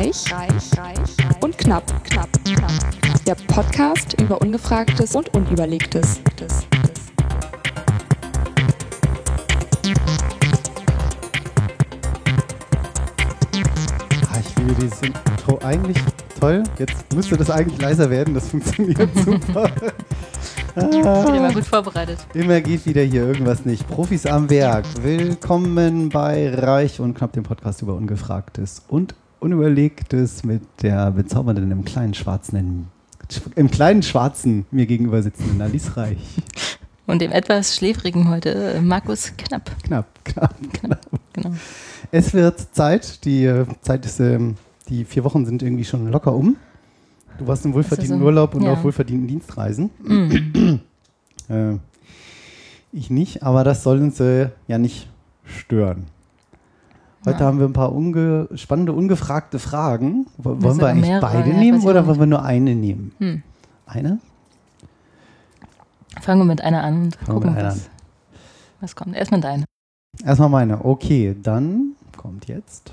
[0.00, 2.72] Reich, reich, reich und knapp, knapp, knapp.
[3.26, 6.20] Der Podcast über Ungefragtes und Unüberlegtes.
[14.22, 15.98] Ah, ich finde dieses Intro eigentlich
[16.40, 16.62] toll.
[16.78, 18.32] Jetzt müsste das eigentlich leiser werden.
[18.32, 19.70] Das funktioniert super.
[20.76, 22.20] Ich bin immer gut vorbereitet.
[22.32, 23.86] Immer geht wieder hier irgendwas nicht.
[23.86, 24.86] Profis am Werk.
[25.02, 31.84] Willkommen bei Reich und Knapp, dem Podcast über Ungefragtes und Unüberlegtes mit der bezaubernden im
[31.84, 32.88] kleinen schwarzen,
[33.56, 36.18] im kleinen schwarzen mir gegenüber sitzenden Alice Reich.
[37.06, 39.70] Und dem etwas schläfrigen heute äh, Markus Knapp.
[39.82, 41.00] Knapp, knapp, Knapp,
[41.32, 41.50] genau.
[42.12, 43.24] Es wird Zeit.
[43.24, 44.56] Die äh, Zeit ist, ähm,
[44.88, 46.56] die vier Wochen sind irgendwie schon locker um.
[47.38, 48.24] Du warst im wohlverdienten so?
[48.24, 48.72] Urlaub und Ja.
[48.74, 49.90] auf wohlverdienten Dienstreisen.
[50.02, 50.80] Mm.
[51.48, 51.78] Äh,
[52.92, 55.08] ich nicht, aber das soll uns äh, ja nicht
[55.44, 56.04] stören.
[57.26, 57.46] Heute Ja.
[57.46, 60.26] haben wir ein paar unge spannende, ungefragte Fragen.
[60.38, 63.12] Wollen wir eigentlich mehrere, beide ja, nehmen oder wollen wir nur eine nehmen?
[63.18, 63.42] Hm.
[63.86, 64.20] Eine?
[66.20, 67.90] Fangen wir mit einer an und Fangen wir gucken, mit einer was,
[68.80, 69.14] was kommt.
[69.14, 69.64] Erstmal deine.
[70.24, 70.82] Erstmal meine.
[70.84, 72.92] Okay, dann kommt jetzt.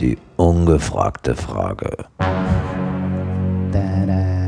[0.00, 2.06] Die ungefragte Frage.
[3.72, 4.45] Da, da.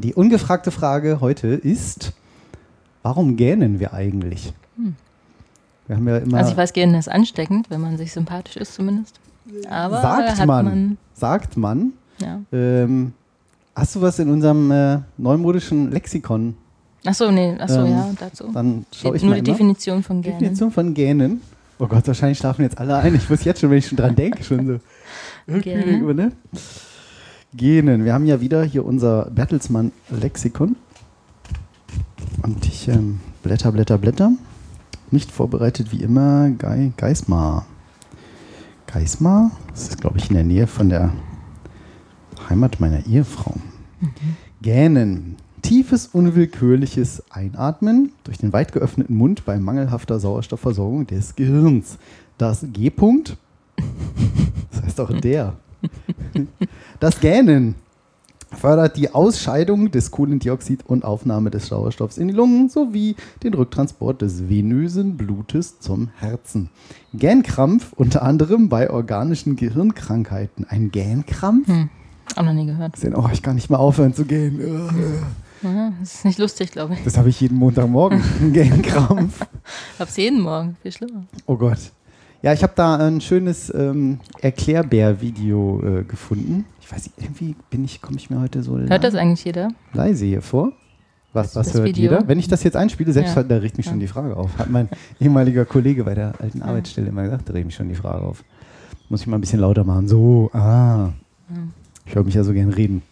[0.00, 2.12] Die ungefragte Frage heute ist:
[3.02, 4.52] Warum gähnen wir eigentlich?
[4.76, 4.94] Hm.
[5.86, 6.38] Wir haben ja immer.
[6.38, 9.20] Also ich weiß, Gehen ist ansteckend, wenn man sich sympathisch ist zumindest.
[9.68, 10.64] Aber Sagt man.
[10.64, 11.92] man, sagt man.
[12.20, 12.40] ja.
[12.52, 13.12] Ähm,
[13.74, 16.54] hast du was in unserem äh, neumodischen Lexikon?
[17.04, 18.50] Achso, nee, achso, Ähm, ja, dazu.
[18.52, 19.56] Dann schaue ich Nur mal die immer.
[19.56, 20.38] Definition von Gähnen.
[20.38, 21.40] Definition von Gähnen.
[21.78, 23.14] Oh Gott, wahrscheinlich schlafen jetzt alle ein.
[23.14, 24.80] Ich muss jetzt schon, wenn ich schon dran denke, schon so.
[25.46, 26.16] Irgendwie, Gähnen.
[26.16, 26.32] ne?
[27.52, 28.04] Gähnen.
[28.04, 30.76] Wir haben ja wieder hier unser Bertelsmann Lexikon.
[32.42, 34.32] Und ich ähm, blätter, blätter, blätter.
[35.10, 37.66] Nicht vorbereitet wie immer Gei Geismar.
[38.86, 39.50] Geismar?
[39.70, 41.12] Das ist, glaube ich, in der Nähe von der
[42.48, 43.54] Heimat meiner Ehefrau.
[44.62, 45.36] Gähnen.
[45.62, 51.98] Tiefes, unwillkürliches Einatmen durch den weit geöffneten Mund bei mangelhafter Sauerstoffversorgung des Gehirns.
[52.38, 53.36] Das G-Punkt,
[54.70, 55.54] das heißt auch der.
[57.00, 57.76] Das Gähnen
[58.52, 64.22] fördert die Ausscheidung des Kohlendioxid und Aufnahme des Sauerstoffs in die Lungen sowie den Rücktransport
[64.22, 66.68] des venösen Blutes zum Herzen.
[67.14, 70.66] Gähnkrampf unter anderem bei organischen Gehirnkrankheiten.
[70.68, 71.68] Ein Gähnkrampf?
[71.68, 71.88] Hm.
[72.36, 72.96] Auch noch nie gehört.
[72.96, 74.60] Sehen, oh, ich kann nicht mehr aufhören zu gehen.
[75.62, 77.04] Ja, das ist nicht lustig, glaube ich.
[77.04, 78.22] Das habe ich jeden Montagmorgen.
[78.40, 79.46] Ein Gähnkrampf.
[79.98, 80.76] Hab's jeden Morgen.
[80.82, 81.24] Viel schlimmer.
[81.46, 81.78] Oh Gott.
[82.42, 86.64] Ja, ich habe da ein schönes ähm, Erklärbär-Video äh, gefunden.
[86.80, 89.68] Ich weiß nicht, irgendwie bin ich, komme ich mir heute so Hört das eigentlich jeder?
[89.92, 90.72] leise hier vor.
[91.32, 92.02] Was, was hört Video?
[92.12, 92.26] jeder?
[92.26, 93.42] Wenn ich das jetzt einspiele, selbst Ja.
[93.42, 94.56] da regt mich schon die Frage auf.
[94.58, 94.88] Hat mein
[95.20, 96.62] ehemaliger Kollege bei der alten.
[96.62, 98.42] Arbeitsstelle immer gesagt, da regt mich schon die Frage auf.
[99.10, 100.08] Muss ich mal ein bisschen lauter machen.
[100.08, 101.10] So, ah.
[102.06, 103.02] Ich höre mich ja so gern reden.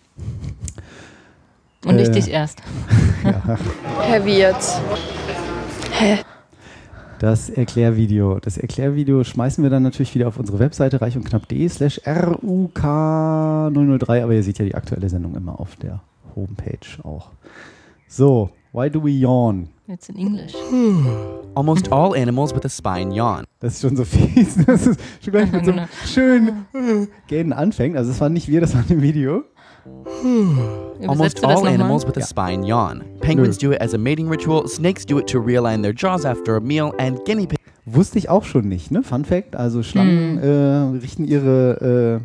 [1.84, 2.02] Und Äh.
[2.02, 2.62] ich dich erst.
[3.24, 3.58] Ja.
[4.00, 4.80] Herr Wirtz.
[7.18, 8.38] Das Erklärvideo.
[8.38, 14.22] Das Erklärvideo schmeißen wir dann natürlich wieder auf unsere Webseite reich und knapp.de slash RUK003,
[14.22, 16.00] aber ihr seht ja die aktuelle Sendung immer auf der
[16.36, 17.30] Homepage auch.
[18.06, 19.68] So, why do we yawn?
[19.88, 20.52] Jetzt in Englisch.
[21.56, 23.42] Almost all animals with a spine yawn.
[23.58, 24.56] Das ist schon so fies.
[24.66, 26.66] Das ist schon gleich mit so einem schönen
[27.26, 27.96] Gähnen anfängt.
[27.96, 29.42] Also es war nicht wir, das war im Video.
[31.06, 32.26] Almost all animals with a Ja.
[32.26, 33.02] spine yawn.
[33.20, 36.56] Penguins do it as a mating ritual, snakes do it to realign their jaws after
[36.56, 37.62] a meal, and guinea pigs.
[37.86, 39.02] Wusste ich auch schon nicht, ne?
[39.02, 40.96] Fun Fact, also Schlangen Hm.
[40.96, 42.20] äh, richten ihre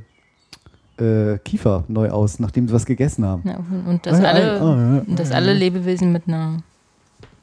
[1.00, 1.04] äh,
[1.34, 3.44] äh, Kiefer neu aus, nachdem sie was gegessen haben.
[3.46, 3.58] Ja,
[3.90, 5.58] und- dass Ah, alle, ah, ja, und dass alle ja.
[5.58, 6.58] Lebewesen mit einer,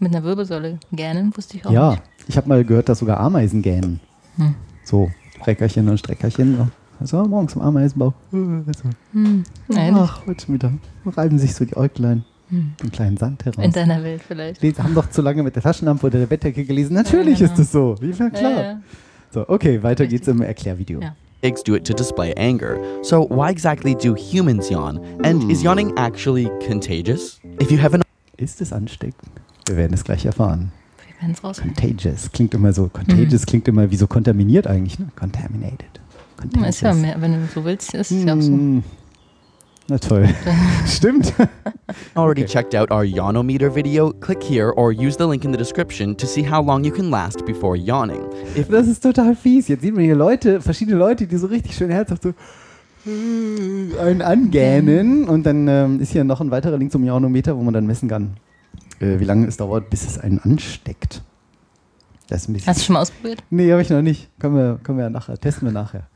[0.01, 2.03] mit einer Wirbelsäule gähnen, wusste ich auch Ja, nicht.
[2.29, 4.01] ich habe mal gehört, dass sogar Ameisen gähnen.
[4.37, 4.55] Hm.
[4.85, 5.11] So,
[5.41, 6.71] Streckerchen und Streckerchen.
[7.07, 7.19] So.
[7.19, 8.15] Also morgens im Ameisenbau.
[8.31, 8.65] Hm.
[9.75, 10.73] Ach, heute Mittag.
[11.07, 12.25] Reiben sich so die Äuglein.
[12.49, 12.73] Hm.
[12.81, 13.65] Einen kleinen Sand heraus.
[13.65, 14.63] In deiner Welt vielleicht.
[14.63, 16.95] Die haben doch zu lange mit der Taschenlampe oder der Bettdecke gelesen.
[16.95, 17.61] Natürlich Ja, genau.
[17.61, 17.95] ist es so.
[18.01, 18.51] Wie viel klar.
[18.51, 18.81] Ja, ja.
[19.31, 20.21] So, okay, weiter Richtig.
[20.21, 21.01] geht's im Erklärvideo.
[21.01, 21.15] Ja.
[21.43, 22.77] Pigs do it to display anger.
[23.03, 25.01] So, why exactly do humans yawn?
[25.23, 27.41] And is yawning actually contagious?
[27.63, 28.03] If you have an
[28.37, 29.31] Ist es ansteckend?
[29.67, 30.73] Wir werden es gleich erfahren.
[31.07, 31.77] Wir werden es rausfinden.
[31.77, 32.89] Contagious klingt immer so.
[32.89, 34.99] Contagious klingt immer wie so kontaminiert eigentlich.
[34.99, 35.09] Ne?
[35.17, 36.01] Contaminated.
[36.55, 38.53] Hm, Ist ja mehr, wenn du so willst, ist es ja auch so.
[38.53, 38.83] Hm.
[39.89, 40.29] Na toll.
[40.87, 41.33] Stimmt.
[42.15, 42.53] already Okay.
[42.53, 46.27] checked out our yawnometer video, click here or use the link in the description to
[46.27, 48.21] see how long you can last before yawning.
[48.57, 49.67] If Das ist total fies.
[49.69, 52.33] Jetzt sieht man hier Leute, verschiedene Leute, die so richtig schön herzhaft so
[53.05, 55.29] einen angähnen.
[55.29, 58.09] Und dann ähm, ist hier noch ein weiterer Link zum Jaunometer, wo man dann messen
[58.09, 58.35] kann,
[59.01, 61.23] äh, wie lange es dauert, bis es einen ansteckt.
[62.29, 62.69] Das ist ein bisschen.
[62.69, 63.43] Hast du schon mal ausprobiert?
[63.51, 64.29] Nee, habe ich noch nicht.
[64.39, 65.37] Können wir, können wir ja nachher.
[65.37, 66.07] Testen wir nachher.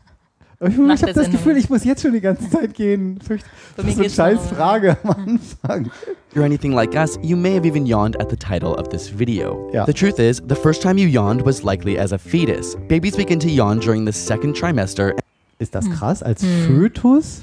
[0.64, 3.18] Aber ich, ich habe das Gefühl, ich muss jetzt schon die ganze Zeit gehen.
[3.18, 5.86] Das ist so eine scheiß Frage am Anfang.
[5.86, 9.08] If you're anything like us, you may have even yawned at the title of this
[9.08, 9.70] video.
[9.72, 9.84] Yeah.
[9.84, 12.76] The truth is, the first time you yawned was likely as a fetus.
[12.88, 15.14] Babies begin to yawn during the second trimester
[15.58, 16.22] Ist das krass?
[16.22, 17.42] Als Fötus?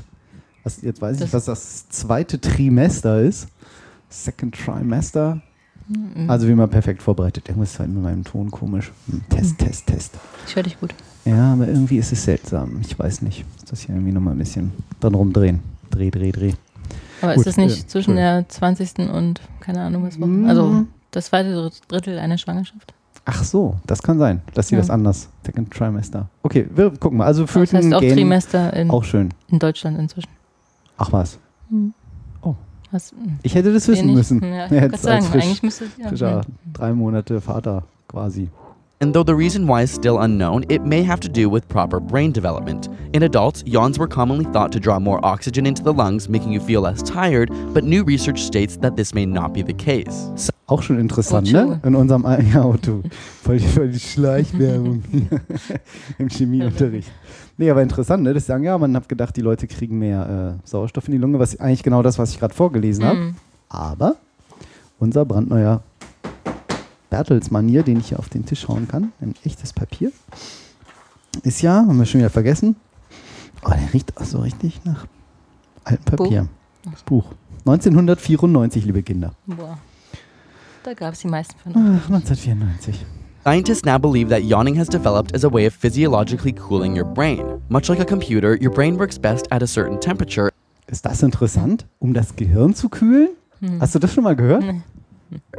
[0.64, 3.48] Was, jetzt weiß ich nicht, was das zweite Trimester ist.
[4.10, 5.42] Second Trimester.
[6.28, 7.50] Also wie man perfekt vorbereitet.
[7.50, 8.92] Irgendwas ist halt mit meinem Ton komisch.
[9.08, 10.14] Hm, Test, Test, Test.
[10.48, 10.94] Ich höre dich gut.
[11.26, 12.80] Ja, aber irgendwie ist es seltsam.
[12.82, 13.46] Ich weiß nicht.
[13.56, 15.60] Muss das hier irgendwie nochmal ein bisschen dran rumdrehen.
[15.90, 16.54] Dreh, dreh, dreh.
[17.22, 19.00] Aber Gut, ist das nicht äh, zwischen der 20.
[19.14, 20.42] und keine Ahnung was Wochen?
[20.44, 20.46] Mm.
[20.50, 22.94] Also das zweite Drittel einer Schwangerschaft?
[23.26, 24.82] Ach so, das kann sein, dass sie Ja.
[24.82, 25.30] das anders.
[25.46, 26.28] Second Trimester.
[26.42, 27.26] Okay, wir gucken mal.
[27.26, 29.30] Also Das Föten heißt auch gehen Trimester in, auch schön.
[29.50, 30.30] in Deutschland inzwischen.
[30.98, 31.38] Ach was.
[32.92, 34.44] Was, hm, Ich hätte das wissen müssen.
[34.44, 36.46] Ja, ich als sagen, frisch- eigentlich müsste ja, hm.
[36.74, 38.50] drei Monate Vater quasi.
[39.02, 42.00] And though the reason why is still unknown, it may have to do with proper
[42.00, 42.88] brain development.
[43.14, 46.60] In adults, yawns were commonly thought to draw more oxygen into the lungs, making you
[46.60, 50.30] feel less tired, but new research states that this may not be the case.
[50.36, 51.66] So- Auch schon interessant, Auto.
[51.66, 51.80] ne?
[51.84, 53.02] In unserem ja, Auto.
[53.44, 55.42] Voll die, voll die Schleichwerbung hier
[56.20, 57.12] im Chemieunterricht.
[57.58, 58.34] Nee, aber interessant, ne?
[58.36, 61.40] Das sagen ja, man hat gedacht, die Leute kriegen mehr äh, Sauerstoff in die Lunge,
[61.40, 63.18] was eigentlich genau das, was ich gerade vorgelesen habe.
[63.18, 63.36] Hm.
[63.68, 64.16] Aber
[65.00, 65.82] unser brandneuer
[67.12, 70.12] Bertelsmann hier, den ich hier auf den Tisch hauen kann, ein echtes Papier,
[71.44, 72.76] ist ja, haben wir schon wieder vergessen,
[73.64, 75.06] oh, der riecht auch so richtig nach
[75.84, 76.48] altem Papier.
[77.06, 77.26] Buch.
[77.66, 79.34] 1994, liebe Kinder.
[79.46, 79.78] Boah.
[80.84, 83.06] Da gab es die meisten von Ach, 1994.
[83.44, 87.44] Scientists now believe that yawning has developed as a way of physiologically cooling your brain.
[87.70, 90.50] Much like a computer, your brain works best at a certain temperature
[90.88, 93.30] Ist das interessant, um das Gehirn zu kühlen?
[93.80, 94.64] Hast du das schon mal gehört?
[94.64, 94.82] Nee.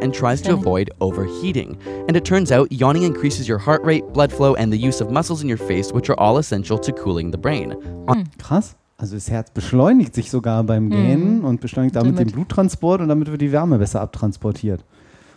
[0.01, 0.61] And tries to Okay.
[0.61, 1.77] avoid overheating.
[2.09, 5.11] And it turns out yawning increases your heart rate, blood flow, and the use of
[5.11, 7.75] muscles in your face, which are all essential to cooling the brain.
[8.07, 8.77] On Krass.
[8.99, 13.09] Also das Herz beschleunigt sich sogar beim Gähnen und beschleunigt damit den Damit- Bluttransport und
[13.09, 14.85] damit wird die Wärme besser abtransportiert.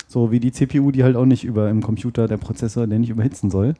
[0.08, 3.10] So wie die CPU, die halt auch nicht über im Computer, der Prozessor, der nicht
[3.10, 3.74] überhitzen soll.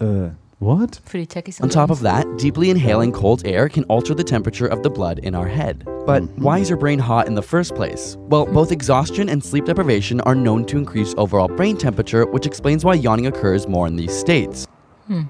[0.00, 0.28] Äh,
[0.58, 1.00] what?
[1.04, 1.28] Für die
[1.62, 5.18] On top of that, deeply inhaling cold air can alter the temperature of the blood
[5.18, 5.84] in our head.
[6.06, 8.16] But why is your brain hot in the first place?
[8.30, 12.84] Well, both exhaustion and sleep deprivation are known to increase overall brain temperature, which explains
[12.84, 14.66] why yawning occurs more in these states.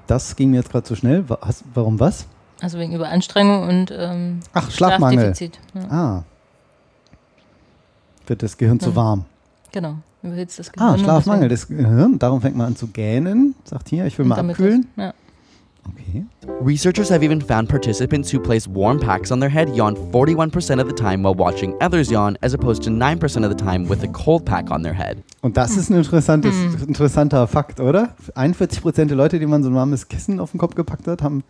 [0.07, 1.23] Das ging mir jetzt gerade zu schnell.
[1.29, 2.25] Wa- hast- Warum was?
[2.61, 5.19] Also wegen Überanstrengung und ähm, Ach, Schlafmangel.
[5.35, 5.59] Schlafdefizit.
[5.75, 6.23] Ja, Ah.
[8.25, 9.25] Wird das Gehirn zu warm.
[9.71, 9.97] genau.
[10.27, 10.89] Überhitzt das Gehirn.
[10.93, 12.19] Ah, Schlafmangel des Gehirns.
[12.19, 13.55] Darum fängt man an zu gähnen.
[13.63, 14.87] Sagt hier, ich will mal abkühlen.
[14.95, 15.13] Das, ja.
[15.89, 16.25] Okay.
[16.65, 20.87] Researchers have even found participants who place warm packs on their head yawn 41% of
[20.89, 24.07] the time while watching others yawn, as opposed to 9% of the time with a
[24.07, 25.17] cold pack on their head.
[25.41, 26.53] Und das ist ein interessantes,
[26.85, 28.09] interessanter Fakt, oder?
[28.35, 31.43] 41% der Leute, die man so ein warmes Kissen auf den Kopf gepackt hat, haben.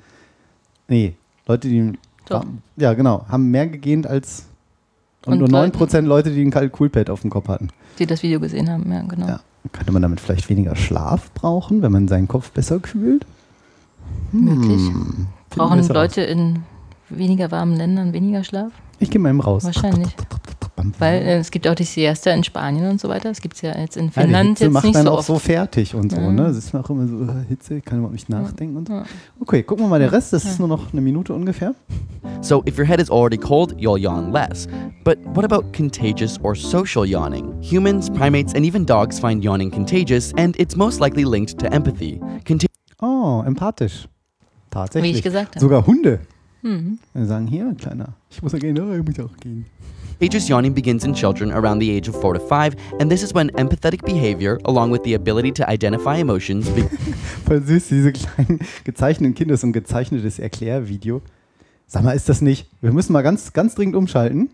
[0.87, 1.15] Nee,
[1.47, 1.93] Leute, die.
[2.29, 2.45] Doch.
[2.75, 3.25] Ja, genau.
[3.29, 4.45] Haben mehr gegähnt als.
[5.25, 7.69] Und, Und nur Leute- 9% Leute, die ein kaltes Coolpad auf dem Kopf hatten.
[7.99, 9.27] Die das Video gesehen haben, ja, genau.
[9.27, 9.39] Ja.
[9.71, 13.25] Könnte man damit vielleicht weniger Schlaf brauchen, wenn man seinen Kopf besser kühlt?
[14.31, 14.87] Möglich.
[14.87, 15.27] Hm.
[15.49, 16.63] Brauchen Leute in
[17.09, 18.71] weniger warmen Ländern weniger Schlaf?
[18.99, 19.63] Ich gehe mal eben raus.
[19.63, 20.15] Wahrscheinlich.
[20.99, 23.29] Weil äh, es gibt auch die Siesta in Spanien und so weiter.
[23.29, 25.11] Das gibt es ja jetzt in Ja, die Finnland Hitze jetzt macht nicht dann so
[25.11, 25.27] auch oft.
[25.27, 26.31] so fertig und so, Ja.
[26.31, 26.45] ne?
[26.47, 28.93] Es ist auch immer so, äh, Hitze, ich kann überhaupt nicht nachdenken und so.
[28.93, 29.03] Ja.
[29.39, 30.33] Okay, gucken wir mal den Rest.
[30.33, 31.73] Das ist nur noch eine Minute ungefähr.
[32.41, 34.67] So, if your head is already cold, you'll yawn less.
[35.03, 37.61] But what about contagious or social yawning?
[37.61, 42.19] Humans, primates, and even dogs find yawning contagious, and it's most likely linked to empathy.
[42.45, 42.65] Conta-
[43.01, 44.07] Oh, empathisch.
[44.71, 45.13] Tatsächlich.
[45.13, 45.59] Wie ich gesagt habe.
[45.59, 46.19] Sogar Hunde.
[46.63, 46.99] Mhm.
[47.13, 49.65] Wir sagen, hier, Kleiner, ich muss ja gehen, oh, ich muss auch gehen.
[50.19, 53.35] Contagious yawning begins in children around the age of 4 to 5, and this is
[53.35, 56.89] when empathetic behavior, along with the ability to identify emotions, be-
[57.45, 61.21] Voll süß, diese kleinen gezeichneten Kinder, so ein gezeichnetes Erklärvideo.
[61.87, 62.67] Sag mal, ist das nicht?
[62.81, 64.49] Wir müssen mal ganz, ganz dringend umschalten.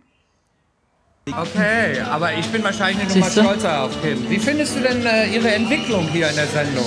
[1.25, 4.29] Okay, aber ich bin wahrscheinlich eine Nummer stolzer auf Kim.
[4.29, 6.85] Wie findest du denn äh, ihre Entwicklung hier in der Sendung?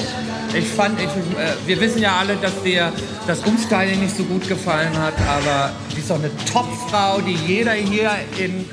[0.55, 2.93] Ich fand, ich, äh, wir wissen ja alle, dass dir
[3.26, 7.73] das Umstyling nicht so gut gefallen hat, aber sie ist doch eine Topfrau, die jeder
[7.73, 8.67] hier in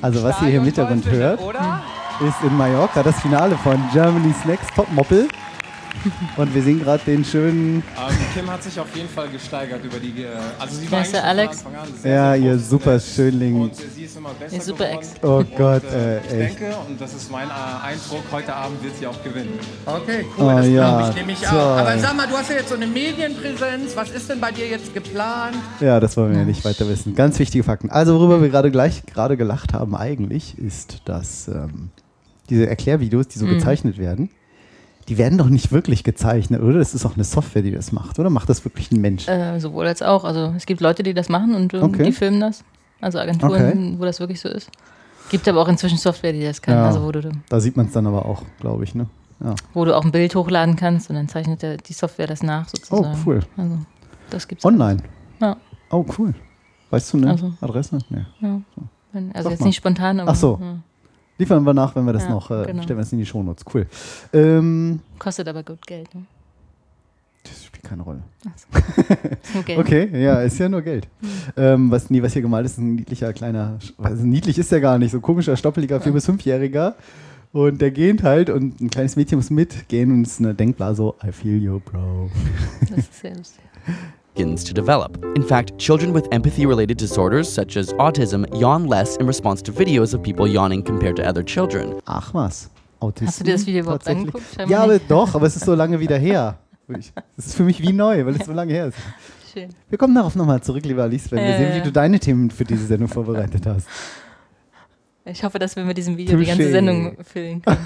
[0.00, 1.82] Also, was ihr hier im Hintergrund hört, oder?
[2.20, 5.28] ist in Mallorca das Finale von Germany's Next Topmodel.
[6.36, 9.98] Und wir sehen gerade den schönen, Ähm, Kim hat sich auf jeden Fall gesteigert über
[9.98, 10.22] die.
[10.22, 10.28] äh,
[10.58, 11.62] Also sie war eigentlich Alex?
[11.62, 13.60] von Anfang an sehr, ja, sehr ihr super Schönling.
[13.62, 14.90] Und sie ist immer besser Ihr super.
[14.90, 15.14] Ex.
[15.22, 16.60] Oh Gott, Und, äh, äh, ich echt.
[16.60, 17.52] denke, und das ist mein äh,
[17.86, 19.58] Eindruck, heute Abend wird sie auch gewinnen.
[19.86, 21.52] Okay, Oh, cool, das ja, glaube ich nämlich auch.
[21.78, 23.96] Aber sag mal, du hast ja jetzt so eine Medienpräsenz.
[23.96, 25.56] Was ist denn bei dir jetzt geplant?
[25.80, 27.14] Ja, das wollen wir ja nicht weiter wissen.
[27.14, 27.90] Ganz wichtige Fakten.
[27.90, 31.90] Also, worüber wir gerade gleich gerade gelacht haben, eigentlich, ist, dass ähm,
[32.50, 34.30] diese Erklärvideos, die so gezeichnet werden,
[35.08, 36.78] die werden doch nicht wirklich gezeichnet, oder?
[36.78, 38.30] Das ist auch eine Software, die das macht, oder?
[38.30, 39.26] Macht das wirklich ein Mensch?
[39.28, 40.24] Äh, sowohl als auch.
[40.24, 42.04] Also es gibt Leute, die das machen und ähm, Okay.
[42.04, 42.62] die filmen das.
[43.00, 44.70] Also Agenturen, wo das wirklich so ist.
[45.30, 46.74] Gibt aber auch inzwischen Software, die das kann.
[46.74, 46.86] Ja.
[46.86, 49.06] Also wo du, Da sieht man es dann aber auch, glaube ich, ne?
[49.40, 49.54] Ja.
[49.72, 52.64] wo du auch ein Bild hochladen kannst und dann zeichnet der, die Software das nach
[52.66, 53.18] Oh, sozusagen.
[53.24, 53.40] cool.
[53.56, 53.78] Also
[54.30, 54.64] das gibt's.
[54.64, 55.00] Online.
[55.40, 55.56] Ja.
[55.90, 56.34] Oh, cool.
[56.90, 57.52] Weißt du eine Also.
[57.60, 57.98] Adresse?
[58.10, 58.24] Nee.
[58.40, 58.60] Ja.
[59.12, 59.66] Also Sag jetzt mal.
[59.66, 60.58] nicht spontan, aber Ach so.
[60.60, 60.78] ja.
[61.38, 62.82] Liefern wir nach, wenn wir das Ja, noch, äh, genau.
[62.82, 63.64] stellen wir das in die Shownotes.
[63.72, 63.86] Cool.
[64.32, 66.14] Ähm, kostet aber gut Geld.
[66.14, 66.22] Ne?
[67.44, 68.22] das spielt keine Rolle.
[69.54, 69.78] Nur Geld.
[69.78, 71.08] Okay, ja, ist ja nur Geld.
[71.20, 71.28] Hm.
[71.56, 74.80] Ähm, was, nee, was hier gemalt ist, ist ein niedlicher kleiner, also niedlich ist der
[74.80, 76.94] gar nicht, so komischer, stoppeliger 4- bis 5-Jähriger.
[77.52, 80.96] Und der gähnt halt und ein kleines Mädchen muss mitgehen und es ist eine Denkblase
[80.96, 82.30] so, I feel you, bro.
[82.90, 83.64] Das ist sehr lustig.
[84.38, 85.16] begins to develop.
[85.34, 89.72] In fact, children with empathy related disorders such as autism yawn less in response to
[89.72, 92.00] videos of people yawning compared to other children.
[92.06, 92.70] Ach was.
[93.00, 93.26] Autismus.
[93.26, 94.44] Hast du dir das Video überhaupt angeguckt?
[94.68, 96.56] Ja, aber doch, aber es ist so lange wieder her.
[97.36, 98.96] Es ist für mich wie neu, weil es so lange her ist.
[99.52, 99.70] Schön.
[99.88, 101.84] Wir kommen darauf nochmal zurück, lieber Alice, wenn wir Ja, sehen, wie ja.
[101.84, 103.88] du deine Themen für diese Sendung vorbereitet hast.
[105.24, 106.48] Ich hoffe, dass wir mit diesem Video die Touché.
[106.48, 107.78] ganze Sendung füllen können.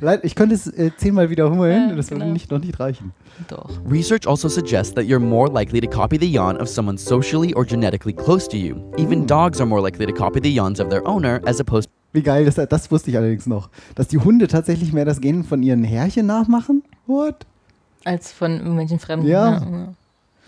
[0.00, 2.32] Leid, ich könnte es äh, zehnmal wiederholen, Ja, das würde genau.
[2.32, 3.12] nicht, noch nicht reichen.
[3.48, 3.70] Doch.
[3.90, 7.64] Research also suggests that you're more likely to copy the yawn of someone socially or
[7.64, 8.76] genetically close to you.
[8.96, 12.22] Even dogs are more likely to copy the yawns of their owner as opposed Wie
[12.22, 13.70] geil, das, das wusste ich allerdings noch.
[13.94, 16.82] Dass die Hunde tatsächlich mehr das Gehen von ihren Herrchen nachmachen?
[17.06, 17.46] What?
[18.04, 19.28] Als von irgendwelchen Fremden.
[19.28, 19.60] Ja.
[19.60, 19.94] ja.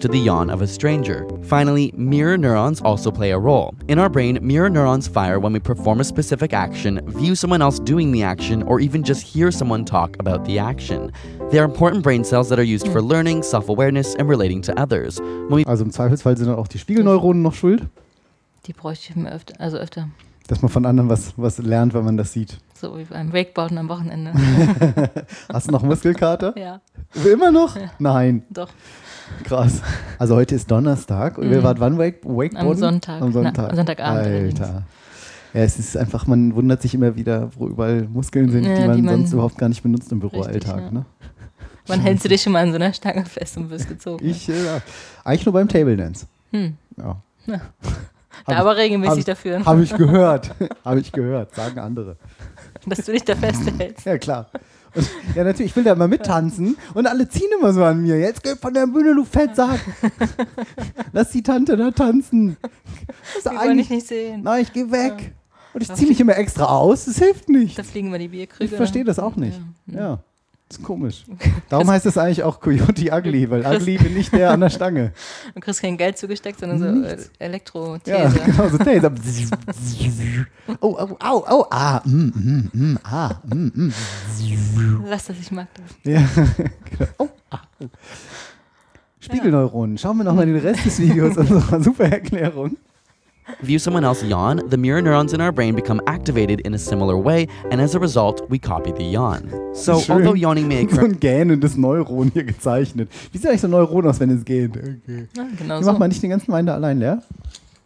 [0.03, 1.27] To the yawn of a stranger.
[1.43, 3.73] Finally, mirror neurons also play a role.
[3.89, 7.79] In our brain, mirror neurons fire when we perform a specific action, view someone else
[7.79, 11.13] doing the action, or even just hear someone talk about the action.
[11.51, 14.73] They are important brain cells that are used for learning, self awareness, and relating to
[14.79, 15.19] others.
[15.21, 17.87] When we Also im Zweifelsfall sind dann auch die Spiegelneuronen noch schuld,
[18.67, 20.09] Die bräuchte ich mir öfter, also öfter.
[20.49, 22.59] dass man von anderen was, was lernt, wenn man das sieht.
[22.75, 24.33] So wie beim Wakeboarden am Wochenende.
[25.53, 26.53] Hast du noch Muskelkater?
[26.59, 26.81] ja,
[27.25, 27.77] Immer noch?
[28.01, 28.69] Nein, doch.
[29.45, 29.81] Krass.
[30.19, 31.63] Also heute ist Donnerstag und wir Mhm.
[31.65, 32.57] waren wann Wake, Wakeboarden?
[32.59, 33.23] Am Sonntag.
[33.23, 33.55] Am Sonntag.
[33.57, 34.61] Na, am Sonntagabend allerdings.
[34.61, 34.83] Alter.
[35.55, 38.87] Ja, es ist einfach, man wundert sich immer wieder, wo überall Muskeln sind, Ja, die,
[38.87, 40.81] man die man- sonst überhaupt gar nicht benutzt im Büroalltag.
[40.81, 40.91] Ja.
[40.91, 41.05] Ne?
[41.87, 44.25] Wann hältst du dich schon mal an so einer Stange fest und wirst gezogen?
[44.25, 44.81] Ich, äh, ja.
[45.25, 46.27] eigentlich nur beim Table Dance.
[46.53, 46.77] Hm.
[46.97, 47.21] Ja.
[47.47, 47.55] Ja.
[48.47, 50.55] Hab Da aber hab regelmäßig ich- dafür, Habe ich gehört.
[50.85, 52.17] Habe ich gehört, sagen andere.
[52.87, 54.07] dass du dich da festhältst.
[54.07, 54.49] Ja, klar.
[55.35, 58.19] Ja, natürlich, ich will da immer mittanzen und alle ziehen immer so an mir.
[58.19, 59.81] Jetzt geh von der Bühne, du Fettsack.
[61.13, 62.57] Lass die Tante da tanzen.
[63.35, 64.43] Das Die wollen eigentlich, nicht sehen.
[64.43, 65.35] nein, ich geh weg.
[65.75, 67.79] Und ich ziehe mich immer extra aus, das hilft nicht.
[67.79, 68.65] Da fliegen wir die Bierkrüge.
[68.65, 69.59] Ich verstehe das auch nicht.
[69.87, 69.99] Ja.
[69.99, 70.19] Ja,
[70.73, 71.25] das ist komisch.
[71.69, 75.13] Darum heißt es eigentlich auch Coyote Ugly, weil Ugly bin nicht der an der Stange.
[75.55, 79.13] Du kriegst kein Geld zugesteckt, sondern so äh, elektro Ja, genau, so Taser.
[80.81, 83.93] Oh, oh, au, au, ah, mm, mm, mm, ah, mm, mm.
[85.07, 85.85] Lass das, ich mag das.
[86.05, 86.27] Ja,
[86.91, 87.11] genau.
[87.19, 87.87] Oh, ah, oh.
[89.21, 89.99] Spiegelneuronen.
[89.99, 92.77] Schauen wir nochmal den Rest des Videos unserer super Erklärung.
[93.63, 97.17] View someone else yawn, the mirror neurons in our brain become activated in a similar
[97.17, 99.51] way, and as a result, we copy the yawn.
[99.75, 100.17] So, Schön.
[100.17, 101.05] although yawning may So occur.
[101.09, 103.09] ein gähnendes Neuron hier gezeichnet.
[103.33, 104.77] Wie sieht eigentlich so ein Neuron aus, wenn es geht?
[104.77, 105.29] Okay.
[105.37, 105.87] Ja, genau so.
[105.91, 107.23] macht man nicht den ganzen Wein da allein leer?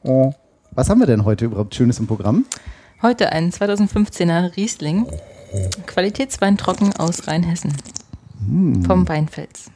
[0.02, 0.32] Oh.
[0.72, 2.44] Was haben wir denn heute überhaupt Schönes im Programm?
[3.02, 5.06] Heute ein 2015er Riesling.
[5.86, 7.72] Qualitätswein trocken aus Rheinhessen.
[8.46, 8.84] Hm.
[8.84, 9.70] Vom Weinfels.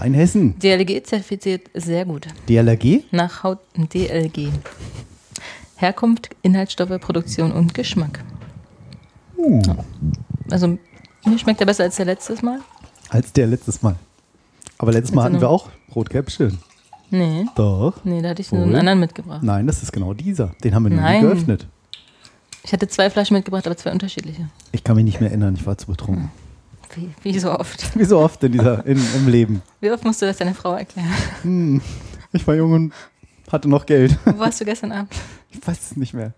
[0.00, 0.58] Rheinhessen.
[0.58, 2.26] DLG zertifiziert sehr gut.
[2.48, 3.04] DLRG?
[3.10, 4.48] Nach Haut DLG.
[5.76, 8.22] Herkunft, Inhaltsstoffe, Produktion und Geschmack.
[9.36, 9.62] Uh,
[10.50, 10.78] Also
[11.26, 12.60] mir schmeckt er besser als der letztes Mal.
[13.10, 13.96] als der letztes Mal.
[14.78, 16.58] Aber letztes Mal Mit so hatten wir auch Rotkäppchen.
[17.10, 18.04] Nee, Doch.
[18.04, 19.42] nee, da hatte ich nur einen anderen mitgebracht.
[19.42, 20.52] Nein, das ist genau dieser.
[20.62, 21.22] Den haben wir noch nie Nein.
[21.22, 21.66] geöffnet.
[22.62, 24.48] Ich hatte zwei Flaschen mitgebracht, aber zwei unterschiedliche.
[24.72, 26.30] Ich kann mich nicht mehr erinnern, ich war zu betrunken.
[26.94, 27.96] Wie, wie so oft.
[27.98, 29.62] Wie so oft in dieser, in, im Leben.
[29.80, 31.12] Wie oft musst du das deiner Frau erklären?
[31.42, 31.80] Hm.
[32.32, 32.92] Ich war jung und
[33.50, 34.16] hatte noch Geld.
[34.24, 35.12] Wo warst du gestern Abend?
[35.50, 36.32] Ich weiß es nicht mehr.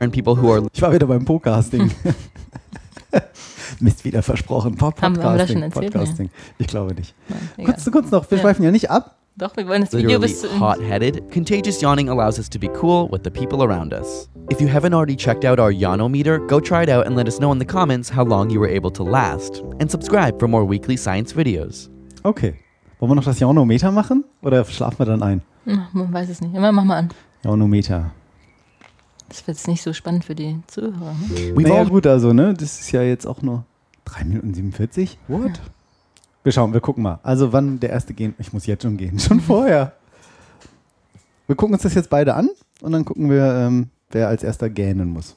[0.00, 1.90] and people who are Ich war wieder beim Podcasting.
[3.80, 4.76] Mist, wieder versprochen.
[4.76, 5.54] Pod Haben wir- das Podcasting.
[5.56, 5.92] schon erzählt?
[5.92, 6.30] Podcasting.
[6.58, 7.14] Ich glaube nicht.
[7.56, 7.66] Nein.
[7.66, 8.42] Kurz, kurz noch, wir Ja.
[8.42, 9.16] schweifen ja nicht ab.
[9.36, 12.56] Doch, wir wollen das Video literally bis zu hot headed, contagious yawning allows us to
[12.56, 14.28] be cool with the people around us.
[14.48, 17.38] If you haven't already checked out our Yawnometer, go try it out and let us
[17.38, 19.64] know in the comments how long you were able to last.
[19.80, 21.90] And subscribe for more weekly science videos.
[22.22, 22.54] Okay.
[23.00, 24.24] Wollen wir noch das Jaunometer machen?
[24.40, 25.42] Oder schlafen wir dann ein?
[25.64, 26.54] Man weiß es nicht.
[26.54, 27.08] Immer mach mal an.
[27.42, 28.12] Jaunometer.
[29.28, 31.12] Das wird jetzt nicht so spannend für die Zuhörer.
[31.12, 31.56] Ne?
[31.56, 32.54] We've Naja, all gut, also, ne?
[32.54, 33.64] Das ist ja jetzt auch nur
[34.04, 35.18] 3 Minuten 47.
[35.26, 35.60] What?
[36.44, 37.18] Wir schauen, wir gucken mal.
[37.22, 38.34] Also, wann der erste gehen?
[38.38, 39.18] Ich muss jetzt schon gehen.
[39.18, 39.92] Schon vorher.
[41.46, 42.48] Wir gucken uns das jetzt beide an
[42.80, 45.34] und dann gucken wir, ähm, wer als erster gähnen muss.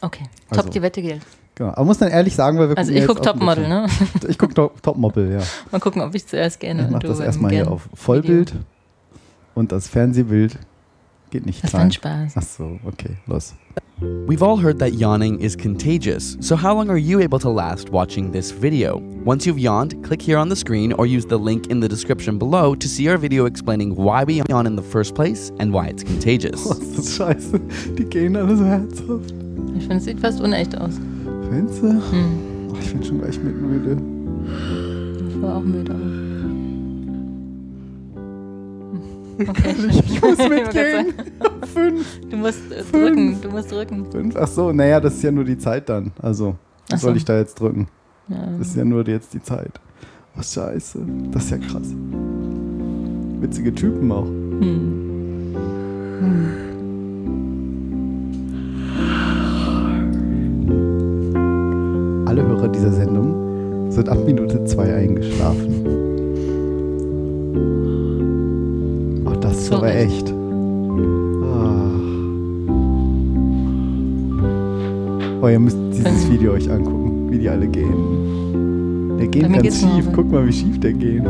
[0.00, 0.62] Okay, Also.
[0.62, 1.22] top, die Wette gilt.
[1.56, 1.70] Genau.
[1.70, 3.86] Aber muss dann ehrlich sagen, weil wir Also ich gucke Topmodel, ne?
[4.28, 5.40] Ich gucke Top, Topmodel, ja.
[5.70, 8.54] Mal gucken, ob ich zuerst gerne Ich mache das erstmal hier auf Vollbild.
[9.54, 10.58] Und das Fernsehbild
[11.30, 11.88] geht nicht Das war rein.
[11.88, 12.32] ein Spaß.
[12.36, 13.54] Ach so, okay, los.
[14.26, 17.90] We've all heard that yawning is contagious, so how long are you able to last
[17.90, 18.98] watching this video?
[19.24, 22.38] Once you've yawned, click here on the screen or use the link in the description
[22.38, 25.86] below to see our video explaining why we yawn in the first place and why
[25.86, 26.64] it's contagious.
[26.66, 27.96] Was ist das scheiße?
[27.96, 29.32] Die gehen alle so herzhaft.
[29.76, 30.94] Ich finde, es sieht fast unecht aus.
[31.50, 31.88] Findest du?
[31.88, 32.70] Hm.
[32.72, 33.96] Oh, ich bin schon gleich mit müde.
[35.28, 35.94] Ich war auch müde.
[39.38, 39.74] Okay.
[39.88, 41.14] Ich muss mitgehen.
[41.74, 42.20] Fünf.
[42.30, 44.10] Du musst äh, drücken, du musst drücken.
[44.10, 44.36] Fünf.
[44.36, 46.12] Ach so, naja, das ist ja nur die Zeit dann.
[46.20, 46.56] Also,
[46.88, 47.08] was so.
[47.08, 47.88] soll ich da jetzt drücken?
[48.28, 48.46] Ja.
[48.58, 49.72] Das ist ja nur jetzt die Zeit.
[50.34, 51.00] Was scheiße.
[51.30, 51.94] Das ist ja krass.
[53.40, 54.26] Witzige Typen auch.
[54.26, 54.94] Hm.
[62.26, 66.03] Alle Hörer dieser Sendung sind ab Minute zwei eingeschlafen.
[69.74, 70.28] Ach, Zu aber Recht.
[70.28, 70.30] echt.
[71.42, 71.90] Ah.
[75.42, 76.30] Oh, ihr müsst dieses.
[76.30, 79.16] Video euch angucken, wie die alle gehen.
[79.18, 80.08] Der geht ganz schief.
[80.14, 81.22] Guck mal, wie schief der geht.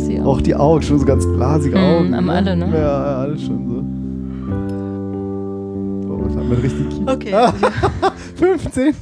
[0.00, 0.26] Sie auch.
[0.26, 2.16] Auch die Augen, schon so ganz glasige Hm, Augen.
[2.16, 2.66] haben alle, ne?
[2.72, 3.74] Ja, ja, alle schon so.
[6.12, 7.06] Oh, das hat man richtig Kief.
[7.06, 7.32] Okay.
[8.36, 8.94] 15.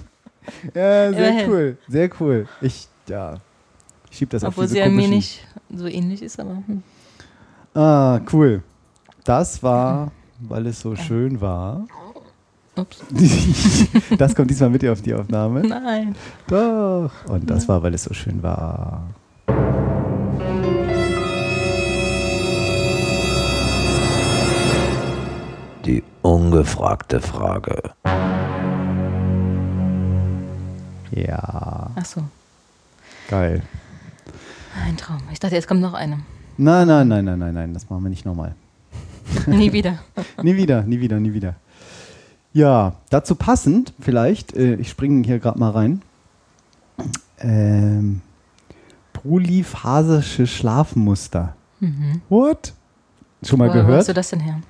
[0.75, 1.51] Ja, sehr Immerhin.
[1.51, 1.77] cool.
[1.89, 2.47] Sehr cool.
[2.61, 3.35] Ich, ja.
[4.11, 6.83] Ich schieb das auf Obwohl diese sie an mir nicht so ähnlich ist, aber hm.
[7.75, 8.63] Ah, cool.
[9.25, 10.11] Das war,
[10.41, 11.87] weil es so schön war.
[12.77, 13.03] ups.
[14.19, 15.61] das kommt diesmal mit dir auf die Aufnahme.
[15.67, 16.15] Nein.
[16.49, 17.11] Doch.
[17.29, 19.03] Und das war, weil es so schön war.
[25.85, 27.93] Die ungefragte Frage.
[31.13, 32.23] Ja, Ach so,
[33.29, 33.63] geil.
[34.87, 35.21] ein Traum.
[35.33, 36.21] Ich dachte, jetzt kommt noch eine.
[36.61, 38.55] Nein, nein, nein, nein, nein, nein, das machen wir nicht nochmal.
[39.47, 39.99] Nie wieder.
[40.43, 41.55] nie wieder, nie wieder, nie wieder.
[42.53, 46.03] Ja, dazu passend vielleicht, äh, ich springe hier gerade mal rein.
[47.39, 48.21] Ähm,
[49.13, 51.55] polyphasische Schlafmuster.
[51.79, 52.21] Mhm.
[52.29, 52.75] What?
[53.43, 53.99] Schon mal Woher gehört?
[54.01, 54.61] hast du das denn her?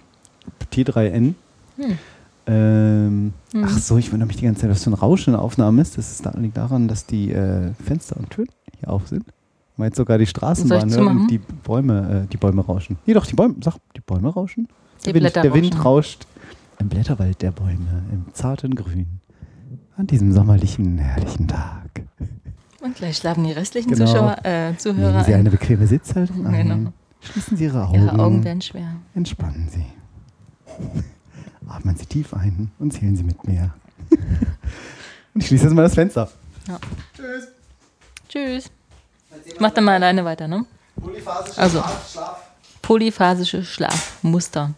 [0.72, 1.35] T3N.
[1.76, 1.98] Hm.
[2.46, 3.64] Ähm, Mhm.
[3.64, 5.83] Ach so, ich wundere mich die ganze Zeit, was für ein Rauschen in der Aufnahme
[5.83, 5.98] ist.
[5.98, 8.48] Das ist, liegt daran, dass die äh, Fenster und Türen
[8.79, 9.24] hier auf sind.
[9.81, 11.29] Man jetzt sogar die Straßenbahn hört und zumachen?
[11.29, 12.99] die Bäume, äh, die Bäume rauschen.
[13.07, 14.69] Nee, doch, die Bäume, sag, die Bäume rauschen?
[15.07, 16.27] Der, Wind, der Wind rauscht
[16.79, 19.21] im Blätterwald der Bäume, im zarten Grün.
[19.97, 22.03] An diesem sommerlichen, herrlichen Tag.
[22.83, 24.05] Und gleich schlafen die restlichen Genau.
[24.07, 25.40] Zuschauer, äh, Zuhörer Nehmen Sie ein.
[25.40, 26.69] eine bequeme Sitzhaltung ein.
[26.69, 26.93] Genau.
[27.21, 27.95] Schließen Sie Ihre Augen.
[28.03, 28.97] Ihre Augen werden schwer.
[29.14, 29.85] Entspannen Sie.
[31.69, 33.73] Atmen Sie tief ein und zählen Sie mit mir.
[35.35, 36.29] und ich schließe jetzt mal das Fenster.
[38.29, 38.71] Tschüss.
[39.45, 40.64] Ich mach dann mal alleine weiter, ne?
[41.57, 41.83] Also.
[42.83, 44.75] Polyphasische Schlafmuster.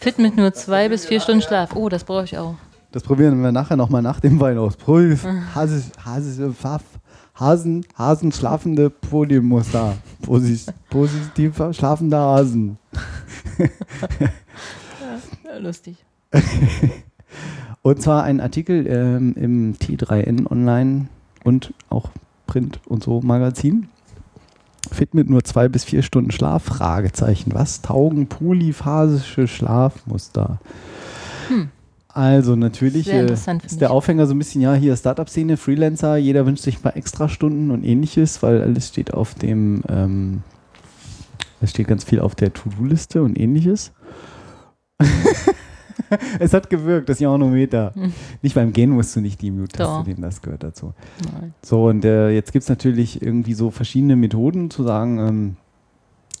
[0.00, 1.74] Fit mit nur zwei bis vier Stunden Schlaf.
[1.74, 2.54] Oh, das brauche ich auch.
[2.92, 4.76] Das probieren wir nachher nochmal nach dem Wein aus.
[5.54, 6.82] Hase, Pfaff,
[7.34, 9.96] Hasen, Hasen schlafende Polymuster.
[10.22, 12.78] Posi positiv schlafende Hasen.
[15.44, 15.96] Ja, lustig.
[17.82, 21.08] Und zwar ein Artikel ähm, im T3N Online
[21.44, 22.10] und auch
[22.50, 23.88] Print und so Magazin.
[24.90, 26.64] Fit mit nur zwei bis vier Stunden Schlaf?
[26.64, 27.54] Fragezeichen.
[27.54, 30.58] Was taugen polyphasische Schlafmuster?
[32.08, 33.86] Also natürlich äh, ist der mich.
[33.88, 37.84] Aufhänger so ein bisschen, ja, hier Startup-Szene, Freelancer, jeder wünscht sich ein paar Extrastunden und
[37.84, 40.42] ähnliches, weil alles steht auf dem, ähm,
[41.60, 43.92] es steht ganz viel auf der To-Do-Liste und ähnliches.
[46.38, 47.92] es hat gewirkt, das Ionometer.
[47.94, 48.12] Hm.
[48.42, 50.92] Nicht beim Gehen musst du nicht die Mute-Taste nehmen, das gehört dazu.
[51.32, 51.54] Nein.
[51.62, 55.56] So, und äh, jetzt gibt es natürlich irgendwie so verschiedene Methoden zu sagen, ähm,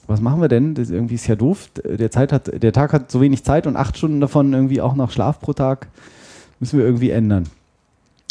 [0.06, 0.74] was machen wir denn?
[0.74, 1.70] Das irgendwie ist ja doof.
[1.84, 4.94] Der, Zeit hat, der Tag hat so wenig Zeit und acht Stunden davon irgendwie auch
[4.94, 5.88] noch Schlaf pro Tag.
[6.58, 7.48] Müssen wir irgendwie ändern.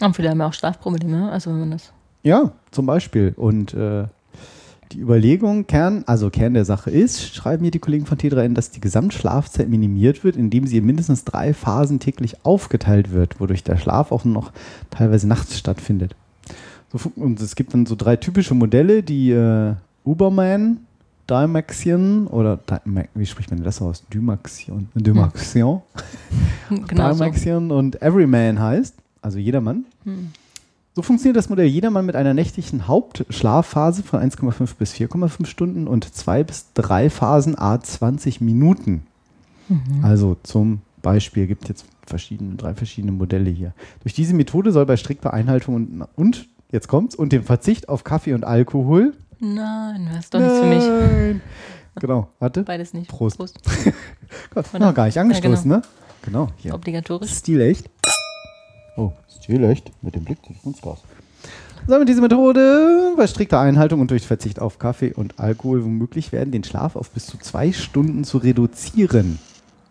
[0.02, 1.92] Und viele haben ja auch Schlafprobleme, also wenn man das.
[2.24, 3.34] Ja, zum Beispiel.
[3.36, 4.06] Und äh,
[4.92, 8.72] die Überlegung, Kern, also Kern der Sache ist, schreiben hier die Kollegen von T3N, dass
[8.72, 13.78] die Gesamtschlafzeit minimiert wird, indem sie in mindestens drei Phasen täglich aufgeteilt wird, wodurch der
[13.78, 14.52] Schlaf auch noch
[14.90, 16.16] teilweise nachts stattfindet.
[16.92, 20.80] So, und es gibt dann so drei typische Modelle, die äh, Uberman,
[21.30, 22.60] Dymaxion oder
[23.14, 24.04] wie spricht man das aus?
[24.12, 24.90] Dymaxion.
[24.96, 25.82] Dymaxion.
[26.88, 27.24] Genau so.
[27.24, 29.86] Dymaxion und Everyman heißt, also jedermann.
[30.06, 30.30] Hm.
[31.00, 36.14] So funktioniert das Modell jedermann mit einer nächtlichen Hauptschlafphase von 1,5 bis 4,5 Stunden und
[36.14, 39.04] zwei bis drei Phasen a 20 Minuten.
[39.70, 40.04] Mhm.
[40.04, 43.74] Also zum Beispiel, gibt jetzt verschiedene, drei verschiedene Modelle hier.
[44.04, 48.04] Durch diese Methode soll bei strikter Einhaltung und, und jetzt kommt's, und dem Verzicht auf
[48.04, 49.14] Kaffee und Alkohol.
[49.40, 51.42] Nein, das ist doch nichts für mich.
[52.02, 52.64] Genau, warte.
[52.64, 53.10] Beides nicht.
[53.10, 53.38] Prost.
[53.38, 53.58] Prost.
[54.54, 54.88] Gott, Oder?
[54.88, 55.78] noch gar nicht angestoßen, Ja, genau.
[55.78, 55.82] ne?
[56.24, 56.74] Genau, hier.
[56.74, 57.32] Obligatorisch.
[57.32, 57.90] Stilecht.
[58.98, 59.14] Oh,
[59.50, 61.00] Stilecht mit dem Blick ins Glas.
[61.88, 66.32] Soll mit dieser Methode bei strikter Einhaltung und durch Verzicht auf Kaffee und Alkohol womöglich
[66.32, 69.40] werden, den Schlaf auf bis zu zwei Stunden zu reduzieren.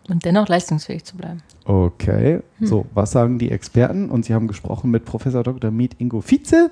[0.09, 1.43] Und dennoch leistungsfähig zu bleiben.
[1.65, 4.11] Okay, so, was sagen die Experten?
[4.11, 5.73] Und sie haben gesprochen mit Professor Dr.
[5.73, 6.71] Med Ingo Vize.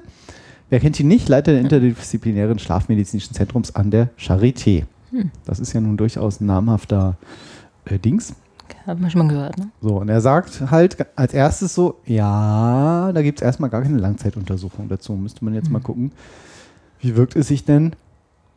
[0.70, 1.29] Wer kennt ihn nicht?
[1.29, 4.85] Leiter des interdisziplinären Schlafmedizinischen Zentrums an der Charité.
[5.44, 7.16] Das ist ja nun durchaus ein namhafter
[7.85, 8.35] äh, Dings.
[8.87, 9.68] Hat man schon mal gehört, ne?
[9.81, 13.98] So, und er sagt halt als erstes so, ja, da gibt es erstmal gar keine
[13.98, 15.14] Langzeituntersuchung dazu.
[15.14, 16.12] Müsste man jetzt mal gucken,
[17.00, 17.94] wie wirkt es sich denn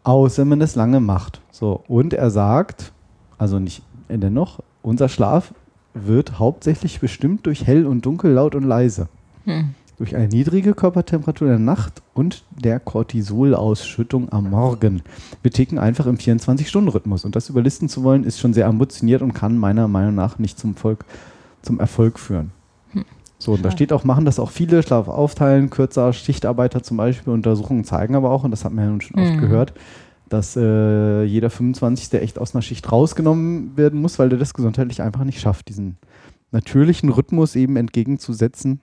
[0.04, 1.41] aus, wenn man das lange macht.
[1.52, 2.91] So, und er sagt,
[3.38, 5.54] also nicht dennoch, unser Schlaf
[5.93, 9.08] wird hauptsächlich bestimmt durch hell und dunkel, laut und leise.
[9.45, 9.76] Hm.
[10.00, 15.02] Durch eine niedrige Körpertemperatur in der Nacht und der Cortisolausschüttung am Morgen.
[15.42, 17.26] Wir ticken einfach im 24-Stunden-Rhythmus.
[17.26, 20.58] Und das überlisten zu wollen, ist schon sehr ambitioniert und kann meiner Meinung nach nicht
[20.58, 21.04] zum, Volk,
[21.62, 22.52] zum Erfolg führen.
[23.42, 27.32] So, und da steht auch, machen das auch viele, Schlaf aufteilen, kürzer Schichtarbeiter zum Beispiel.
[27.34, 29.40] Untersuchungen zeigen aber auch, und das hat man ja nun schon oft Mhm.
[29.40, 29.74] gehört,
[30.28, 32.22] dass äh, jeder 25.
[32.22, 35.98] echt aus einer Schicht rausgenommen werden muss, weil der das gesundheitlich einfach nicht schafft, diesen
[36.52, 38.82] natürlichen Rhythmus eben entgegenzusetzen.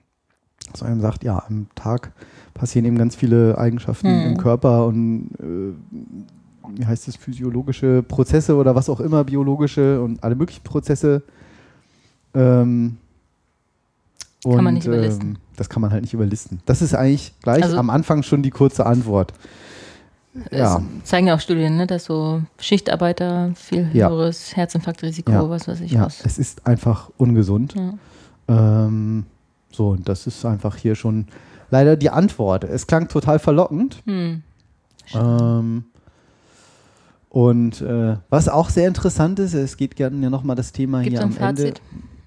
[0.75, 2.11] So einem sagt, ja, am Tag
[2.53, 4.31] passieren eben ganz viele Eigenschaften Mhm.
[4.31, 5.73] im Körper und äh,
[6.79, 11.23] wie heißt es, physiologische Prozesse oder was auch immer, biologische und alle möglichen Prozesse.
[12.33, 12.97] Ähm,
[14.43, 15.29] Kann man und, nicht überlisten.
[15.29, 16.59] Ähm, das kann man halt nicht überlisten.
[16.65, 19.33] Das ist eigentlich gleich Also- am Anfang schon die kurze Antwort.
[20.51, 20.81] Ja.
[21.03, 24.09] Zeigen ja auch Studien, ne, dass so Schichtarbeiter viel Ja.
[24.09, 25.49] höheres Herzinfarktrisiko, Ja.
[25.49, 26.23] was weiß ich Ja, was.
[26.23, 27.73] es ist einfach ungesund.
[27.75, 27.93] Ja.
[28.85, 29.25] Ähm,
[29.71, 31.27] so, und das ist einfach hier schon
[31.69, 32.63] leider die Antwort.
[32.63, 34.01] Es klang total verlockend.
[34.05, 34.41] Hm.
[35.13, 35.83] Ähm,
[37.29, 41.17] und äh, was auch sehr interessant ist, es geht gerne ja nochmal das Thema Gibt
[41.17, 41.35] hier am?
[41.37, 41.73] Ende.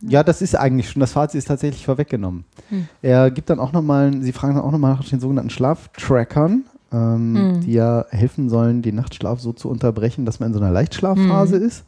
[0.03, 2.45] Ja, das ist eigentlich schon, das Fazit ist tatsächlich vorweggenommen.
[2.71, 2.89] Hm.
[3.03, 7.37] Er gibt dann auch nochmal, Sie fragen dann auch nochmal nach den sogenannten Schlaftrackern, ähm,
[7.37, 7.61] Hm.
[7.61, 11.57] die ja helfen sollen, den Nachtschlaf so zu unterbrechen, dass man in so einer Leichtschlafphase
[11.57, 11.63] Hm.
[11.67, 11.85] ist.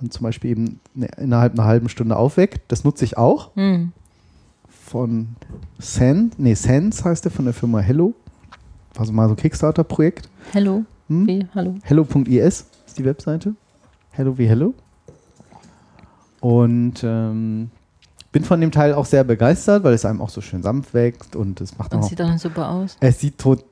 [0.00, 2.60] Dann zum Beispiel eben ne, innerhalb einer halben Stunde aufweckt.
[2.68, 3.92] Das nutze ich auch Hm.
[4.86, 5.34] Von
[5.78, 8.14] Sen, nee, Sense heißt der von der Firma Hello.
[8.96, 10.28] Also mal so ein Kickstarter-Projekt.
[10.52, 10.84] Hello.
[11.08, 11.26] Hm?
[11.26, 11.46] Wie?
[11.54, 11.74] Hallo.
[11.82, 13.54] Hello.is ist die Webseite.
[14.12, 14.74] Hello wie Hello.
[16.40, 17.70] Und ähm,
[18.32, 21.34] bin von dem Teil auch sehr begeistert, weil es einem auch so schön sanft wächst
[21.34, 22.08] und es macht Und auch.
[22.08, 22.96] sieht auch super aus.
[23.00, 23.64] Es sieht total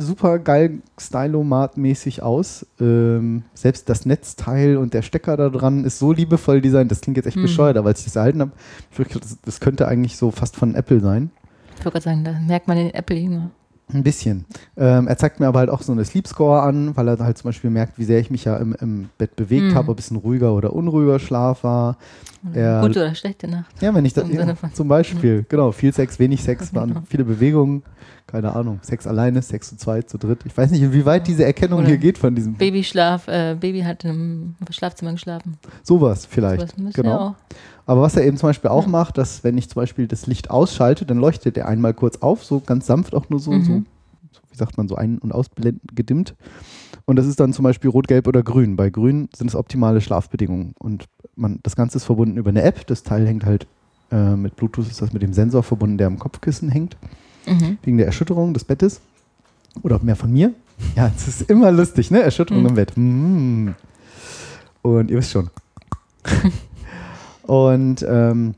[0.00, 2.66] super geil Stylomat-mäßig aus.
[2.80, 6.90] Ähm, selbst das Netzteil und der Stecker da dran ist so liebevoll designt.
[6.90, 7.42] Das klingt jetzt echt Hm.
[7.42, 8.52] bescheuert, aber als ich das erhalten habe,
[8.96, 11.30] das, das könnte eigentlich so fast von Apple sein.
[11.78, 13.50] Ich wollte gerade sagen, da merkt man den Apple immer.
[13.92, 14.46] Ein bisschen.
[14.76, 17.38] Ähm, er zeigt mir aber halt auch so eine Sleep Score an, weil er halt
[17.38, 19.74] zum Beispiel merkt, wie sehr ich mich ja im, im Bett bewegt Mhm.
[19.76, 21.96] habe, ob es ein ruhiger oder unruhiger Schlaf war.
[22.52, 23.80] Er- Gute oder schlechte Nacht.
[23.80, 27.02] Ja, wenn ich das ja, zum Beispiel, genau, viel Sex, wenig Sex, waren Genau.
[27.08, 27.84] viele Bewegungen,
[28.26, 30.40] keine Ahnung, Sex alleine, Sex zu zweit, zu dritt.
[30.44, 34.04] Ich weiß nicht, inwieweit diese Erkennung Oder hier geht von diesem Babyschlaf, äh, Baby hat
[34.04, 35.58] im Schlafzimmer geschlafen.
[35.84, 36.76] sowas vielleicht.
[36.76, 37.16] Müssen wir genau.
[37.18, 37.34] auch.
[37.86, 40.50] Aber was er eben zum Beispiel auch macht, dass wenn ich zum Beispiel das Licht
[40.50, 43.62] ausschalte, dann leuchtet er einmal kurz auf, so ganz sanft auch nur so, Mhm.
[43.62, 43.72] so,
[44.32, 46.34] so wie sagt man, so ein- und ausblendend gedimmt.
[47.04, 48.74] Und das ist dann zum Beispiel rot, gelb oder grün.
[48.74, 50.74] Bei grün sind es optimale Schlafbedingungen.
[50.80, 51.04] Und
[51.36, 52.84] man, das Ganze ist verbunden über eine App.
[52.88, 53.68] Das Teil hängt halt
[54.10, 56.96] äh, mit Bluetooth, ist das mit dem Sensor verbunden, der am Kopfkissen hängt,
[57.46, 57.78] Mhm.
[57.82, 59.00] wegen der Erschütterung des Bettes.
[59.82, 60.52] Oder mehr von mir.
[60.96, 62.20] Ja, es ist immer lustig, ne?
[62.22, 62.68] Erschütterung Mhm.
[62.68, 62.92] im Bett.
[62.96, 63.68] Mm.
[64.82, 65.48] Und ihr wisst schon.
[67.46, 68.54] Und ähm,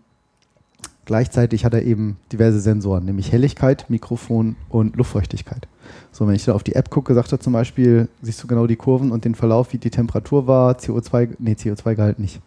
[1.05, 5.69] gleichzeitig hat er eben diverse Sensoren, nämlich Helligkeit, Mikrofon und Luftfeuchtigkeit.
[6.13, 8.67] So, wenn ich da auf die App gucke, sagt er zum Beispiel, siehst du genau
[8.67, 12.41] die Kurven und den Verlauf, wie die Temperatur war, CO2, nee, CO2-Gehalt nicht.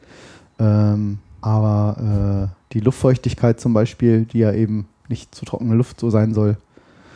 [0.59, 6.09] Ähm, aber äh, die Luftfeuchtigkeit zum Beispiel, die ja eben nicht zu trockene Luft so
[6.11, 6.57] sein soll,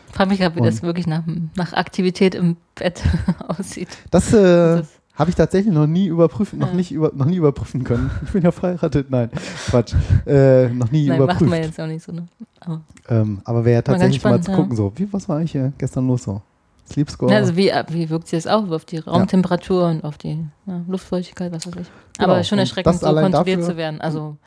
[0.10, 1.24] Ich frage mich gerade, wie Und- das wirklich nach,
[1.56, 3.04] nach Aktivität im Bett
[3.48, 3.90] aussieht.
[4.12, 6.74] Das, äh, Das- habe ich tatsächlich noch nie überprüfen, noch Ja.
[6.76, 8.10] nicht über, noch nie überprüfen können.
[8.26, 9.30] Ich bin ja verheiratet, nein,
[9.70, 9.94] Quatsch,
[10.26, 11.50] äh, noch nie Nein, macht überprüft.
[11.50, 12.12] man jetzt auch nicht so.
[12.12, 12.28] Ne?
[12.60, 14.58] Aber, Ähm, aber wäre Mal ganz tatsächlich mal, spannend, zu ja.
[14.58, 16.42] gucken, so, wie, was war eigentlich hier gestern los so?
[16.88, 17.34] Sleep Score?
[17.36, 18.70] Also wie, wie wirkt sich das auf?
[18.70, 21.88] Auf die Raumtemperatur und auf die ja, Luftfeuchtigkeit, was weiß ich.
[22.20, 24.00] Genau, Aber schon erschreckend, das so kontrolliert zu werden.
[24.02, 24.38] Also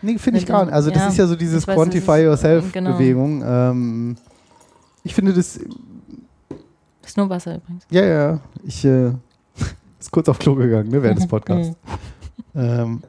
[0.00, 0.72] nee, finde ich gar nicht.
[0.74, 2.98] Also das ja, ist ja so dieses weiß, Quantify das ist- Yourself genau.
[3.00, 4.16] Ähm,
[5.02, 5.58] ich finde das,
[7.04, 7.84] ist nur Wasser übrigens.
[7.90, 9.10] ja, ja, ich äh,
[9.98, 11.76] ist kurz auf Klo gegangen, ne, während des Podcasts.
[12.54, 13.02] ähm,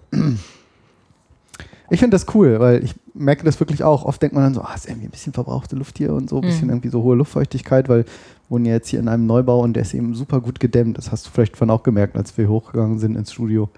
[1.91, 4.05] Ich finde das cool, weil ich merke das wirklich auch.
[4.05, 6.37] Oft denkt man dann so, ah, ist irgendwie ein bisschen verbrauchte Luft hier und so,
[6.37, 6.73] ein bisschen Mhm.
[6.73, 8.05] irgendwie so hohe Luftfeuchtigkeit, weil wir
[8.49, 10.97] wohnen ja jetzt hier in einem Neubau und der ist eben super gut gedämmt.
[10.97, 13.69] Das hast du vielleicht vorhin auch gemerkt, als wir hochgegangen sind ins Studio.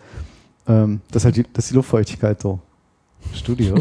[0.68, 2.60] Ähm, dass halt die, dass die Luftfeuchtigkeit so.
[3.34, 3.76] Studio?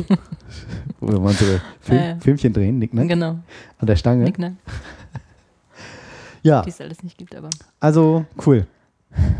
[1.01, 1.45] Wo wir mal so
[1.81, 2.17] Film, Ja, ja.
[2.21, 3.07] Filmchen drehen, Nick, ne?
[3.07, 3.39] Genau.
[3.79, 4.25] An der Stange.
[4.25, 4.57] Nick, ne?
[6.43, 7.51] Ja, Die es alles nicht gibt, aber.
[7.81, 8.67] also cool.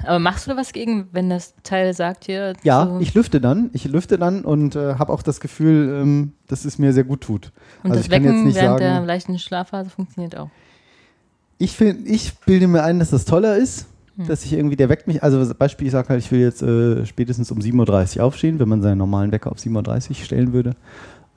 [0.05, 2.55] Aber machst du da was gegen, wenn das Teil sagt hier?
[2.65, 3.71] Ja, so, ich lüfte dann.
[3.73, 7.21] Ich lüfte dann und äh, habe auch das Gefühl, ähm, dass es mir sehr gut
[7.21, 7.53] tut.
[7.85, 10.51] Und also das Wecken während der sagen- leichten Schlafphase funktioniert auch.
[11.59, 14.27] Ich, find, ich bilde mir ein, dass das toller ist, Hm.
[14.27, 17.07] dass ich irgendwie, der weckt mich, also Beispiel, ich sage halt, ich will jetzt äh,
[17.07, 20.75] spätestens um 7.30 Uhr aufstehen, wenn man seinen normalen Wecker auf 7.30 Uhr stellen würde,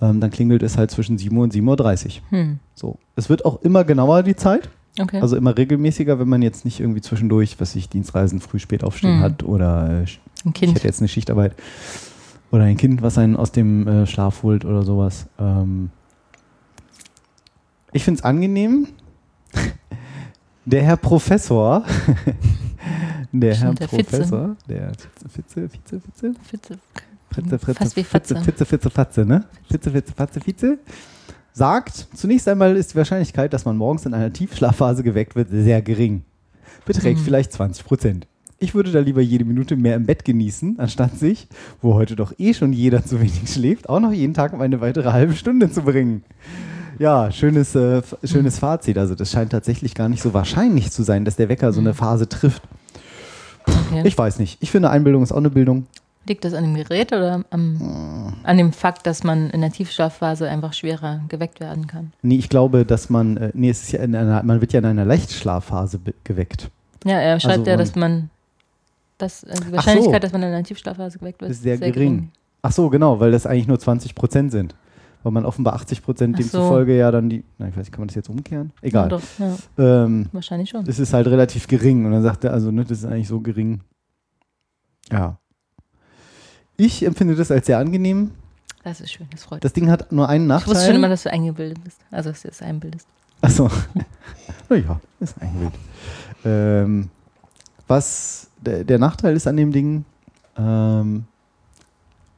[0.01, 2.11] ähm, dann klingelt es halt zwischen 7 Uhr und 7.30 Uhr.
[2.29, 2.59] Hm.
[2.73, 2.97] So.
[3.15, 5.19] Es wird auch immer genauer die Zeit, Okay.
[5.21, 9.15] also immer regelmäßiger, wenn man jetzt nicht irgendwie zwischendurch, was ich Dienstreisen früh spät aufstehen
[9.17, 9.21] Hm.
[9.21, 10.19] hat oder äh, ein ich
[10.53, 10.75] Kind.
[10.75, 11.55] hätte jetzt eine Schichtarbeit
[12.51, 15.25] oder ein Kind, was einen aus dem äh, Schlaf holt oder sowas.
[15.39, 15.89] Ähm
[17.91, 18.87] ich finde es angenehm.
[20.65, 21.83] Der Herr Professor,
[23.33, 24.09] der Herr Stimmt, der Fitze.
[24.17, 24.91] Professor, der
[25.29, 26.79] Fitze, Fitze, Fitze, Fitze, Fitze.
[27.29, 28.45] Fritze, Fritze, Fast wie Fitze, Fatze.
[28.45, 29.43] Fitze, Fitze, Fatze, ne?
[29.69, 30.77] Fitze, Fitze, Fatze, Fitze.
[31.53, 35.81] Sagt, zunächst einmal ist die Wahrscheinlichkeit, dass man morgens in einer Tiefschlafphase geweckt wird, sehr
[35.81, 36.23] gering.
[36.85, 37.23] Beträgt Mhm.
[37.23, 38.27] vielleicht 20 Prozent.
[38.59, 41.47] Ich würde da lieber jede Minute mehr im Bett genießen, anstatt sich,
[41.81, 44.81] wo heute doch eh schon jeder zu wenig schläft, auch noch jeden Tag um eine
[44.81, 46.23] weitere halbe Stunde zu bringen.
[46.97, 48.97] Ja, schönes, äh, schönes Fazit.
[48.97, 51.93] Also das scheint tatsächlich gar nicht so wahrscheinlich zu sein, dass der Wecker so eine
[51.93, 52.61] Phase trifft.
[54.03, 54.57] Ich weiß nicht.
[54.61, 55.87] Ich finde, Einbildung ist auch eine Bildung.
[56.25, 60.49] Liegt das an dem Gerät oder am, an dem Fakt, dass man in der Tiefschlafphase
[60.49, 62.13] einfach schwerer geweckt werden kann?
[62.21, 64.79] Nee, ich glaube, dass man, äh, nee, es ist ja in einer, man wird ja
[64.79, 66.69] in einer Leichtschlafphase geweckt.
[67.03, 68.29] Ja, er schreibt Also ja, dass man
[69.17, 69.71] das, äh, die so.
[69.73, 72.31] Wahrscheinlichkeit, dass man in einer Tiefschlafphase geweckt wird, ist sehr, gering.
[72.61, 74.75] Ach so, genau, weil das eigentlich nur 20 Prozent sind.
[75.23, 76.57] Weil man offenbar 80 Prozent Ach so.
[76.57, 78.71] demzufolge ja dann die, na, ich weiß nicht, kann man das jetzt umkehren?
[78.81, 79.09] Ja, Egal.
[79.09, 79.55] doch, ja,
[80.03, 80.83] ähm, wahrscheinlich schon.
[80.85, 82.05] das ist halt relativ gering.
[82.05, 83.81] Und dann sagt er, also, ne, das ist eigentlich so gering.
[85.11, 85.37] Ja.
[86.77, 88.31] Ich empfinde das als sehr angenehm.
[88.83, 89.61] Das ist schön, das freut mich.
[89.61, 91.09] Das Ding hat nur einen Ich wusste schon immer, Nachteil.
[91.11, 91.99] dass du eingebildet bist.
[92.11, 93.07] Also, dass du es einbildest.
[93.41, 93.69] Achso.
[94.69, 95.73] naja, ist eigentlich wild.
[96.45, 97.09] Ähm,
[97.87, 100.05] was der, der Nachteil ist an dem Ding,
[100.57, 101.25] ähm,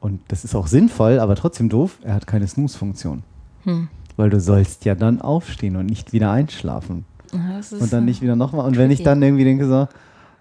[0.00, 3.22] und das ist auch sinnvoll, aber trotzdem doof, er hat keine Snooze-Funktion.
[3.64, 3.88] Hm.
[4.16, 7.04] Weil du sollst ja dann aufstehen und nicht wieder einschlafen.
[7.58, 8.66] Ist, Und dann nicht wieder nochmal.
[8.66, 9.04] Und wenn ich tricky.
[9.04, 9.88] dann irgendwie denke so,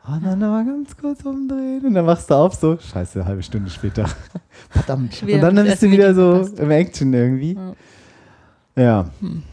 [0.08, 3.44] ah, dann aber ganz kurz umdrehen und dann wachst du auf so, scheiße, eine halbe
[3.44, 4.06] Stunde später.
[4.70, 5.16] Verdammt.
[5.16, 6.60] Schwer, und dann bist du wieder so verpasst.
[6.60, 7.54] im Action irgendwie.
[8.76, 8.82] Ja.
[8.84, 9.10] Ja.
[9.22, 9.44] Hm.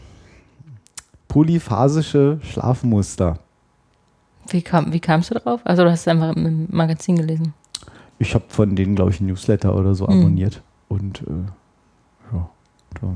[1.27, 3.39] Polyphasische Schlafmuster.
[4.49, 5.61] Wie, kam, wie kamst du drauf?
[5.63, 7.53] Also, du hast es einfach im Magazin gelesen.
[8.19, 10.19] Ich habe von denen, glaube ich, ein Newsletter oder so Hm.
[10.19, 10.61] abonniert.
[10.89, 12.49] Und äh, ja,
[13.01, 13.15] da,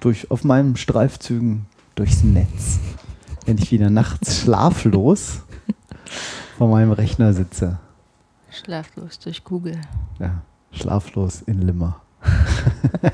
[0.00, 2.80] durch, auf meinen Streifzügen durchs Netz,
[3.44, 5.42] wenn ich wieder nachts schlaflos
[6.56, 7.78] vor meinem Rechner sitze.
[8.50, 9.78] Schlaflos durch Google.
[10.18, 10.42] Ja,
[10.72, 12.00] schlaflos in Limmer,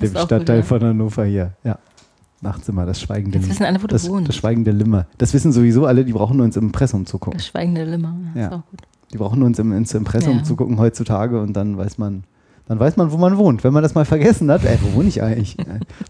[0.00, 1.52] dem Stadtteil von Hannover hier.
[1.64, 1.78] Ja,
[2.40, 4.28] nachts immer das schweigende Jetzt wissen alle, wo du das, wohnst.
[4.28, 5.06] das schweigende Limmer.
[5.18, 7.38] Das wissen sowieso alle, die brauchen nur ins Impressum zu gucken.
[7.38, 8.14] Das schweigende Limmer.
[8.34, 8.40] Ja.
[8.40, 8.46] Ja.
[8.48, 8.80] Ist auch gut.
[9.12, 10.42] Die brauchen nur ins, ins Impressum Ja.
[10.44, 12.24] zu gucken heutzutage und dann weiß man,
[12.68, 13.64] dann weiß man, wo man wohnt.
[13.64, 15.56] Wenn man das mal vergessen hat, ey, wo wohne ich eigentlich?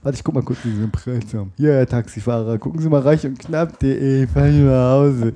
[0.03, 1.53] Warte, ich guck mal kurz in dieses Impressum.
[1.57, 5.33] Hier, Herr Taxifahrer, gucken Sie mal reich und knapp.de, fahren Sie nach Hause.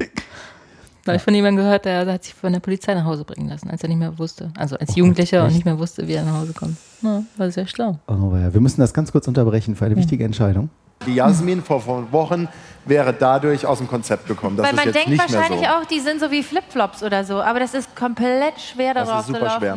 [1.04, 3.48] Da habe ich von jemandem gehört, der, hat sich von der Polizei nach Hause bringen
[3.48, 4.50] lassen, als er nicht mehr wusste.
[4.58, 5.54] Also als Jugendlicher und echt?
[5.56, 6.76] nicht mehr wusste, wie er nach Hause kommt.
[7.02, 7.98] Ja, war sehr schlau.
[8.08, 10.68] Aber ja, wir müssen das ganz kurz unterbrechen für eine wichtige Entscheidung.
[11.06, 12.48] Die Jasmin vor, vor Wochen
[12.86, 14.56] wäre dadurch aus dem Konzept gekommen.
[14.56, 15.66] Das Weil ist man jetzt denkt wahrscheinlich so.
[15.66, 19.20] auch, die sind so wie Flipflops oder so, aber das ist komplett schwer Das darauf
[19.20, 19.60] ist zu super laufen.
[19.60, 19.76] schwer.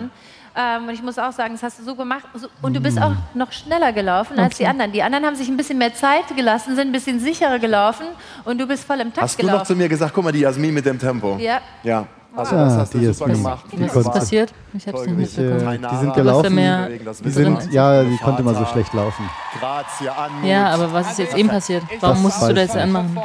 [0.56, 2.24] Ähm, und ich muss auch sagen, das hast du so gemacht.
[2.34, 4.92] So- Und du bist auch noch schneller gelaufen als die anderen.
[4.92, 8.06] Die anderen haben sich ein bisschen mehr Zeit gelassen, sind ein bisschen sicherer gelaufen
[8.46, 9.66] und du bist voll im Takt Hast du noch gelaufen.
[9.68, 11.38] zu mir gesagt, guck mal, die Jasmin mit dem Tempo?
[11.40, 11.60] ja.
[11.84, 12.06] Ja.
[12.36, 13.66] Also Ah, das hast die du super gemacht.
[13.72, 14.54] Was ist passiert?
[14.74, 15.84] Ich habe es nicht mitbekommen.
[15.84, 16.60] Äh, die sind gelaufen.
[16.60, 19.28] Hast ja Die sind, ja, die konnte immer so schlecht laufen.
[19.60, 20.46] Grazia, Anmut.
[20.48, 21.82] Ja, aber was ist jetzt eben passiert?
[22.00, 23.18] Warum Das musstest du weiß da jetzt anmachen?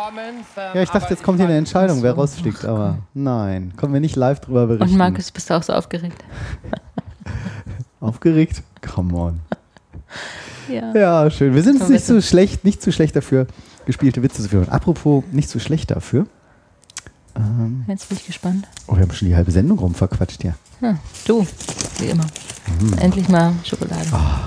[0.72, 4.16] Ja, ich dachte, jetzt kommt hier eine Entscheidung, wer rausfliegt, aber nein, können wir nicht
[4.16, 4.88] live drüber berichten.
[4.90, 6.24] Und Markus, bist du auch so aufgeregt?
[8.00, 8.62] Aufgeregt?
[8.82, 9.40] Come on.
[10.68, 10.94] Ja.
[10.94, 11.54] Ja, schön.
[11.54, 13.46] Wir sind nicht zu schlecht, nicht zu schlecht dafür,
[13.87, 14.68] gespielte Witze zu führen.
[14.68, 16.26] Apropos, nicht zu schlecht dafür.
[17.37, 18.66] Ähm, Jetzt bin ich gespannt.
[18.87, 20.54] oh, wir haben schon die halbe Sendung rumverquatscht hier.
[20.80, 21.46] Ja, du,
[21.98, 22.26] wie immer.
[22.80, 22.92] Mhm.
[22.98, 24.06] Endlich mal Schokolade.
[24.12, 24.46] Ah.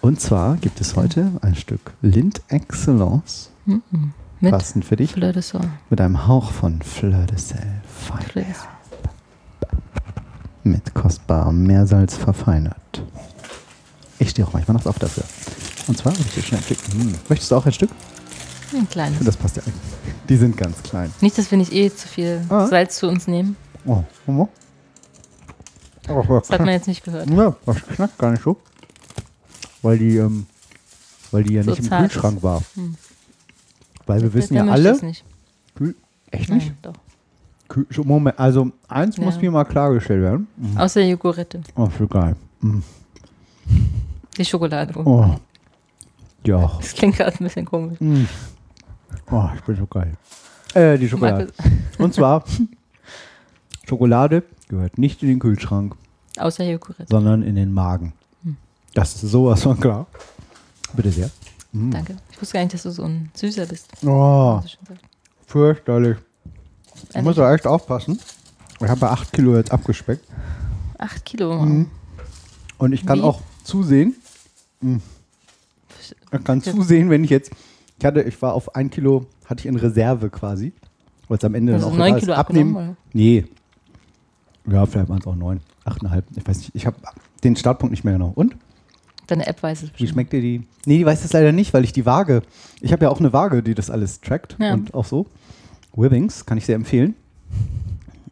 [0.00, 4.12] Und zwar gibt es heute ein Stück Lind Excellence, Mhm.
[4.40, 5.62] Mit passend für dich, Fleur de Sor.
[5.88, 7.64] mit einem Hauch von Fleur de Sel.
[8.08, 8.44] Fein.
[10.64, 13.02] Mit kostbarem Meersalz verfeinert.
[14.18, 15.24] Ich stehe auch manchmal nachts auf dafür.
[15.86, 16.78] Und zwar, ich dir schnell ein Stück.
[16.92, 17.14] Hm.
[17.28, 17.90] Möchtest du auch ein Stück?
[18.72, 19.24] Ein Ich kleines.
[19.24, 19.82] das passt ja eigentlich.
[20.28, 21.12] Die sind ganz klein.
[21.20, 22.66] Nicht, dass wir nicht eh zu viel Ah.
[22.66, 23.56] Salz zu uns nehmen.
[23.84, 24.48] Oh, oh.
[26.08, 27.28] Oh, Das hat man jetzt nicht gehört.
[27.30, 28.56] Ja, das knackt gar nicht so.
[29.82, 30.46] Weil die, ähm,
[31.30, 32.12] weil die ja So nicht im zart ist.
[32.12, 32.62] Kühlschrank war.
[32.74, 32.94] Hm.
[34.06, 34.90] Weil wir wissen ja möchte alle.
[34.96, 35.24] es nicht.
[35.74, 35.94] Kühl
[36.30, 36.66] Echt nicht?
[36.68, 36.94] Nein, doch.
[38.04, 39.40] Moment, also eins muss Ja.
[39.42, 40.46] mir mal klargestellt werden.
[40.56, 40.76] Mhm.
[40.78, 41.60] Außer Jogurette.
[41.76, 42.36] Oh, für geil.
[42.60, 42.82] Mhm.
[44.36, 44.92] Die Schokolade.
[44.98, 45.36] Oh.
[46.44, 46.72] Ja.
[46.80, 48.00] Das klingt gerade ein bisschen komisch.
[48.00, 48.28] Mhm.
[49.30, 50.12] Oh, ich bin so geil.
[50.74, 51.48] Äh, die Schokolade.
[51.98, 52.44] Und zwar,
[53.88, 55.94] Schokolade gehört nicht in den Kühlschrank,
[56.38, 57.06] Außer Jogurette.
[57.08, 58.12] sondern in den Magen.
[58.42, 58.56] Hm.
[58.94, 60.06] Das ist sowas von klar.
[60.94, 61.30] Bitte sehr.
[61.72, 61.90] Mhm.
[61.90, 62.16] Danke.
[62.30, 63.88] Ich wusste gar nicht, dass du so ein Süßer bist.
[64.04, 64.60] Oh,
[65.46, 66.16] fürchterlich.
[67.14, 68.18] Ich muss da echt aufpassen.
[68.80, 70.24] Ich habe bei 8 Kilo jetzt abgespeckt.
[70.98, 71.62] Acht Kilo.
[71.64, 71.90] Mhm.
[72.78, 73.22] Und ich kann Wie?
[73.22, 74.14] auch zusehen.
[74.80, 75.00] Mhm.
[76.32, 77.50] Ich kann zusehen, wenn ich jetzt.
[77.98, 80.72] Ich hatte, ich war auf ein Kilo, hatte ich in Reserve quasi.
[81.28, 82.24] Weil es am Ende Also dann auch neun egal ist.
[82.24, 82.96] Kilo abnehmen.
[83.12, 83.44] Nee.
[84.70, 85.60] Ja, vielleicht waren es auch neun.
[85.84, 86.24] Achteinhalb.
[86.36, 86.70] Ich weiß nicht.
[86.74, 86.96] Ich habe
[87.42, 88.32] den Startpunkt nicht mehr genau.
[88.34, 88.56] Und?
[89.26, 90.10] Deine App weiß es Wie bestimmt.
[90.10, 90.66] schmeckt dir die?
[90.84, 92.42] Nee, die weiß das leider nicht, weil ich die Waage.
[92.82, 94.56] Ich habe ja auch eine Waage, die das alles trackt.
[94.58, 94.74] Ja.
[94.74, 95.26] Und auch so.
[95.96, 97.14] Withings kann ich sehr empfehlen.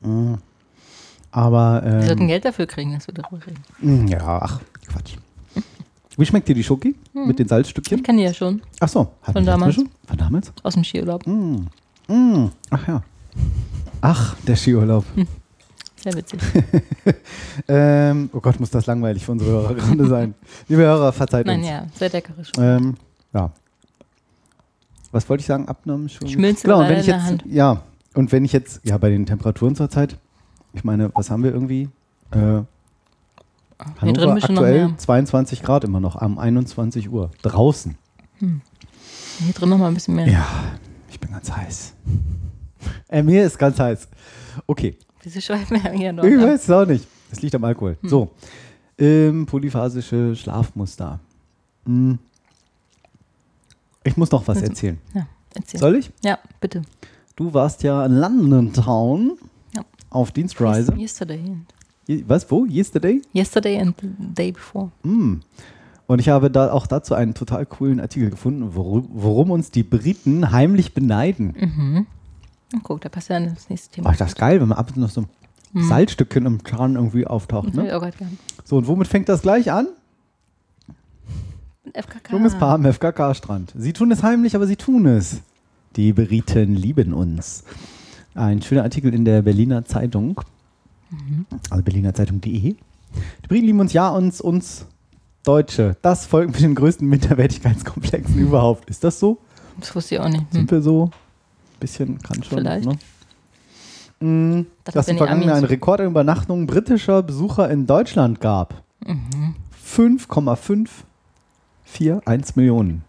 [0.01, 0.35] Mm.
[1.31, 1.83] Aber.
[1.85, 3.61] Wir sollten Ähm, Geld dafür kriegen, dass wir darüber reden.
[3.81, 5.17] mm, ja, ach, Quatsch.
[6.19, 7.99] Wie schmeckt dir die Schoki mit den Salzstückchen?
[7.99, 8.61] Ich kenne die ja schon.
[8.81, 9.75] Ach so, hatten Von damals.
[9.77, 9.89] schon?
[10.07, 10.53] Von damals?
[10.63, 11.27] Aus dem Skiurlaub.
[11.27, 11.67] Mm.
[12.09, 12.51] Mm.
[12.71, 13.03] Ach ja.
[14.03, 15.05] Ach, der Skiurlaub.
[15.97, 16.41] Sehr witzig.
[17.69, 20.35] ähm, oh Gott, muss das langweilig für unsere Hörer gerade sein.
[20.69, 21.69] Liebe Hörer, verzeiht Nein, uns.
[21.69, 22.51] ja, sehr leckerisch.
[22.59, 22.95] Ähm,
[23.33, 23.51] ja.
[25.13, 25.69] Was wollte ich sagen?
[25.69, 26.27] Abnahmen schon.
[26.29, 27.45] Schmilzt genau, und wenn ich in der jetzt, Hand.
[27.47, 27.83] ja,
[28.15, 30.19] und wenn ich jetzt, ja, bei den Temperaturen zurzeit,
[30.73, 31.89] ich meine, was haben wir irgendwie?
[32.31, 32.67] Äh, Hier
[34.01, 34.99] Hannover aktuell mehr.
[34.99, 37.31] 22 Grad immer noch am 21 Uhr.
[37.43, 37.97] Draußen.
[38.39, 40.29] Hier drin noch mal ein bisschen mehr.
[40.29, 40.47] Ja,
[41.11, 41.95] ich bin ganz heiß.
[43.09, 44.09] Äh, mir ist ganz heiß.
[44.67, 44.97] Okay.
[45.23, 46.25] Wieso schweifen wir hier noch?
[46.25, 46.43] Ich ab?
[46.45, 47.07] weiß es auch nicht.
[47.31, 47.97] Es liegt am Alkohol.
[48.01, 48.09] Hm.
[48.09, 48.31] So.
[48.99, 51.21] Ähm, polyphasische Schlafmuster.
[51.87, 52.19] Hm.
[54.05, 54.99] Ich muss noch was Also, erzählen.
[55.15, 55.81] Ja, erzähl.
[55.81, 56.11] Soll ich?
[56.25, 56.83] Ja, bitte.
[57.37, 59.33] Du warst ja in London Town
[59.75, 59.83] Ja.
[60.11, 60.93] auf Dienstreise.
[60.95, 61.57] Yesterday.
[62.27, 62.51] Was?
[62.51, 62.65] Wo?
[62.67, 63.23] Yesterday?
[63.35, 64.91] Yesterday and the day before.
[65.03, 65.37] Mm.
[66.09, 69.83] Und ich habe da auch dazu einen total coolen Artikel gefunden, worum, worum uns die
[69.85, 71.55] Briten heimlich beneiden.
[71.59, 72.07] Mhm.
[72.83, 74.11] Guck, da passt ja an das nächste Thema.
[74.11, 75.25] Ach, das ist geil, wenn man ab und zu noch so
[75.75, 75.89] Mhm.
[75.89, 77.69] Salzstückchen im Zahn irgendwie auftaucht.
[77.69, 77.85] Ich Ne?
[77.87, 78.15] gehabt.
[78.65, 79.87] So, und womit fängt das gleich an?
[81.93, 82.33] FKK.
[82.33, 83.73] Junges Paar am FKK-Strand.
[83.77, 85.41] Sie tun es heimlich, aber sie tun es.
[85.97, 87.65] Die Briten lieben uns.
[88.35, 90.41] Ein schöner Artikel in der Berliner Zeitung,
[91.11, 91.45] Mhm.
[91.71, 92.61] also berlinerzeitung.de.
[92.75, 92.77] Die
[93.49, 94.87] Briten lieben uns, ja, uns, uns
[95.45, 95.97] Deutsche.
[96.03, 98.89] Das Volk mit den größten Minderwertigkeitskomplexen überhaupt.
[98.89, 99.39] Ist das so?
[99.81, 100.41] Das wusste ich auch nicht.
[100.41, 100.47] Hm.
[100.53, 101.11] Sind wir so?
[101.81, 102.59] Bisschen kann schon.
[102.59, 102.87] Vielleicht.
[102.87, 102.99] Ne?
[104.21, 108.83] Mm, Dachte, Dass es die vergangene Amis- eine Rekordübernachtung britischer Besucher in Deutschland gab.
[109.05, 109.57] Mhm.
[111.93, 113.05] 5,541 Millionen.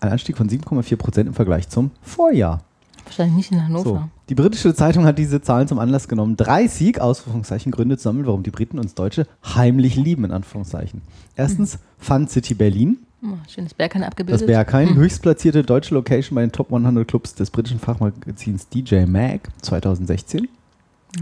[0.00, 2.62] Ein Anstieg von 7,4 Prozent im Vergleich zum Vorjahr.
[3.04, 3.64] Wahrscheinlich nicht in So.
[3.64, 4.08] Hannover.
[4.30, 8.42] Die britische Zeitung hat diese Zahlen zum Anlass genommen, 30 Ausrufungszeichen Gründe zu sammeln, warum
[8.42, 11.02] die Briten uns Deutsche heimlich lieben, in Anführungszeichen.
[11.36, 14.42] Erstens Fun City Berlin, Oh, schönes Berghain abgebildet.
[14.42, 14.96] das Berghain, Hm.
[14.96, 20.46] höchstplatzierte deutsche Location bei den Top 100 Clubs des britischen Fachmagazins DJ Mag 2016.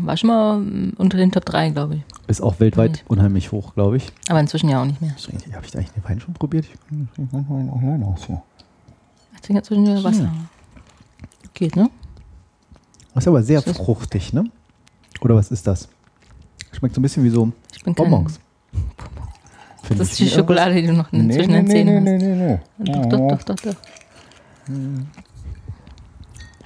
[0.01, 2.03] War schon mal mm, unter den Top 3, glaube ich.
[2.27, 3.11] Ist auch weltweit Nicht.
[3.11, 4.11] unheimlich hoch, glaube ich.
[4.29, 5.11] Aber inzwischen ja auch nicht mehr.
[5.11, 6.65] Habe ich da eigentlich den Wein schon probiert?
[6.67, 8.43] Ich trinke manchmal auch alleine aus hier.
[9.35, 10.31] Ich trinke ja zwischendurch Wasser.
[10.31, 10.49] Hm.
[11.55, 11.91] Geht, ne?
[13.15, 14.45] Das ist aber sehr Ist das- fruchtig, ne?
[15.21, 15.89] Oder was ist das?
[16.73, 18.41] Schmeckt so ein bisschen wie so Ich Bonbons.
[18.73, 22.15] Das Finde ist ich die Schokolade, die du noch Nee, zwischen den nee, Zähnen nee,
[22.15, 22.23] hast.
[22.23, 22.93] nee, nee, nee.
[22.93, 23.77] Doch, doch, doch, doch, doch.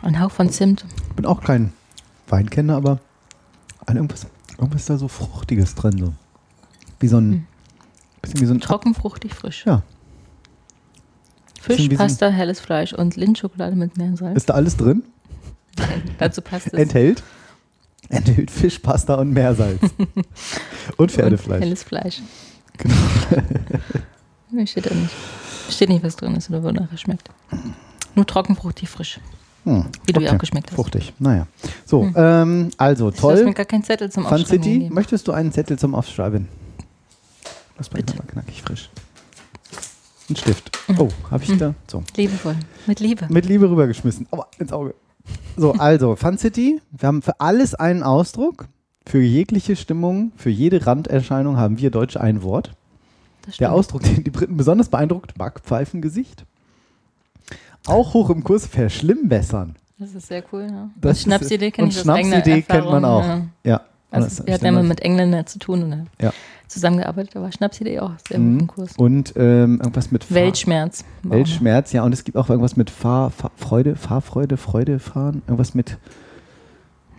[0.02, 0.84] Ein Hauch von Zimt.
[1.08, 1.72] Ich bin auch kein
[2.28, 3.00] Weinkenner, aber
[3.86, 4.26] an irgendwas,
[4.58, 5.98] irgendwas ist da so Fruchtiges drin.
[5.98, 6.14] So.
[7.00, 7.46] Wie so ein, Hm.
[8.22, 9.64] bisschen wie so ein Trocken, fruchtig, frisch.
[9.66, 9.82] Ja.
[11.60, 14.36] Fisch, wie so ein- Pasta, helles Fleisch und Lindschokolade mit Meersalz.
[14.36, 15.02] Ist da alles drin?
[16.18, 16.72] Dazu passt es.
[16.74, 17.22] Enthält?
[18.08, 19.80] Enthält Fisch, Pasta und Meersalz.
[20.96, 21.60] und Pferdefleisch.
[21.60, 22.22] Helles Fleisch.
[22.78, 22.94] Genau.
[24.50, 25.10] nee, steht da nicht.
[25.70, 27.28] Steht nicht, was drin ist oder wonach es schmeckt.
[28.14, 29.18] Nur trocken, fruchtig, frisch.
[29.66, 30.36] Hm, Wie du ja okay.
[30.36, 30.76] auch geschmeckt hast.
[30.76, 31.12] Fruchtig.
[31.18, 31.46] Naja.
[31.84, 32.14] So, Hm.
[32.16, 33.54] ähm, also Du hast mir toll.
[33.54, 34.94] gar keinen Zettel zum Fun Aufschreiben City, gegeben.
[34.94, 36.48] möchtest du einen Zettel zum Aufschreiben?
[37.76, 38.88] Das war mal knackig frisch.
[40.30, 40.70] Ein Stift.
[40.98, 41.58] Oh, habe ich Hm.
[41.58, 41.74] da?
[41.90, 42.02] So.
[42.16, 42.56] Liebevoll.
[42.86, 43.26] Mit Liebe.
[43.28, 44.26] Mit Liebe rübergeschmissen.
[44.30, 44.94] Aber ins Auge.
[45.56, 46.80] So, also, Fun City.
[46.92, 48.66] Wir haben für alles einen Ausdruck.
[49.04, 52.72] Für jegliche Stimmung, für jede Randerscheinung haben wir Deutsche ein Wort.
[53.60, 53.72] Der.
[53.72, 56.44] Ausdruck, den die Briten besonders beeindruckt, Backpfeifengesicht.
[57.86, 59.76] Auch hoch im Kurs verschlimmbessern.
[59.98, 60.66] Das ist sehr cool.
[60.70, 60.90] Ja.
[61.00, 63.22] Das Schnapsidee kenne ich aus Schnapsidee kennt man auch.
[63.24, 63.40] Ja.
[63.64, 63.80] Ja.
[64.10, 64.78] Also, wir hatten stimmt.
[64.78, 66.32] immer mit Engländern zu tun und Ja.
[66.68, 68.52] zusammengearbeitet, aber Schnapsidee auch sehr Mhm.
[68.52, 68.96] gut im Kurs.
[68.96, 71.04] Und ähm, irgendwas mit Fahr- Weltschmerz.
[71.22, 72.02] Weltschmerz, ja.
[72.02, 75.42] Und es gibt auch irgendwas mit Fahr, Fahr Freude, Fahrfreude, Freude, fahren.
[75.46, 75.98] Irgendwas mit,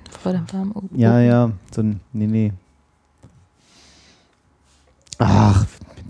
[0.09, 0.72] Freude am Farben.
[0.74, 2.53] Oh, ja, ja, so ein, nee, nee.
[5.20, 5.65] Ach,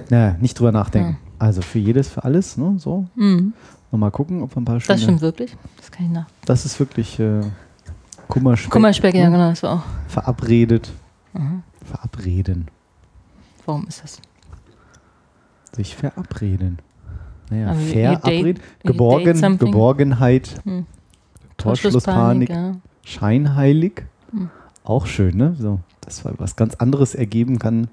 [0.10, 1.18] na, nicht drüber nachdenken.
[1.40, 3.06] Also für jedes, für alles, ne, so.
[3.16, 3.54] Mhm.
[3.92, 5.56] Nochmal gucken, ob wir ein paar schöne, Das stimmt wirklich.
[5.78, 6.28] Das kann ich nach.
[6.46, 7.42] Das ist wirklich äh,
[8.28, 8.72] Kummerspeck.
[8.72, 9.38] Kummerspeck, ja ne?
[9.38, 9.84] genau, das war auch.
[10.10, 10.92] Verabredet.
[11.34, 11.64] Mhm.
[11.84, 12.68] Verabreden.
[13.66, 14.22] Warum ist das?
[15.76, 16.80] Sich verabreden.
[17.50, 18.62] Naja, Also verabreden.
[18.84, 19.58] you Geborgen.
[19.58, 20.62] Geborgenheit.
[20.66, 20.86] Hm.
[21.58, 22.50] Torschlusspanik.
[22.50, 22.76] ja.
[23.04, 24.04] Scheinheilig.
[24.32, 24.50] Hm.
[24.84, 25.56] Auch schön, ne?
[25.58, 27.88] So, dass was ganz anderes ergeben kann.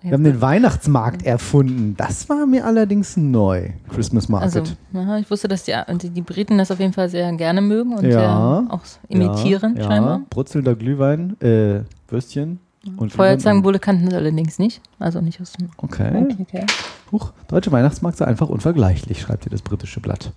[0.00, 1.94] Wir haben den Weihnachtsmarkt erfunden.
[1.96, 3.70] Das war mir allerdings neu.
[3.88, 4.56] Christmas Market.
[4.56, 5.74] Also, aha, ich wusste, dass die,
[6.10, 8.10] die, Briten das auf jeden Fall sehr gerne mögen und Ja.
[8.10, 10.18] sehr auch imitieren, ja, scheinbar.
[10.18, 12.60] Ja, brutzelnder Glühwein, äh, Würstchen.
[12.96, 14.80] Und Feuerzangenbowle kannten sie allerdings nicht.
[14.98, 15.68] Also nicht aus dem.
[15.76, 16.10] Okay.
[16.24, 16.66] Okay, okay.
[17.12, 20.32] Huch, deutsche Weihnachtsmarkt sei einfach unvergleichlich, schreibt hier das britische Blatt.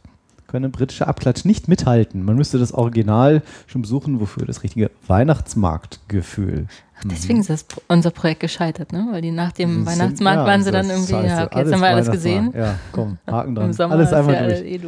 [0.48, 2.26] Können britische Abklatsch nicht mithalten.
[2.26, 6.68] Man müsste das Original schon besuchen, wofür das richtige Weihnachtsmarktgefühl.
[6.98, 9.08] Ach, deswegen ist das, unser Projekt gescheitert, ne?
[9.12, 11.74] Weil die nach dem Sind- Weihnachtsmarkt ja, waren sie das dann irgendwie, ja, okay, jetzt
[11.74, 12.54] haben wir alles gesehen.
[12.56, 13.66] Ja, komm, Haken dran.
[13.68, 14.62] Im Sommer alles einmal ja durch.
[14.62, 14.82] eh.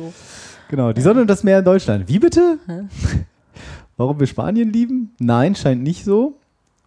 [0.69, 2.07] Genau, die Sonne und das Meer in Deutschland.
[2.09, 2.57] Wie bitte?
[3.97, 5.11] Warum wir Spanien lieben?
[5.19, 6.37] Nein, scheint nicht so,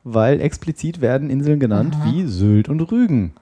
[0.09, 2.05] weil explizit werden Inseln genannt Aha.
[2.13, 3.33] wie Sylt und Rügen.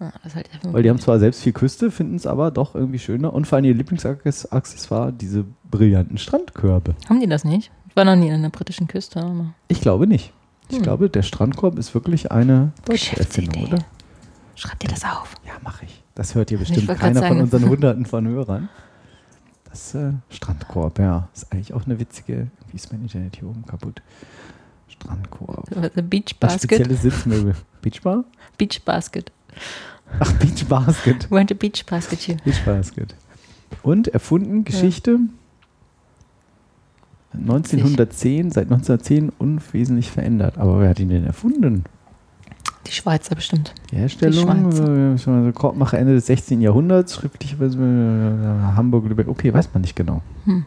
[0.00, 2.74] Ah, das halt ja Weil die haben zwar selbst viel Küste, finden es aber doch
[2.74, 6.94] irgendwie schöner und vor allem ihr Lieblingsaccessoire, diese brillanten Strandkörbe.
[7.08, 7.70] Haben die das nicht?
[7.88, 9.20] Ich war noch nie an der britischen Küste.
[9.22, 10.32] Aber Ich glaube nicht.
[10.68, 10.82] Ich Hm.
[10.82, 13.78] glaube, der Strandkorb ist wirklich eine deutsche Erfindung, oder?
[14.54, 15.34] Schreib dir das auf.
[15.46, 16.02] Ja, mache ich.
[16.14, 18.68] Das hört hier bestimmt keiner von unseren Hunderten von Hörern.
[19.68, 21.28] Das äh, Strandkorb, ja.
[21.34, 22.48] Ist eigentlich auch eine witzige.
[22.70, 24.00] Wie ist mein Internet hier oben kaputt?
[24.96, 25.68] Strandkorb.
[25.94, 26.62] The Beach Basket.
[26.62, 27.54] spezielle Sitzmöbel.
[27.82, 28.24] Beachbar?
[28.58, 29.30] Beach Basket.
[30.20, 31.30] Ach, Beach Basket.
[31.30, 32.36] Went to Beach Basket hier.
[32.44, 33.14] Beach Basket.
[33.82, 35.18] Und erfunden, Geschichte.
[37.32, 40.58] 1910, seit 1910 unwesentlich verändert.
[40.58, 41.84] Aber wer hat ihn denn erfunden?
[42.86, 43.74] Die Schweizer bestimmt.
[43.90, 46.60] Die Herstellung, so Korbmacher Ende des 16.
[46.60, 49.28] Jahrhunderts, schriftlicherweise äh, Hamburg, Lübeck.
[49.28, 50.22] Okay, weiß man nicht genau.
[50.44, 50.64] Hm.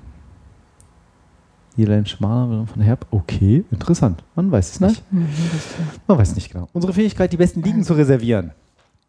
[1.80, 3.06] Niederländ Schmaler von Herb.
[3.10, 4.22] Okay, interessant.
[4.36, 5.02] Man weiß es nicht.
[5.12, 5.28] Mhm,
[6.08, 6.68] Man weiß nicht genau.
[6.74, 8.52] Unsere Fähigkeit, die besten Ligen zu reservieren.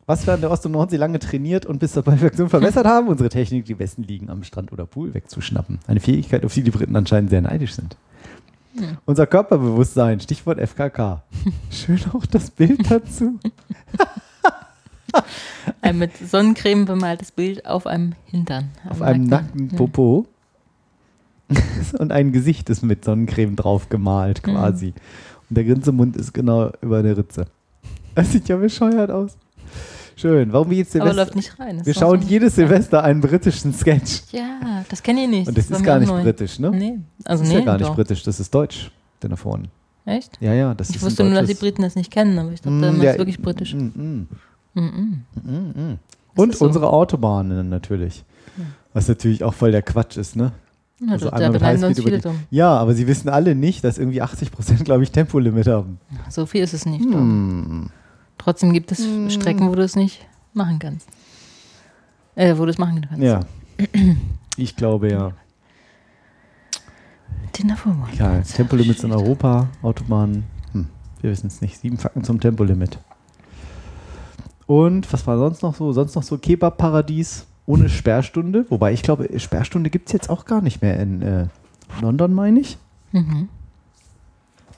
[0.07, 3.09] Was wir an der Ost- und Nordsee lange trainiert und bis zur Perfektion verbessert haben,
[3.09, 5.81] unsere Technik, die besten Liegen am Strand oder Pool wegzuschnappen.
[5.89, 7.97] Eine Fähigkeit, auf die die Briten anscheinend sehr neidisch sind.
[8.77, 8.99] Hm.
[9.05, 11.25] Unser Körperbewusstsein, Stichwort FKK.
[11.73, 13.41] Schön auch das Bild dazu.
[15.83, 18.69] Ein mit Sonnencreme bemaltes Bild auf einem Hintern.
[18.89, 19.77] Auf einem nackten Ja.
[19.77, 20.27] Popo.
[21.99, 24.53] und ein Gesicht ist mit Sonnencreme drauf gemalt, Mhm.
[24.53, 24.95] quasi.
[25.49, 27.47] Und der Grinsemund ist genau über der Ritze.
[28.15, 29.37] Das sieht ja bescheuert aus.
[30.17, 30.53] Schön.
[30.53, 31.25] Warum jetzt Aber Silvester?
[31.25, 31.79] läuft nicht rein.
[31.79, 34.23] Das Wir schauen so- jedes Silvester einen britischen Sketch.
[34.33, 35.49] Ja, das kenne ich nicht.
[35.49, 36.23] Und das war ist gar nicht neu.
[36.23, 36.71] britisch, ne?
[36.71, 37.95] Nee, also das ist nee, ja gar nicht doch.
[37.95, 38.91] britisch, das ist deutsch,
[39.23, 39.69] denn da vorne.
[40.05, 40.37] Echt?
[40.41, 42.61] Ja, ja, das Ich ist wusste nur, dass die Briten das nicht kennen, aber ich
[42.61, 43.75] dachte, Mm, das ja, ist wirklich britisch.
[43.75, 44.29] mm, mm.
[44.75, 45.23] Mhm.
[45.35, 45.99] Mm, mm.
[46.35, 46.65] Das Und so.
[46.67, 48.25] unsere Autobahnen natürlich.
[48.93, 50.53] Was natürlich auch voll der Quatsch ist, ne?
[51.01, 52.41] Ja, Also da beneiden uns viele drum.
[52.51, 55.99] Ja, aber sie wissen alle nicht, dass irgendwie 80 Prozent, glaube ich, Tempolimit haben.
[56.29, 57.05] So viel ist es nicht.
[57.05, 57.89] Hm.
[58.37, 61.09] Trotzdem gibt es Strecken, wo du es nicht machen kannst.
[62.35, 63.23] Äh, wo du es machen kannst.
[63.23, 63.41] Ja.
[64.57, 65.33] Ich glaube ja.
[67.85, 68.07] One.
[68.19, 70.45] Ja, Tempolimits in Europa, Autobahnen.
[70.73, 70.87] Hm,
[71.21, 71.79] wir wissen es nicht.
[71.79, 72.99] Sieben Fakten zum Tempolimit.
[74.67, 75.93] Und was war sonst noch so?
[75.93, 78.67] Sonst noch so Kebab-Paradies ohne Sperrstunde.
[78.69, 81.47] Wobei ich glaube, Sperrstunde gibt es jetzt auch gar nicht mehr in äh,
[82.01, 82.79] London, meine ich.
[83.13, 83.49] Mhm.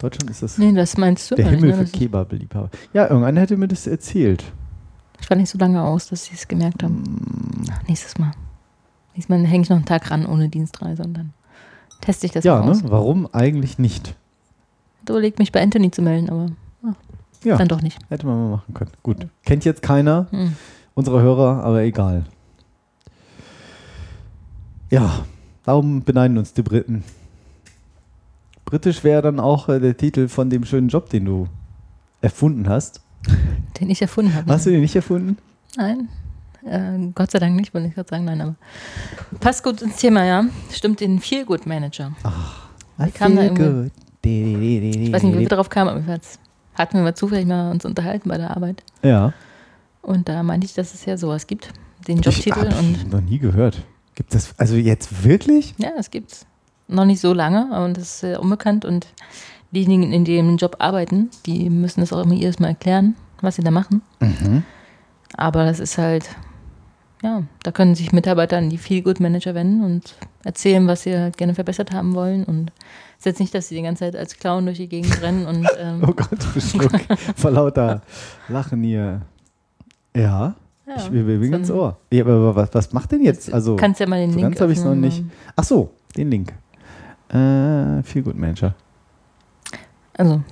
[0.01, 1.87] Deutschland ist das Nee, das meinst du der nicht, Himmel ne?
[1.87, 2.71] für Kebab-Liebhaber.
[2.93, 4.45] Ja, irgendeiner hätte mir das erzählt.
[5.21, 7.03] Ich war nicht so lange aus, dass sie es gemerkt haben.
[7.03, 7.65] Mm.
[7.71, 8.33] Ach, nächstes Mal.
[9.15, 11.33] Nächstes Mal hänge ich noch einen Tag ran ohne Dienstreise und dann
[12.01, 12.71] teste ich das ja, mal ne?
[12.73, 12.83] aus.
[12.85, 14.17] Warum eigentlich nicht?
[15.05, 16.47] Ich überlegt mich bei Anthony zu melden, aber
[17.45, 17.99] Ja, dann doch nicht.
[18.09, 18.91] hätte man mal machen können.
[19.05, 19.29] Gut.
[19.45, 20.57] Kennt jetzt keiner Hm.
[20.95, 22.25] unserer Hörer, aber egal.
[24.93, 25.25] Ja,
[25.65, 27.03] darum beneiden uns die Briten.
[28.67, 31.49] Britisch wäre dann auch äh, der Titel von dem schönen Job, den du
[32.21, 33.01] erfunden hast.
[33.81, 34.53] Den ich erfunden habe.
[34.53, 35.39] Hast du den nicht erfunden?
[35.77, 36.09] Nein.
[36.65, 38.55] Äh, Gott sei Dank nicht, wollte ich gerade sagen, nein, aber
[39.41, 40.45] passt gut ins Thema, ja.
[40.71, 42.13] Stimmt, den Feel Good Manager.
[43.01, 43.91] I kam feel good.
[44.25, 46.39] Ich weiß nicht, wie wir darauf kamen, aber jedenfalls
[46.75, 48.83] hatten wir mal zufällig mal uns unterhalten bei der Arbeit.
[49.03, 49.33] Ja.
[50.03, 51.73] Und da meinte ich, dass es ja sowas gibt,
[52.07, 52.61] den Ich Jobtitel.
[52.69, 53.83] hab Und noch nie gehört.
[54.15, 55.75] Gibt das also jetzt wirklich?
[55.79, 56.47] ja, das gibt's.
[56.89, 58.85] Noch nicht so lange, aber das ist sehr unbekannt.
[58.85, 59.07] Und
[59.71, 63.63] diejenigen, in dem Job arbeiten, die müssen das auch immer jedes Mal erklären, was sie
[63.63, 64.03] da machen.
[64.21, 64.63] Mhm.
[65.37, 66.29] Aber das ist halt,
[67.23, 71.17] ja, da können sich Mitarbeiter an die Feel Good Manager wenden und erzählen, was sie
[71.17, 72.45] halt gerne verbessert haben wollen.
[72.45, 72.73] Und
[73.13, 75.47] es ist jetzt nicht, dass sie die ganze Zeit als Clown durch die Gegend rennen
[75.47, 76.93] und ähm, Oh Gott, Schluck.
[77.37, 78.03] Vor lauter
[78.49, 79.23] Lachen hier.
[80.15, 80.57] Ja.
[80.87, 81.03] Ja, ich
[81.47, 81.97] so ganz ein- Ohr.
[82.13, 83.53] Ja, aber was, was macht denn jetzt?
[83.53, 85.23] Also, kannst ja mal den so Link ganz habe ich es noch nicht.
[85.57, 86.53] Ach so, den Link.
[87.29, 88.75] Äh, viel gut, Manager.
[90.17, 90.43] Also,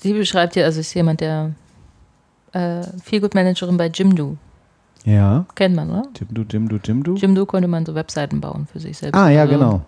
[0.00, 1.52] sie beschreibt ja, also ist jemand, der
[2.52, 2.82] äh,
[3.20, 4.36] Good Managerin bei Jimdo.
[5.04, 5.46] Ja.
[5.54, 6.02] Kennt man, oder?
[6.18, 7.14] Jimdo, Jimdo, Jimdo.
[7.14, 9.16] Jimdo konnte man so Webseiten bauen für sich selbst.
[9.16, 9.80] Ah, ja, Also, genau.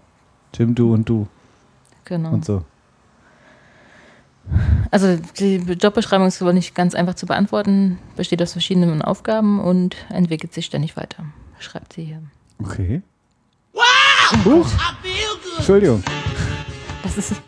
[0.55, 1.26] Jimdo und du
[2.05, 2.30] Genau.
[2.30, 2.62] und so.
[4.90, 9.96] Also die Jobbeschreibung ist wohl nicht ganz einfach zu beantworten, besteht aus verschiedenen Aufgaben und
[10.09, 11.24] entwickelt sich ständig weiter,
[11.59, 12.22] schreibt sie hier.
[12.62, 13.03] Okay.
[14.44, 14.66] Huch.
[15.57, 16.03] Entschuldigung.
[17.03, 17.34] Das ist.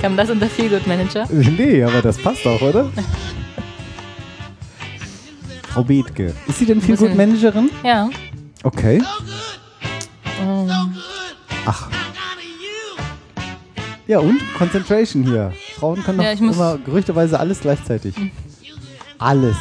[0.00, 1.26] Kam das unter Feel Good Manager?
[1.30, 2.90] Nee, aber das passt auch, oder?
[5.68, 6.34] Frau Bethke.
[6.46, 7.70] Ist sie denn gut Bisschen- Managerin?
[7.82, 8.08] Ja.
[8.62, 9.02] Okay.
[10.40, 10.70] Ähm,
[11.66, 11.88] Ach.
[14.08, 14.40] Ja, und?
[14.56, 15.52] Concentration hier.
[15.78, 18.14] Frauen können doch Ja, immer gerüchteweise alles gleichzeitig.
[19.18, 19.56] Alles.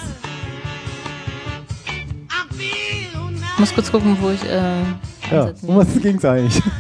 [3.54, 4.44] ich muss kurz gucken, wo ich.
[4.44, 4.82] Äh,
[5.32, 6.62] Ja, um was ging es eigentlich?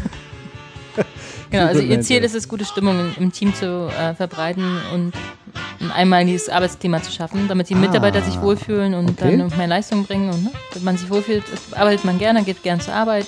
[1.50, 5.14] Genau, also ihr Ziel ist es, gute Stimmung im, Team zu äh, verbreiten und
[5.80, 9.38] ein einmaliges Arbeitsklima zu schaffen, damit die Mitarbeiter sich wohlfühlen und Ah, okay.
[9.38, 10.30] dann mehr Leistung bringen.
[10.30, 13.28] Und ne, wenn man sich wohlfühlt, arbeitet man gerne, geht gern zur Arbeit,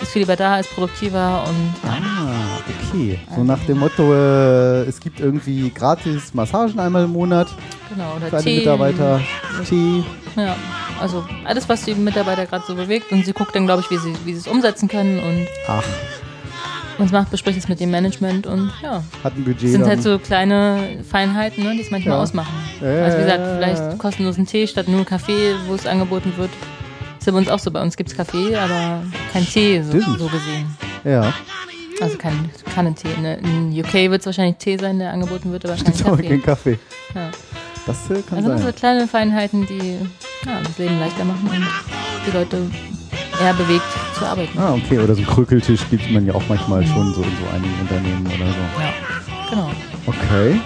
[0.00, 2.72] ist viel lieber da, ist produktiver und Ah, okay.
[3.34, 7.48] So nach dem Motto, äh, es gibt irgendwie gratis Massagen einmal im Monat
[7.88, 8.58] genau, oder für alle Tee.
[8.58, 9.20] Mitarbeiter.
[9.68, 10.02] Tee.
[10.36, 10.56] Ja,
[11.00, 13.98] also alles, was die Mitarbeiter gerade so bewegt und sie guckt dann, glaube ich, wie
[13.98, 15.82] sie, wie sie es umsetzen können und Ach,
[16.98, 19.02] was macht, bespricht es mit dem Management und ja.
[19.22, 19.64] hat ein Budget.
[19.64, 19.90] Das sind dann.
[19.90, 22.22] halt so kleine Feinheiten, ne, die es manchmal Ja.
[22.22, 22.54] ausmachen.
[22.80, 26.50] Ja, also wie gesagt, vielleicht kostenlosen Tee statt nur Kaffee, wo es angeboten wird.
[27.18, 27.70] Ist ja bei uns auch so.
[27.70, 30.76] Bei uns gibt es Kaffee, aber kein Tee, so, so gesehen.
[31.04, 31.32] Ja,
[32.00, 33.08] Also kein Kannentee.
[33.20, 33.36] Ne?
[33.38, 36.28] In UK wird es wahrscheinlich Tee sein, der angeboten wird, aber kein aber Kaffee.
[36.28, 36.78] keinen Kaffee.
[37.14, 37.30] Ja.
[37.86, 38.58] Das äh, kann Also sein.
[38.58, 39.98] so kleine Feinheiten, die
[40.44, 41.66] ja, das Leben leichter machen und
[42.26, 42.58] die Leute
[43.40, 43.84] eher bewegt
[44.18, 44.58] zu arbeiten.
[44.58, 44.98] Ah, okay.
[44.98, 48.26] Oder so einen Krükeltisch gibt man ja auch manchmal schon so in so einigen Unternehmen
[48.26, 48.80] oder so.
[48.80, 48.92] Ja,
[49.50, 49.70] genau.
[50.06, 50.60] Okay.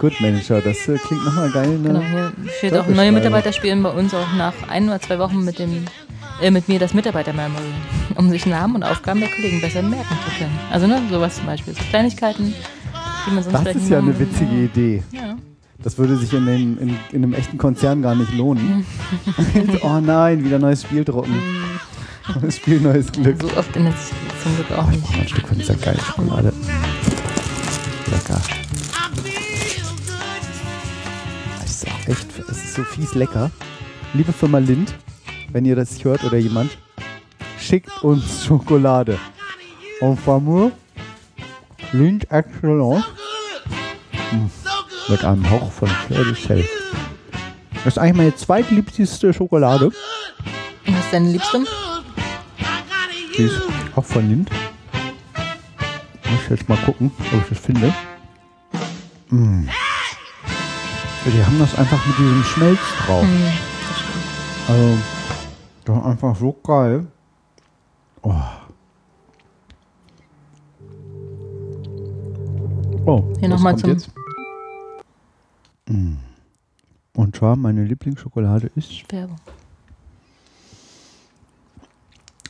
[0.00, 0.60] Gut, Manager.
[0.60, 1.78] Das äh, klingt nochmal geil.
[1.78, 1.88] Ne?
[1.88, 3.12] Genau, hier steht auch, neue.
[3.12, 5.84] Mitarbeiter spielen bei uns auch nach ein oder zwei Wochen mit dem
[6.40, 7.62] äh, mit mir das Mitarbeiter-Memory,
[8.16, 10.58] um sich Namen und Aufgaben der Kollegen besser merken zu können.
[10.70, 12.54] Also ne, sowas zum Beispiel, so Kleinigkeiten,
[13.26, 15.02] die man sonst Das ist ja eine witzige Idee.
[15.12, 15.36] Ja.
[15.82, 18.84] Das würde sich in, den, in, in einem echten Konzern gar nicht lohnen.
[19.82, 21.34] oh nein, wieder neues Spiel drucken.
[22.40, 23.40] Neues Spiel, neues Glück.
[23.40, 25.20] So oft ändert sich das zum Glück auch Oh, ich nicht.
[25.20, 26.52] ein Stück von dieser geilen Schokolade.
[28.10, 28.40] Lecker.
[31.64, 33.50] Es ist auch echt, es ist so fies lecker.
[34.14, 34.94] Liebe Firma Lind,
[35.56, 36.76] wenn ihr das hört oder jemand,
[37.58, 39.18] schickt uns Schokolade.
[40.02, 40.70] En fameux,
[41.92, 43.06] Lind Excellence.
[44.32, 44.50] Mm,
[45.10, 46.26] Mit einem Hauch von Fleur.
[46.26, 49.92] Das ist eigentlich meine zweitliebste Schokolade.
[50.84, 51.64] Was ist deine Liebste?
[53.38, 53.62] Die ist
[53.94, 54.50] auch von Lind.
[56.30, 57.94] Muss ich jetzt mal gucken, ob ich das finde.
[59.30, 59.66] Mm.
[61.24, 63.24] Die haben das einfach mit diesem Schmelz drauf.
[63.24, 63.52] Mhm.
[64.68, 64.98] Also,
[65.86, 67.06] das ist einfach so geil.
[68.22, 68.34] Oh.
[73.06, 74.10] Oh, Hier was noch mal kommt zum- jetzt?
[75.88, 76.14] Mm.
[77.14, 79.36] Und zwar meine Lieblingsschokolade ist, Werbung.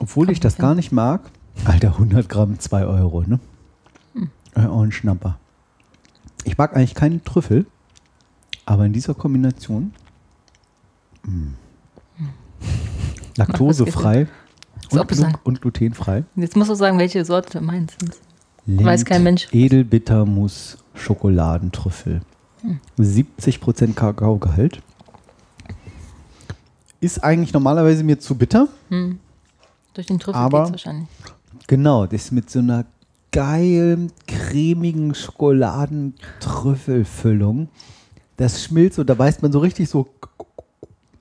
[0.01, 1.20] obwohl ich das gar nicht mag,
[1.66, 3.39] Alter, 100 Gramm, 2 Euro, ne?
[4.14, 4.30] Hm.
[4.55, 5.39] Ein Schnapper.
[6.45, 7.66] Ich mag eigentlich keinen Trüffel,
[8.64, 9.93] aber in dieser Kombination
[11.24, 11.49] mm.
[13.37, 14.26] Laktosefrei
[14.91, 16.24] und, glu und glutenfrei.
[16.37, 17.97] Jetzt musst du sagen, welche Sorte du meinst.
[18.66, 19.47] Weiß kein Mensch.
[19.53, 22.22] Edelbittermus Schokoladentrüffel.
[22.62, 22.80] Hm.
[22.99, 24.82] 70% Kakaogehalt.
[27.01, 28.66] Ist eigentlich normalerweise mir zu bitter.
[28.89, 29.20] Hm.
[29.95, 31.07] Durch den Trüffel geht's wahrscheinlich.
[31.68, 32.84] Genau, das ist mit so einer
[33.30, 37.68] geilen, cremigen Schokoladentrüffelfüllung.
[38.37, 40.09] Das schmilzt und da beißt man so richtig so
[40.41, 40.47] ein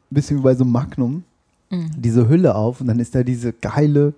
[0.10, 1.24] bisschen wie bei so einem Magnum
[1.70, 1.92] Mhm.
[1.98, 4.14] diese Hülle auf und dann ist da diese geile,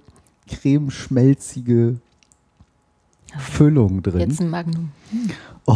[0.50, 1.96] cremeschmelzige
[3.38, 4.20] Füllung drin.
[4.30, 4.90] Jetzt ein Magnum.
[5.12, 5.30] Hm.
[5.66, 5.76] Oh.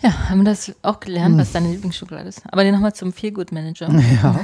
[0.00, 1.40] Ja, haben wir das auch gelernt, Hm.
[1.40, 2.42] was deine Lieblingsschokolade ist.
[2.50, 3.88] Aber dann nochmal zum Feelgood-Manager.
[4.22, 4.40] Ja.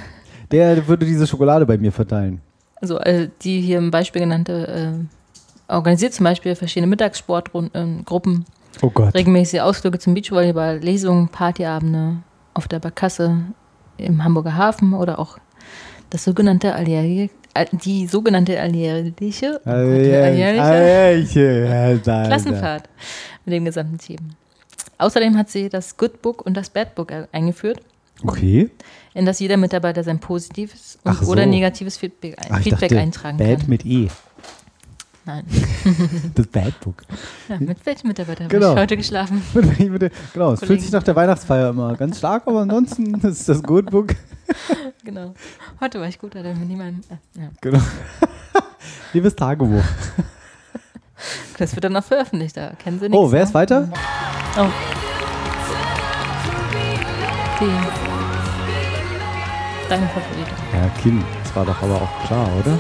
[0.51, 2.41] Der würde diese Schokolade bei mir verteilen.
[2.77, 8.45] Also äh, die hier im Beispiel genannte äh, organisiert zum Beispiel verschiedene Mittagssportgruppen,
[8.81, 9.14] Oh Gott.
[9.14, 12.16] regelmäßige Ausflüge zum Beachvolleyball, Lesungen, Partyabende
[12.55, 13.37] auf der Barkasse
[13.99, 15.39] im Hamburger Hafen oder auch
[16.11, 19.61] das sogenannte alljährige, äh, die sogenannte alljährliche,
[22.27, 22.89] Klassenfahrt
[23.45, 24.19] mit dem gesamten Team.
[24.99, 27.81] Außerdem hat sie das Good Book und das Bad Book eingeführt,
[28.25, 28.71] Okay.
[29.15, 31.31] in das jeder Mitarbeiter sein positives und so.
[31.31, 33.69] oder negatives Feedback, Ach, Feedback dachte, eintragen Bad kann.
[33.69, 34.09] mit E.
[35.29, 35.45] Nein.
[36.35, 37.03] Das Bad Book.
[37.51, 38.72] Ja, mit welchem Mitarbeiter habe Genau.
[38.72, 39.43] ich heute geschlafen?
[40.33, 43.91] Genau, es fühlt sich nach der Weihnachtsfeier immer ganz stark, aber ansonsten ist das Good
[43.91, 44.14] Book.
[45.05, 45.35] genau.
[45.81, 47.05] Heute war ich gut, hatte mir niemand.
[47.11, 47.49] Äh, ja.
[47.61, 47.81] Genau.
[49.12, 49.83] Liebes Tagebuch.
[51.59, 53.18] Das wird dann noch veröffentlicht, da kennen sie nichts.
[53.18, 53.55] Oh, wer ist ne?
[53.55, 53.89] weiter?
[54.57, 54.66] Oh.
[57.61, 57.66] Die.
[59.91, 60.51] Deine Favorite.
[60.72, 61.22] Ja, Kim.
[61.45, 62.79] Das war doch aber auch klar, oder?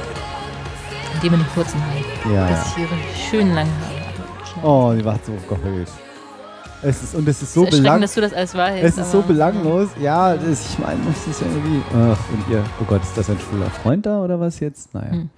[1.22, 2.34] Die mit den kurzen Haaren.
[2.34, 2.82] Ja, Das ja.
[2.82, 2.94] ihre
[3.28, 3.98] schönen langen Haare.
[4.62, 5.88] Oh, die war so geheult.
[6.80, 8.84] Es ist, und es ist so Es ist erschreckend, belang dass du das alles weißt.
[8.84, 9.88] Es ist so belanglos.
[10.00, 11.82] Ja, das, ich meine, das ist irgendwie.
[11.92, 14.94] Ach, und ihr, oh Gott, ist das ein schwuler Freund da oder was jetzt?
[14.94, 15.10] Naja.
[15.10, 15.30] Hm.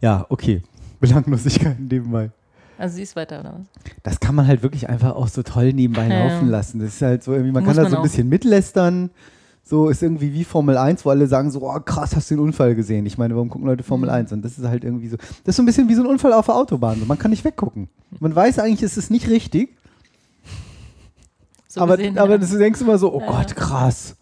[0.00, 0.62] Ja, okay.
[1.00, 2.30] Belanglosigkeiten nebenbei.
[2.78, 3.92] Also sie ist weiter, oder was?
[4.04, 6.78] Das kann man halt wirklich einfach auch so toll nebenbei Ja, laufen lassen.
[6.78, 9.10] Das ist halt so irgendwie, man Muss kann da so ein bisschen mitlästern.
[9.68, 12.40] So ist irgendwie wie Formel 1, wo alle sagen so, oh, krass, hast du den
[12.42, 13.04] Unfall gesehen?
[13.04, 14.14] Ich meine, warum gucken Leute Formel Mhm.
[14.14, 14.32] 1?
[14.32, 16.32] Und das ist halt irgendwie so, das ist so ein bisschen wie so ein Unfall
[16.32, 16.98] auf der Autobahn.
[16.98, 17.90] So, man kann nicht weggucken.
[18.18, 19.76] Man weiß eigentlich, es ist nicht richtig,
[21.66, 22.38] So aber, gesehen, aber ja.
[22.38, 24.16] das- du denkst immer so, oh Ja, Gott, krass.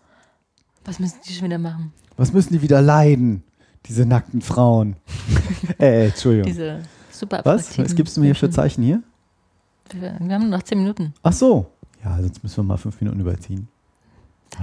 [0.84, 1.92] Was müssen die schon wieder machen?
[2.16, 3.44] Was müssen die wieder leiden?
[3.86, 4.96] Diese nackten Frauen.
[5.78, 6.46] äh, Entschuldigung.
[6.50, 6.80] Diese
[7.12, 7.78] super Was?
[7.78, 8.50] Was gibst du mir hier für.
[8.50, 9.00] Zeichen hier?
[9.92, 11.14] Wir, wir haben noch zehn Minuten.
[11.22, 11.66] Ach so.
[12.04, 13.68] Ja, sonst müssen wir mal fünf Minuten überziehen.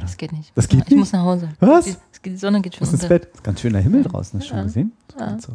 [0.02, 0.52] Das geht nicht.
[0.56, 0.98] Das geht ich nicht?
[1.00, 1.50] muss nach Hause.
[1.60, 1.86] Was?
[1.86, 3.08] Die, die Sonne geht schon ins.
[3.08, 3.26] Bett.
[3.34, 4.64] Ist ganz schöner Himmel draußen, hast du schon Ja.
[4.64, 4.92] gesehen?
[5.20, 5.40] Ja.
[5.40, 5.54] So.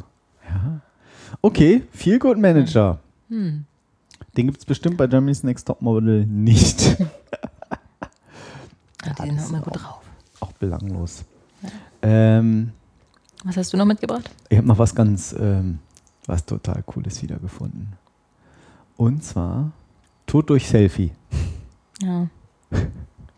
[0.49, 0.81] ja.
[1.43, 2.99] Okay, Feel Good Manager.
[3.29, 3.65] Hm.
[4.37, 6.97] Den gibt es bestimmt bei Germany's Next Top Model nicht.
[9.07, 10.01] Ja, die sind auch immer gut drauf.
[10.41, 11.25] Auch belanglos.
[12.03, 12.73] Ähm,
[13.45, 14.29] Was hast du noch mitgebracht?
[14.49, 15.79] ich habe noch was ganz, ähm,
[16.27, 17.93] was total Cooles wiedergefunden.
[18.97, 19.71] Und zwar
[20.27, 21.13] Tod durch Selfie.
[22.03, 22.27] Ja.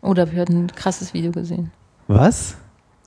[0.03, 1.71] Oh, da habe ich heute ein krasses Video gesehen.
[2.07, 2.55] Was?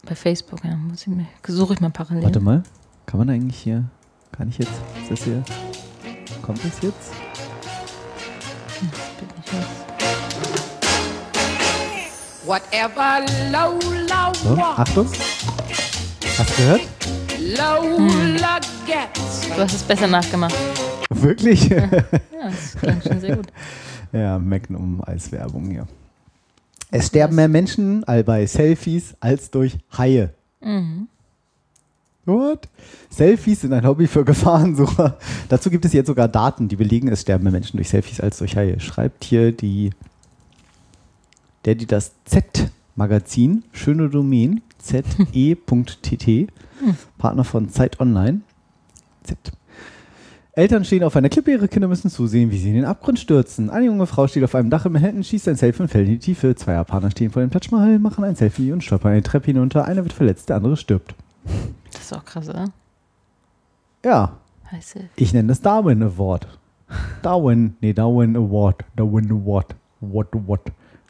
[0.06, 0.76] Bei Facebook, ja.
[0.76, 2.22] Muss ich mir, suche ich mal parallel.
[2.22, 2.62] Warte mal.
[3.06, 3.84] Kann man eigentlich hier,
[4.32, 4.70] kann ich jetzt,
[5.02, 5.42] ist das hier,
[6.42, 7.12] kommt das jetzt?
[12.46, 13.20] Whatever
[13.50, 15.06] Lola So, Achtung.
[16.38, 16.80] Hast du gehört?
[17.58, 19.48] Lola gets.
[19.48, 20.54] Du hast es besser nachgemacht.
[21.10, 21.68] Wirklich?
[21.68, 23.46] Ja, das klang schon sehr gut.
[24.12, 25.88] Ja, Magnum als Werbung hier.
[26.96, 30.32] Es sterben mehr Menschen all bei Selfies als durch Haie.
[30.60, 31.08] Mhm.
[32.24, 32.68] What?
[33.10, 35.18] Selfies sind ein Hobby für Gefahrensucher.
[35.48, 38.38] Dazu gibt es jetzt sogar Daten, die belegen, es sterben mehr Menschen durch Selfies als
[38.38, 38.78] durch Haie.
[38.78, 39.90] Schreibt hier die,
[41.64, 46.46] der, die das Z-Magazin, schöne Domain, ze.tt,
[47.18, 48.42] Partner von Zeit Online.
[49.24, 49.36] Z.
[50.56, 53.70] Eltern stehen auf einer Klippe, ihre Kinder müssen zusehen, wie sie in den Abgrund stürzen.
[53.70, 56.12] Eine junge Frau steht auf einem Dach in Manhattan, schießt ein Selfie und fällt in
[56.12, 56.54] die Tiefe.
[56.54, 59.84] Zwei Japaner stehen vor dem Taj Mahal, machen ein Selfie und stolpern eine Treppe hinunter.
[59.84, 61.16] Einer wird verletzt, der andere stirbt.
[61.92, 62.66] Das ist auch krass, oder?
[64.04, 64.36] Ja,
[64.70, 65.00] Heiße.
[65.16, 66.46] ich nenne das Darwin Award.
[67.22, 68.84] Darwin, nee, Darwin Award.
[68.94, 69.74] Darwin Award.
[70.00, 70.60] What, what.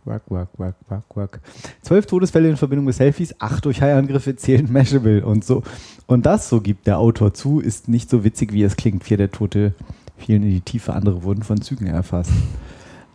[0.04, 1.40] Work, work, work, work, work.
[1.82, 5.62] Zwölf Todesfälle in Verbindung mit Selfies, acht durch Haiangriffe zählen Mashable und so.
[6.06, 9.04] Und das, so gibt der Autor zu, ist nicht so witzig, wie es klingt.
[9.04, 9.74] Vier der Tote
[10.16, 12.32] fielen in die Tiefe, andere wurden von Zügen erfasst.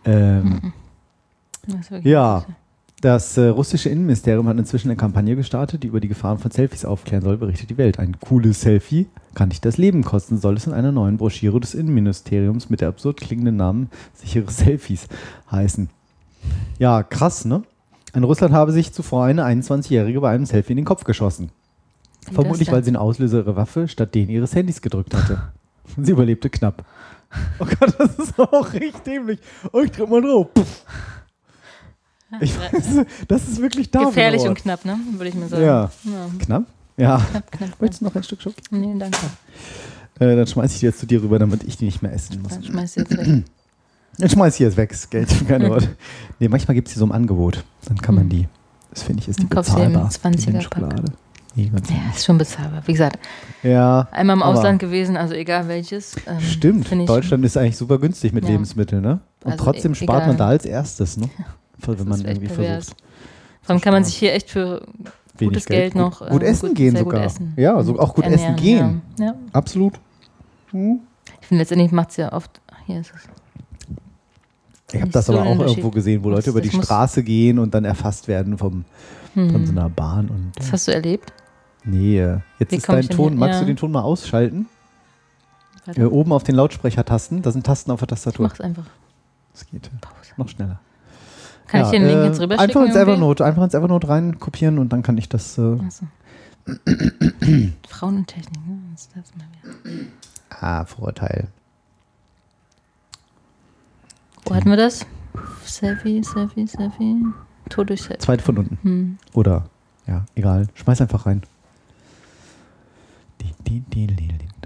[0.04, 0.72] Ähm,
[1.66, 2.44] Das ist wirklich ja,
[3.00, 6.84] das äh, russische Innenministerium hat inzwischen eine Kampagne gestartet, die über die Gefahren von Selfies
[6.84, 7.98] aufklären soll, berichtet die Welt.
[7.98, 11.74] Ein cooles Selfie kann dich das Leben kosten, soll es in einer neuen Broschüre des
[11.74, 15.06] Innenministeriums mit der absurd klingenden Namen sichere Selfies
[15.50, 15.88] heißen.
[16.78, 17.62] Ja, krass, ne?
[18.14, 21.50] In Russland habe sich zuvor eine 21-Jährige bei einem Selfie in den Kopf geschossen.
[22.26, 25.42] Wie Vermutlich, weil sie den Auslöser ihrer Waffe statt den ihres Handys gedrückt hatte.
[25.96, 26.84] Sie überlebte knapp.
[27.58, 29.40] Oh Gott, das ist auch richtig dämlich.
[29.72, 30.46] Oh, ich drück mal drauf.
[30.54, 30.84] Puff.
[32.40, 34.04] Ich weiß, das ist wirklich da.
[34.04, 34.98] Gefährlich und knapp, ne?
[35.12, 35.64] Würde ich mal sagen.
[35.64, 35.90] Ja.
[36.38, 36.64] Knapp?
[36.96, 37.18] Ja.
[37.30, 38.62] Knapp, knapp, Möchtest du noch ein Stück Schoki?
[38.70, 39.18] Nee, danke.
[40.20, 42.42] Äh, dann schmeiß ich die jetzt zu dir rüber, damit ich die nicht mehr essen
[42.42, 42.52] muss.
[42.52, 43.44] Dann schmeiß sie jetzt weg.
[44.20, 44.90] Dann schmeiß ich jetzt weg.
[44.90, 45.88] Das Geld für keine Worte.
[46.38, 47.64] Nee, manchmal gibt es die so im Angebot.
[47.86, 48.48] Dann kann man die.
[48.90, 50.08] Das finde ich ist die Dann bezahlbar.
[50.10, 50.62] 20er die Pack.
[50.62, 51.04] Schokolade.
[51.56, 52.82] Nee, ganz Ja, ist schon bezahlbar.
[52.86, 53.18] Wie gesagt,
[53.64, 54.08] Ja.
[54.12, 56.14] einmal im Ausland gewesen, also egal welches.
[56.26, 56.90] Ähm, Stimmt.
[57.08, 58.50] Deutschland ist eigentlich super günstig mit Ja.
[58.50, 59.20] Lebensmitteln, ne?
[59.44, 60.28] Und Also trotzdem e- spart egal.
[60.28, 61.28] man da als erstes, ne?
[61.78, 62.84] Wenn das man irgendwie pervers.
[62.86, 62.96] versucht.
[63.66, 64.82] Allem kann man sich hier echt für
[65.38, 67.24] Wenig gutes Geld, noch Gut, gut äh, essen gehen gut sogar.
[67.24, 67.52] essen.
[67.56, 69.02] Ja, so auch gut ernähren, essen gehen.
[69.18, 69.34] Ja.
[69.52, 69.94] Absolut.
[70.72, 71.00] Hm.
[71.40, 72.60] Ich finde, letztendlich macht es ja oft.
[72.86, 73.22] Hier ist es.
[74.92, 77.74] Ich habe das so aber auch irgendwo gesehen, wo Leute über die Straße gehen und
[77.74, 78.84] dann erfasst werden vom,
[79.34, 79.66] von Hm.
[79.66, 80.28] so einer Bahn.
[80.28, 81.32] Und, Das hast du erlebt?
[81.84, 83.36] nee, äh, jetzt Wie ist dein ich Ton.
[83.36, 83.60] Magst Ja.
[83.60, 84.66] du den Ton mal ausschalten?
[85.96, 88.46] Äh, oben auf den Lautsprechertasten, da sind Tasten auf der Ich Tastatur.
[88.46, 88.84] mach's einfach.
[89.52, 89.90] Das geht.
[90.00, 90.14] Pause.
[90.36, 90.78] Noch schneller.
[91.66, 92.58] Kann ich den Link jetzt rüberschicken?
[92.58, 93.12] Einfach ins irgendwie?
[93.12, 95.56] Evernote, einfach ins Evernote rein kopieren und dann kann ich das.
[95.56, 96.06] Äh, Achso.
[97.88, 98.78] Frauen und Technik, ne?
[98.94, 100.06] Ist das mal wieder?
[100.60, 101.48] ah, Vorurteil.
[104.44, 105.06] Wo hatten wir das?
[105.64, 107.24] Selfie, Selfie, Selfie.
[107.68, 108.18] Tod durch Selfie.
[108.18, 108.78] Zweite von unten.
[108.82, 109.18] Hm.
[109.34, 109.66] Oder,
[110.06, 110.66] ja, egal.
[110.74, 111.42] Schmeiß einfach rein.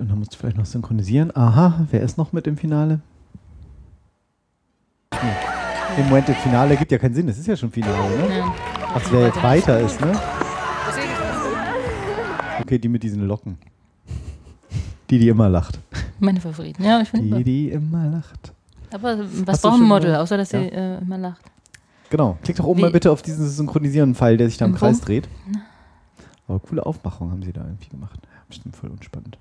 [0.01, 1.35] Und dann musst du vielleicht noch synchronisieren.
[1.37, 3.01] Aha, wer ist noch mit im Finale?
[5.12, 5.99] Nee.
[5.99, 7.29] Im Moment im Finale gibt ja keinen Sinn.
[7.29, 8.39] Es ist ja schon Finale, ne?
[8.39, 8.55] Ja.
[8.95, 10.12] Ach, wer jetzt weiter ist, ne?
[12.62, 13.59] Okay, die mit diesen Locken.
[15.11, 15.79] Die, die immer lacht.
[16.18, 16.83] Meine Favoriten.
[16.83, 17.37] Ja, ich finde.
[17.37, 18.54] Die, die immer lacht.
[18.95, 20.63] Aber was braucht ein Model, außer dass sie Ja.
[20.63, 21.43] äh, immer lacht?
[22.11, 22.39] Genau.
[22.43, 24.99] Klick doch oben Wie- mal bitte auf diesen Synchronisieren-Pfeil, der sich da im Im Kreis
[24.99, 25.05] Rum?
[25.07, 25.29] dreht.
[26.47, 28.21] Aber coole Aufmachung haben sie da irgendwie gemacht.
[28.49, 29.39] Bestimmt voll unspannend.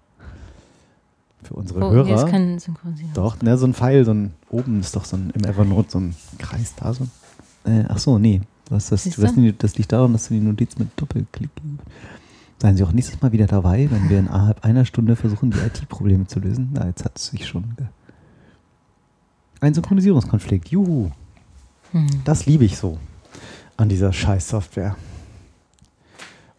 [1.44, 2.06] Für unsere Oh, Hörer.
[2.06, 3.12] hier ist kein Synchronisieren.
[3.14, 6.00] Doch, ne, so ein Pfeil, so ein, oben ist doch so ein, im Evernote so
[6.00, 7.06] ein Kreis da, so.
[7.66, 8.42] Äh, ach so, nee.
[8.72, 11.50] Hast das, die, das liegt daran, dass du die Notiz mit Doppelklick.
[12.60, 16.26] Seien Sie auch nächstes Mal wieder dabei, wenn wir innerhalb einer Stunde versuchen, die IT-Probleme
[16.28, 16.70] zu lösen.
[16.74, 17.76] Na, jetzt hat es sich schon.
[17.78, 17.86] Ge
[19.64, 20.70] ein Synchronisierungskonflikt.
[20.70, 21.12] Juhu.
[21.92, 22.08] Hm.
[22.26, 22.98] Das liebe ich so
[23.78, 24.96] an dieser Scheiß-Software.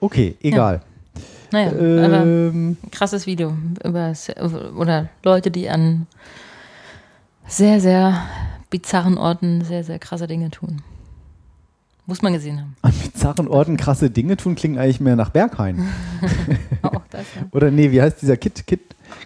[0.01, 0.81] Okay, egal.
[1.53, 4.13] Naja, aber Ähm, krasses Video über
[4.77, 6.07] oder Leute, die an
[7.47, 8.23] sehr, sehr
[8.71, 10.83] bizarren Orten sehr, sehr krasse Dinge tun.
[12.07, 12.77] Muss man gesehen haben.
[12.83, 15.89] an bizarren Orten krasse Dinge tun, klingt eigentlich mehr nach Berghain.
[16.83, 17.47] Auch das, ja.
[17.53, 18.81] Oder nee, wie heißt dieser Kit, Kit,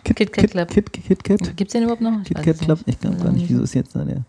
[0.05, 0.69] Kit, Kit Kat Club.
[0.69, 2.21] Kit, Kit, Kit, Gibt es den überhaupt noch?
[2.23, 2.81] Ich Kit Kat Club?
[2.87, 3.49] Ich glaube Also gar nicht.
[3.49, 4.23] Wieso ist jetzt da der?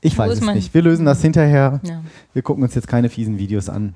[0.00, 0.72] Ich Wo weiß es mein- nicht.
[0.74, 1.80] Wir lösen das hinterher.
[1.84, 2.02] Ja.
[2.32, 3.94] Wir gucken uns jetzt keine fiesen Videos an,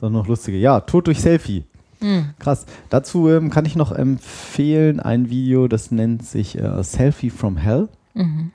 [0.00, 0.56] sondern noch lustige.
[0.58, 1.64] Ja, Tod durch Selfie.
[2.00, 2.26] Hm.
[2.38, 2.64] Krass.
[2.90, 7.88] Dazu ähm, kann ich noch empfehlen ein Video, das nennt sich äh, Selfie from Hell.
[8.14, 8.50] Mhm.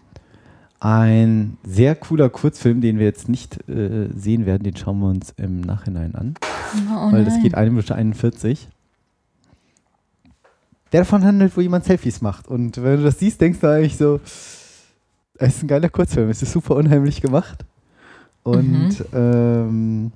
[0.80, 5.34] Ein sehr cooler Kurzfilm, den wir jetzt nicht äh, sehen werden, den schauen wir uns
[5.38, 6.34] im Nachhinein an.
[6.92, 8.68] Oh, weil das geht 1 Minute 41.
[10.94, 12.48] Der davon handelt, wo jemand Selfies macht.
[12.48, 16.42] Und wenn du das siehst, denkst du eigentlich so, es ist ein geiler Kurzfilm, es
[16.44, 17.66] ist super unheimlich gemacht.
[18.44, 19.06] Und Mhm.
[19.14, 20.12] ähm,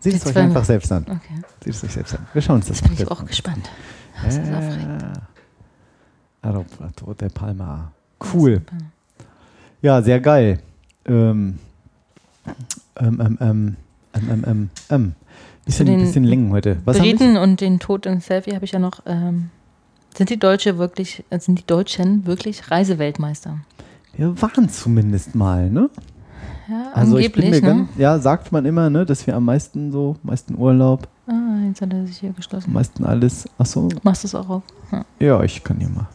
[0.00, 1.04] seht es euch einfach selbst an.
[1.04, 1.42] Okay.
[1.64, 2.26] Seht es euch selbst an.
[2.32, 3.70] Wir schauen uns das Jetzt bin ich auch mal gespannt.
[4.22, 5.04] Das ist aufregend.
[6.42, 7.92] Aeroplato de Palma.
[8.32, 8.62] Cool.
[9.82, 10.60] Ja, sehr geil.
[11.06, 11.58] Ähm,
[12.96, 13.76] ähm, ähm, ähm,
[14.14, 15.14] ähm, ähm, ähm, ähm.
[15.64, 16.78] Bisschen, den bisschen Längen heute.
[16.84, 19.00] Was Briten und den Tod im Selfie habe ich ja noch.
[19.06, 19.50] Ähm,
[20.16, 23.58] sind die Deutsche wirklich, äh, sind die Deutschen wirklich Reiseweltmeister?
[24.16, 24.34] wir?
[24.34, 25.88] Wir waren zumindest mal, ne?
[26.68, 27.60] Ja, Also ich bin mir ne?
[27.60, 31.80] ganz, ja, sagt man immer, ne, dass wir am meisten so, meisten Urlaub, Ah, jetzt
[31.80, 32.68] hat er sich hier geschlossen.
[32.70, 33.48] am meisten alles.
[33.56, 34.62] Achso, Machst du es auch auf?
[34.90, 35.04] Ja.
[35.20, 36.08] ja, ich kann hier mal.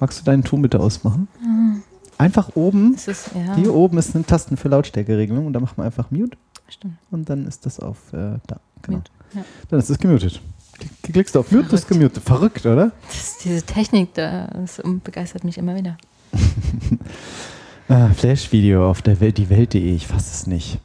[0.00, 1.28] Magst du deinen Ton bitte ausmachen?
[1.40, 1.82] Mhm.
[2.18, 5.86] Einfach oben, ist, ja, hier oben ist eine Tasten für Lautstärkeregelung und da macht man
[5.86, 6.36] einfach Mute
[6.72, 6.94] stimmt.
[7.10, 8.60] und dann ist das auf äh, da.
[8.82, 8.98] Genau.
[8.98, 9.44] Mute, ja.
[9.68, 10.40] Dann ist es gemutet.
[10.78, 12.22] Klick- Klickst du auf Mute, ist gemutet.
[12.24, 12.92] Verrückt, oder?
[13.08, 15.96] Das, diese Technik, da, das begeistert mich immer wieder.
[17.88, 20.78] Ah, Flash-Video auf der Welt, die Welt.de, ich fasse es nicht.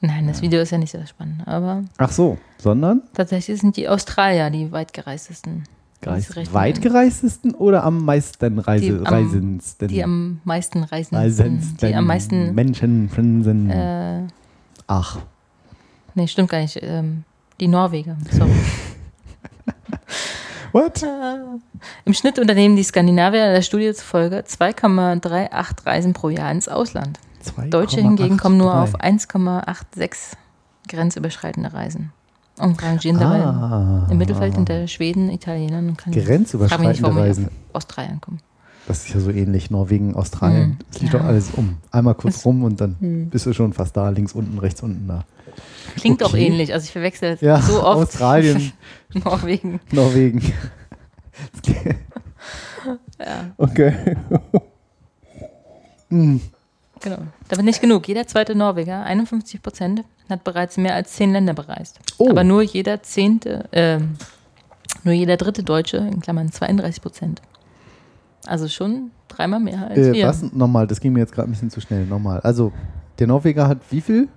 [0.00, 1.42] Nein, das Video ist ja nicht so spannend.
[1.46, 5.64] Aber Ach so, sondern tatsächlich sind die Australier die weitgereistesten.
[6.00, 9.88] gereist, weitgereistesten oder am meisten Reise, Die am- Reisendsten?
[9.88, 11.16] Die am meisten reisen.
[11.16, 12.54] Reisendsten Die am meisten.
[12.54, 13.70] Menschen, Frinsen.
[13.70, 14.22] Äh,
[14.86, 15.18] Ach,
[16.14, 16.78] nee, stimmt gar nicht.
[16.82, 17.24] Ähm,
[17.60, 18.16] die Norweger.
[18.30, 18.52] Sorry.
[20.72, 21.02] what?
[22.04, 27.18] Im Schnitt unternehmen die Skandinavier der Studie zufolge 2,38 Reisen pro Jahr ins Ausland.
[27.70, 30.34] Deutsche hingegen kommen nur auf 1,86
[30.88, 32.12] grenzüberschreitende Reisen.
[32.58, 34.06] Und rangieren dabei Ah.
[34.10, 37.48] im Mittelfeld hinter Schweden, Italienern und kann Grenzüberschreitende Reisen.
[37.72, 38.40] Australien kommen.
[38.86, 40.70] Das ist ja so ähnlich, Norwegen, Australien.
[40.70, 40.76] Mhm.
[40.90, 41.20] Das liegt Ja.
[41.20, 41.76] doch alles um.
[41.90, 43.30] Einmal kurz Das- rum und dann Mhm.
[43.30, 45.24] bist du schon fast da, links unten, rechts unten da.
[45.96, 46.46] Klingt auch Okay.
[46.46, 46.72] ähnlich.
[46.72, 48.72] Also ich verwechsel Ja, so oft Australien.
[49.24, 49.80] Norwegen.
[49.92, 50.40] Norwegen.
[53.18, 54.16] Ja, Okay.
[56.08, 56.40] Hm.
[57.00, 57.18] genau.
[57.48, 58.08] Damit nicht genug.
[58.08, 62.00] Jeder zweite Norweger, 51 Prozent, hat bereits mehr als zehn Länder bereist.
[62.18, 62.28] Oh.
[62.30, 64.16] Aber nur jeder zehnte, ähm,
[65.04, 67.40] nur jeder dritte Deutsche, in Klammern 32 Prozent.
[68.46, 70.26] Also schon dreimal mehr als Äh, wir.
[70.28, 70.42] was?
[70.52, 72.04] Nochmal, das ging mir jetzt gerade ein bisschen zu schnell.
[72.06, 72.40] Nochmal.
[72.40, 72.72] Also,
[73.18, 74.28] der Norweger hat wie viel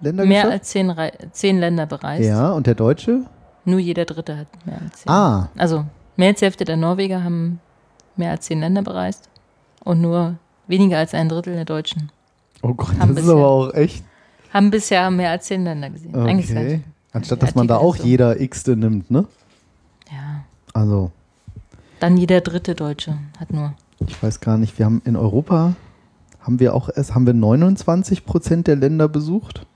[0.00, 0.60] Länder Mehr geschafft?
[0.60, 2.26] als zehn, Rei- zehn Länder bereist.
[2.26, 3.24] Ja, und der Deutsche?
[3.66, 5.12] Nur jeder Dritte hat mehr als zehn.
[5.12, 5.48] Ah.
[5.58, 5.84] Also
[6.16, 7.60] mehr als die Hälfte der Norweger haben
[8.16, 9.28] mehr als zehn Länder bereist
[9.84, 10.36] und nur
[10.66, 12.10] weniger als ein Drittel der Deutschen
[12.62, 14.04] Oh Gott, Haben das ist bisher- aber auch echt.
[14.52, 16.14] haben bisher mehr als zehn Länder gesehen.
[16.14, 16.80] Ist Okay.
[17.12, 18.06] Anstatt dass man da auch ist so.
[18.08, 19.26] jeder X-te nimmt, ne?
[20.10, 20.44] Ja.
[20.72, 21.10] Also,
[22.00, 23.74] Dann jeder dritte Deutsche hat nur.
[24.06, 25.74] ich weiß gar nicht, wir haben in Europa,
[26.40, 29.66] haben wir auch erst, haben wir 29 Prozent der Länder besucht?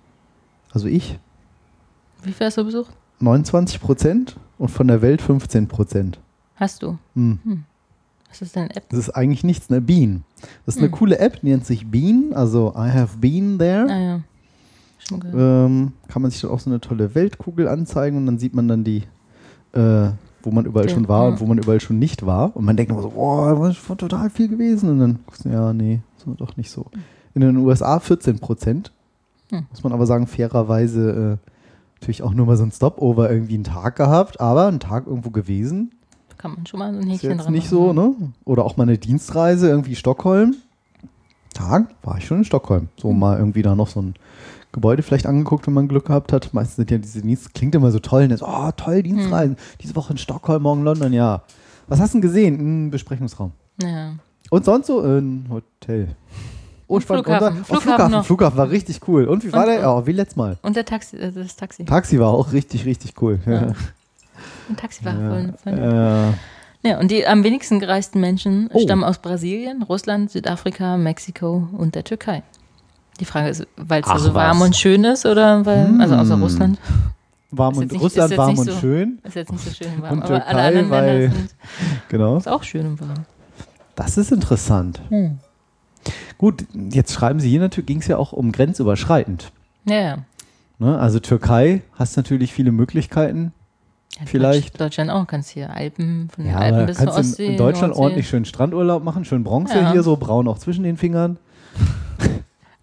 [0.73, 1.19] Also ich,
[2.23, 2.91] Wie viel hast du besucht?
[3.21, 6.19] 29 Prozent und von der Welt 15 Prozent.
[6.57, 6.99] Hast du?
[7.15, 7.39] Hm.
[7.45, 7.65] Hm.
[8.31, 8.89] Was ist deine App?
[8.89, 10.25] Das ist eigentlich nichts, eine Bean.
[10.67, 10.99] Das ist eine Hm.
[10.99, 13.87] coole App, die nennt sich Bean, also I have been there.
[13.89, 14.21] Ah ja.
[14.99, 18.55] Schon ähm, kann man sich dann auch so eine tolle Weltkugel anzeigen und dann sieht
[18.55, 19.03] man dann die,
[19.75, 20.09] äh,
[20.45, 21.29] wo man überall Ja, schon war ja.
[21.31, 22.55] und wo man überall schon nicht war.
[22.57, 24.91] Und man denkt immer so, boah, das ist total viel gewesen.
[24.91, 26.87] Und dann guckst du, ja, nee, so doch nicht so.
[27.35, 28.93] In den USA 14 Prozent.
[29.51, 29.67] Hm.
[29.71, 31.51] Muss man aber sagen, fairerweise äh,
[32.01, 35.31] natürlich auch nur mal so ein Stopover irgendwie einen Tag gehabt, aber einen Tag irgendwo
[35.31, 35.93] gewesen.
[36.31, 37.77] Da kann man schon mal so ein Ist Häkchen jetzt dran nicht machen.
[37.79, 38.15] so, ne?
[38.45, 40.55] Oder auch mal eine Dienstreise, irgendwie Stockholm.
[41.55, 42.89] Tag war ich schon in Stockholm.
[42.97, 43.19] So Hm.
[43.19, 44.15] mal irgendwie da noch so ein
[44.75, 46.53] Gebäude vielleicht angeguckt, wenn man Glück gehabt hat.
[46.53, 48.29] Meistens sind ja diese Dienst, klingt immer so toll.
[48.29, 48.37] Ne?
[48.37, 49.57] So, oh, toll, Dienstreisen.
[49.57, 49.63] Hm.
[49.81, 51.43] Diese Woche in Stockholm, morgen London, ja.
[51.87, 52.87] Was hast du denn gesehen?
[52.87, 53.53] Ein Besprechungsraum.
[53.81, 54.15] Ja.
[54.51, 56.09] Und sonst so ein Hotel.
[56.87, 57.25] Oh, Und spannend.
[57.25, 57.47] Flughafen.
[57.49, 58.25] Und dann- oh, Flughafen Flughafen.
[58.25, 59.25] Flughafen war richtig cool.
[59.27, 59.81] Und wie war Und- der?
[59.81, 60.59] Ja, wie letztes Mal.
[60.63, 61.85] Und der Taxi, äh, das Taxi.
[61.85, 63.39] Taxi war auch richtig, richtig cool.
[63.47, 63.73] Ja.
[64.69, 66.35] Ein Taxi war voll, voll nett.
[66.85, 68.79] Äh, Ja, und die am wenigsten gereisten Menschen Oh.
[68.81, 72.43] stammen aus Brasilien, Russland, Südafrika, Mexiko und der Türkei.
[73.21, 74.67] Die Frage ist, weil es so warm was.
[74.67, 76.35] und schön ist oder weil, also außer.
[76.37, 76.79] Russland.
[77.51, 79.19] warm und nicht- Russland warm und so- schön.
[79.23, 81.55] Ist jetzt nicht so schön und warm, Und aber Türkei, alle anderen weil- Länder sind
[82.09, 82.37] Genau.
[82.37, 83.25] ist auch schön und warm.
[83.95, 85.01] Das ist interessant.
[85.11, 85.39] Hm.
[86.39, 89.53] Gut, jetzt schreiben Sie hier natürlich, ging es ja auch um grenzüberschreitend.
[89.85, 90.17] Ja, ja.
[90.81, 90.99] Ne?
[90.99, 93.53] Also Türkei hast natürlich viele Möglichkeiten.
[94.19, 94.75] Ja, Vielleicht.
[94.75, 95.27] Deutsch- Deutschland auch.
[95.27, 97.47] Kannst hier Alpen, von den Ja, Alpen bis zur kannst Ostsee.
[97.47, 98.03] in, in Deutschland Nordsee.
[98.03, 99.93] ordentlich schön Strandurlaub machen, schön Bronze Ja.
[99.93, 101.37] hier, so braun auch zwischen den Fingern.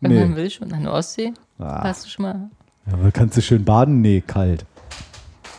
[0.01, 0.35] Wenn man nee.
[0.35, 1.33] will, schon an der Ostsee.
[1.59, 1.83] Ah.
[1.83, 2.49] Hast du schon mal.
[2.87, 4.01] Ja, aber kannst du schön baden?
[4.01, 4.65] Nee, kalt.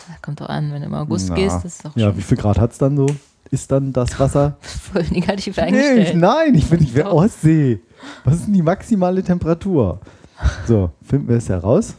[0.08, 1.36] Das kommt doch an, wenn du im August Na.
[1.36, 3.06] gehst, ist doch Ja, wie viel Grad hat es dann so?
[3.50, 4.56] Ist dann das Wasser?
[4.60, 6.16] voll negativ Nee, ich, eingestellt.
[6.16, 7.12] nein, ich bin nicht mehr.
[7.12, 7.80] Ostsee.
[8.24, 10.00] Was ist denn die maximale Temperatur?
[10.66, 11.94] So, finden wir es heraus.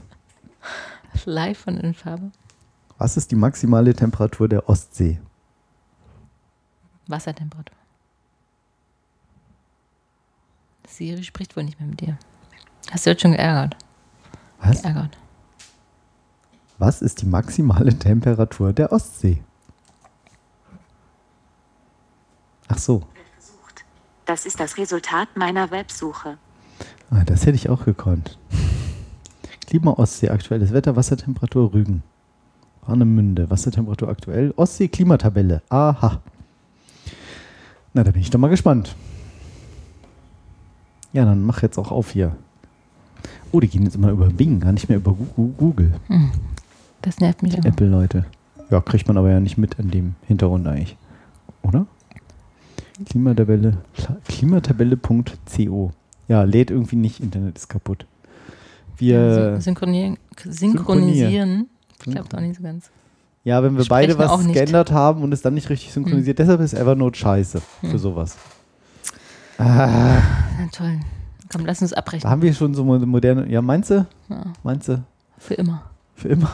[1.25, 2.31] Live von den Farbe.
[2.97, 5.19] Was ist die maximale Temperatur der Ostsee?
[7.07, 7.75] Wassertemperatur.
[10.87, 12.17] Siri spricht wohl nicht mehr mit dir.
[12.93, 13.75] Hast du jetzt schon geärgert?
[14.61, 14.83] Was?
[14.83, 15.17] Geärgert.
[16.77, 19.41] Was ist die maximale Temperatur der Ostsee?
[22.67, 23.01] Ach so,
[24.25, 26.37] Das ist das Resultat meiner Websuche.
[27.11, 28.37] ah, das hätte ich auch gekonnt.
[29.67, 32.03] Klima Ostsee, aktuelles Wetter, Wassertemperatur Rügen.
[32.85, 34.53] Warnemünde, Wassertemperatur aktuell.
[34.55, 35.61] Ostsee, Klimatabelle.
[35.69, 36.21] Aha.
[37.93, 38.95] Na, da bin ich doch mal gespannt.
[41.11, 42.35] Ja, dann mach jetzt auch auf hier.
[43.53, 45.93] Oh, die gehen jetzt immer über Bing, gar nicht mehr über Google.
[46.07, 46.31] Hm.
[47.03, 47.65] Das nervt mich immer.
[47.67, 48.25] Apple-Leute.
[48.71, 50.97] Ja, kriegt man aber ja nicht mit an dem Hintergrund eigentlich.
[51.61, 51.85] Oder?
[53.07, 53.77] Klimatabelle.
[54.27, 55.91] Klimatabelle.co.
[56.27, 58.05] Ja, lädt irgendwie nicht, Internet ist kaputt.
[58.97, 59.53] Wir.
[59.55, 60.17] Syn- Synchronieren.
[60.43, 61.67] Synchronisieren.
[61.99, 62.89] Klappt auch nicht so ganz.
[63.43, 66.61] Ja, wenn wir Sprechen beide was geändert haben und es dann nicht richtig synchronisiert, deshalb
[66.61, 67.97] ist Evernote scheiße für Hm.
[67.97, 68.37] sowas.
[69.57, 70.21] Ah,
[70.59, 70.99] Na toll.
[71.53, 72.29] Komm, lass uns Da abbrechen.
[72.29, 73.49] haben wir schon so mo- moderne.
[73.49, 74.05] Ja, meinst du?
[74.29, 75.03] Ja, Meinst du?
[75.37, 75.83] für immer.
[76.15, 76.49] Für immer.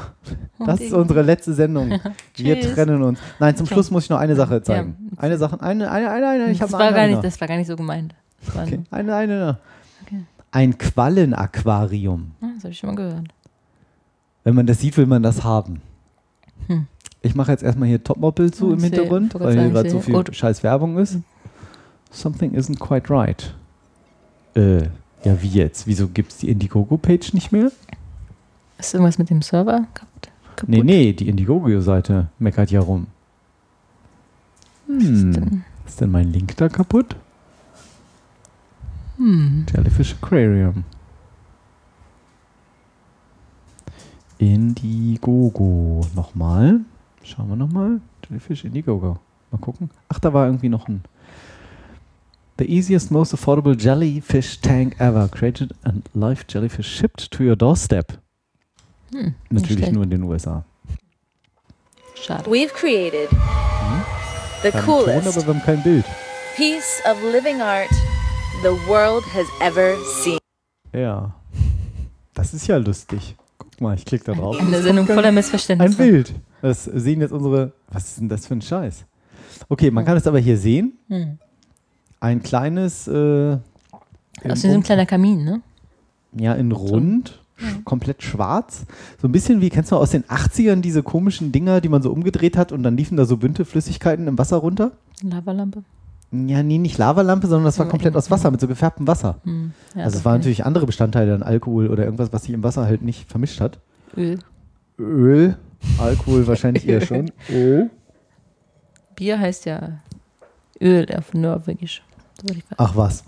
[0.65, 1.91] Das ist unsere letzte Sendung.
[2.37, 3.19] Wir trennen uns.
[3.39, 3.73] Nein, zum Okay.
[3.75, 5.09] Schluss muss ich noch eine Sache zeigen.
[5.11, 5.21] Ja.
[5.21, 6.51] Eine Sache, eine, eine, eine, eine.
[6.51, 6.95] Ich das, war eine.
[6.95, 8.15] gar nicht, das war gar nicht so gemeint.
[8.55, 8.79] Okay.
[8.89, 9.45] Eine, eine.
[9.45, 9.55] noch.
[10.05, 10.23] Okay.
[10.51, 12.31] Ein Quallenaquarium.
[12.41, 13.27] Ah, das habe ich schon mal gehört.
[14.43, 15.81] Wenn man das sieht, will man das haben.
[16.67, 16.87] Hm.
[17.21, 19.89] Ich mache jetzt erstmal hier Topmodel zu Oh, im ich seh- Hintergrund, weil hier gerade
[19.89, 21.17] so viel scheiß Werbung ist.
[22.11, 23.53] Something isn't quite right.
[24.55, 24.83] Äh,
[25.23, 25.87] ja, wie jetzt?
[25.87, 27.71] Wieso gibt es die Indiegogo-Page nicht mehr?
[28.77, 30.29] Ist irgendwas mit dem Server kaputt?
[30.55, 30.69] kaputt?
[30.69, 33.07] Nee, nee, die Indiegogo-Seite meckert ja rum.
[34.87, 35.63] Hm.
[35.85, 37.15] Ist denn mein Link da kaputt?
[39.17, 39.65] Hm.
[39.73, 40.83] Jellyfish Aquarium.
[44.37, 46.01] Indiegogo.
[46.15, 46.79] Nochmal.
[47.23, 47.99] Schauen wir nochmal.
[48.27, 49.19] Jellyfish Indiegogo.
[49.51, 49.89] Mal gucken.
[50.07, 51.03] Ach, da war irgendwie noch ein.
[52.59, 55.29] The easiest, most affordable jellyfish tank ever.
[55.29, 58.11] Created and live jellyfish shipped to your doorstep.
[59.13, 60.65] Hm, Natürlich nur in den USA.
[62.15, 62.45] Schade.
[62.51, 63.37] We've created the
[64.63, 66.03] Wir haben Ton, coolest aber wir haben kein Bild.
[66.57, 67.89] piece of living art
[68.61, 70.37] the world has ever seen.
[70.91, 71.33] Ja.
[72.33, 73.37] Das ist ja lustig.
[73.57, 74.59] Guck mal, ich klicke da drauf.
[74.59, 75.95] Eine Sendung voller Ein Missverständnisse.
[75.95, 76.33] Bild.
[76.61, 77.71] Das sehen jetzt unsere.
[77.87, 79.05] Was ist denn das für ein Scheiß?
[79.69, 80.99] Okay, man kann es aber hier sehen.
[81.07, 81.39] Hm.
[82.19, 83.07] Ein kleines.
[83.07, 83.57] Äh,
[84.47, 85.61] Aus diesem kleiner Kamin, ne?
[86.33, 87.39] Ja, in rund.
[87.59, 88.85] sch- Komplett schwarz.
[89.21, 92.11] So ein bisschen wie, kennst du aus den 80ern diese komischen Dinger, die man so
[92.11, 94.91] umgedreht hat und dann liefen da so bunte Flüssigkeiten im Wasser runter?
[95.21, 95.83] Lavalampe.
[96.31, 99.39] Ja, nee, nicht Lavalampe, sondern das war Ja, komplett aus Wasser, mit so gefärbtem Wasser.
[99.43, 99.73] Hm.
[99.95, 102.85] Ja, also es waren natürlich andere Bestandteile, dann Alkohol oder irgendwas, was sich im Wasser
[102.85, 103.79] halt nicht vermischt hat.
[104.15, 104.37] Öl.
[104.99, 105.57] Öl,
[105.97, 107.31] Alkohol wahrscheinlich eher schon.
[107.49, 107.89] Öl.
[109.15, 109.99] Bier heißt ja
[110.79, 112.03] Öl auf Norwegisch.
[112.77, 113.23] Ach was.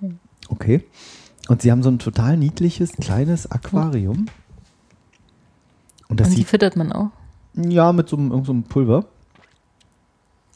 [0.00, 0.18] Hm.
[0.48, 0.84] Okay.
[1.48, 4.26] Und sie haben so ein total niedliches, kleines Aquarium.
[6.08, 7.10] Und das Und die sieht füttert man auch.
[7.54, 9.06] ja mit so einem, irgend so einem Pulver.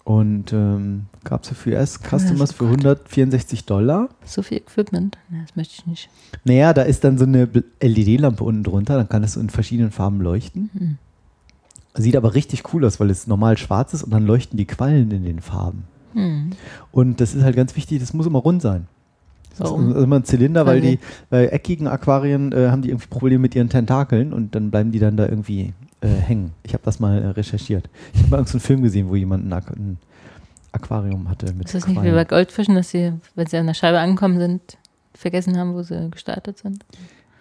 [0.05, 4.09] Und ähm, gab es für US-Customers für 164 Dollar.
[4.24, 5.16] So viel Equipment.
[5.30, 6.11] Ja, das möchte ich nicht.
[6.44, 7.48] Naja, da ist dann so eine
[7.80, 10.70] LED-Lampe unten drunter, dann kann es so in verschiedenen Farben leuchten.
[10.76, 10.98] Hm.
[11.94, 15.11] Sieht aber richtig cool aus, weil es normal schwarz ist und dann leuchten die Quallen
[15.11, 15.84] in den Farben.
[16.14, 16.50] Hm.
[16.90, 18.86] Und das ist halt ganz wichtig, das muss immer rund sein.
[19.58, 20.98] Das ist immer ein Zylinder, weil die
[21.28, 24.98] bei eckigen Aquarien äh, haben die irgendwie Probleme mit ihren Tentakeln und dann bleiben die
[24.98, 26.52] dann da irgendwie äh, hängen.
[26.62, 27.88] Ich habe das mal äh, recherchiert.
[28.14, 29.98] Ich habe mal irgendeinen so einen Film gesehen, wo jemand ein, Aqu ein
[30.72, 33.74] Aquarium hatte mit Ist das nicht wie bei Goldfischen, dass sie, wenn sie an der
[33.74, 34.78] Scheibe angekommen sind,
[35.12, 36.84] vergessen haben, wo sie gestartet sind?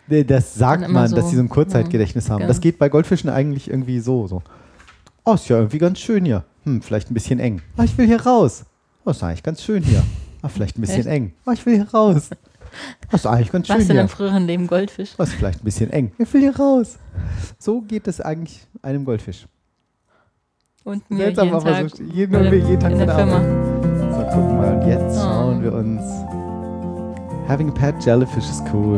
[0.07, 2.39] Nee, Das sagt man, dass so, sie so ein Kurzzeitgedächtnis ja, haben.
[2.39, 2.49] genau.
[2.49, 4.28] Das geht bei Goldfischen eigentlich irgendwie so.
[4.28, 4.41] so.
[5.24, 6.43] Oh, ist ja irgendwie ganz schön hier.
[6.63, 7.61] Hm, vielleicht ein bisschen eng.
[7.78, 8.65] Ah, ich will hier raus.
[9.05, 10.03] Oh, ist eigentlich ganz schön hier.
[10.41, 11.07] Ah, vielleicht ein bisschen Echt?
[11.07, 11.34] eng.
[11.45, 12.30] Ah, ich will hier raus.
[13.11, 13.99] Oh, ist eigentlich ganz schön Warst du in hier.
[14.01, 15.09] einem früheren Leben Goldfisch?
[15.17, 16.11] Oh, ist vielleicht ein bisschen eng.
[16.17, 16.97] Ich will hier raus.
[17.59, 19.45] So geht es eigentlich einem Goldfisch.
[20.84, 23.39] Und mir Seltsam, jeden aber Tag, so jeden, bei der- jeden Tag in der Firma.
[23.41, 24.76] So, gucken mal.
[24.82, 25.22] Und jetzt Oh.
[25.22, 26.01] schauen wir uns.
[27.47, 28.97] Having a pet jellyfish is cool.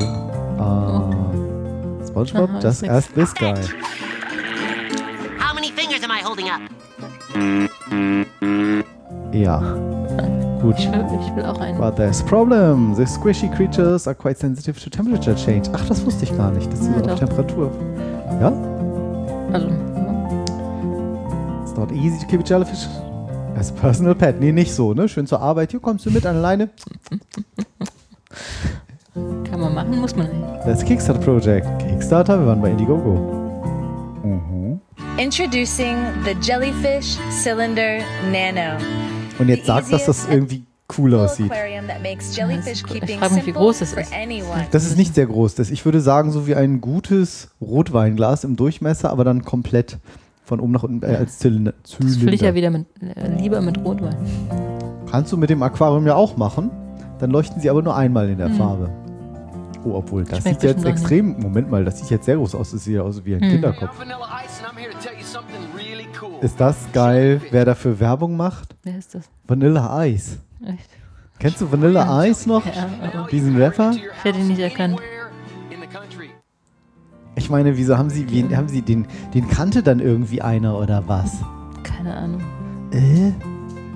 [0.59, 1.09] Ah.
[2.05, 3.55] SpongeBob, Aha, just ask this guy.
[6.34, 6.61] Holding up?
[9.31, 9.59] Ja.
[10.61, 10.75] Gut.
[10.79, 11.77] Ich will, ich will auch einen.
[11.77, 12.95] But there's a problem.
[12.95, 15.69] The squishy creatures are quite sensitive to temperature change.
[15.73, 17.19] Ach, das wusste ich gar nicht, dass sie Ja, auf.
[17.19, 17.71] Temperatur.
[18.39, 18.51] Ja?
[19.51, 19.67] Also,
[21.63, 22.88] It's not easy to keep a jellyfish
[23.57, 24.39] as a personal pet.
[24.39, 25.07] Nee, nicht so, ne?
[25.09, 25.71] Schön zur Arbeit.
[25.71, 26.69] Hier kommst du mit an alleine.
[29.13, 30.65] kann man machen, muss man nicht.
[30.65, 31.67] Das ist Kickstarter Project.
[31.79, 33.42] Kickstarter, wir waren bei Indiegogo.
[35.14, 35.20] Mhm.
[35.20, 35.95] Introducing
[36.26, 37.99] the Jellyfish Cylinder
[38.32, 38.78] Nano.
[39.39, 40.64] Und jetzt sagt, dass das irgendwie
[40.97, 41.51] cool aussieht.
[41.51, 44.11] Aquarium that makes jellyfish keeping frag mich, wie groß es for ist.
[44.72, 45.55] Das ist nicht sehr groß.
[45.55, 49.97] Das, ich würde sagen, so wie ein gutes Rotweinglas im Durchmesser, aber dann komplett
[50.45, 51.74] von oben nach unten äh, als Zylinder.
[51.82, 52.55] Das fülle ich ja Zylinder.
[52.55, 52.86] wieder mit,
[53.18, 54.16] äh, lieber mit Rotwein.
[55.09, 56.70] Kannst du mit dem Aquarium ja auch machen.
[57.20, 58.55] Dann leuchten sie aber nur einmal in der Hm.
[58.57, 58.89] Farbe.
[59.86, 61.39] Oh, obwohl, das Schmeckt sieht jetzt extrem.
[61.39, 62.72] Moment mal, das sieht jetzt sehr groß aus.
[62.72, 63.49] Das sieht ja aus wie ein Hm.
[63.51, 63.91] Kinderkopf.
[66.41, 68.75] Ist das geil, wer dafür Werbung macht?
[68.84, 69.29] Wer ist das?
[69.47, 70.38] Vanilla Ice.
[70.65, 70.89] Echt?
[71.39, 72.65] Kennst du Vanilla Ice noch?
[72.65, 73.91] Ja, Diesen Rapper?
[73.91, 74.99] ich hätte ihn nicht erkannt.
[77.36, 81.07] Ich meine, wieso haben sie, wen, haben sie den, den kannte dann irgendwie einer oder
[81.07, 81.31] was?
[81.84, 82.41] Keine Ahnung.
[82.91, 83.31] Äh?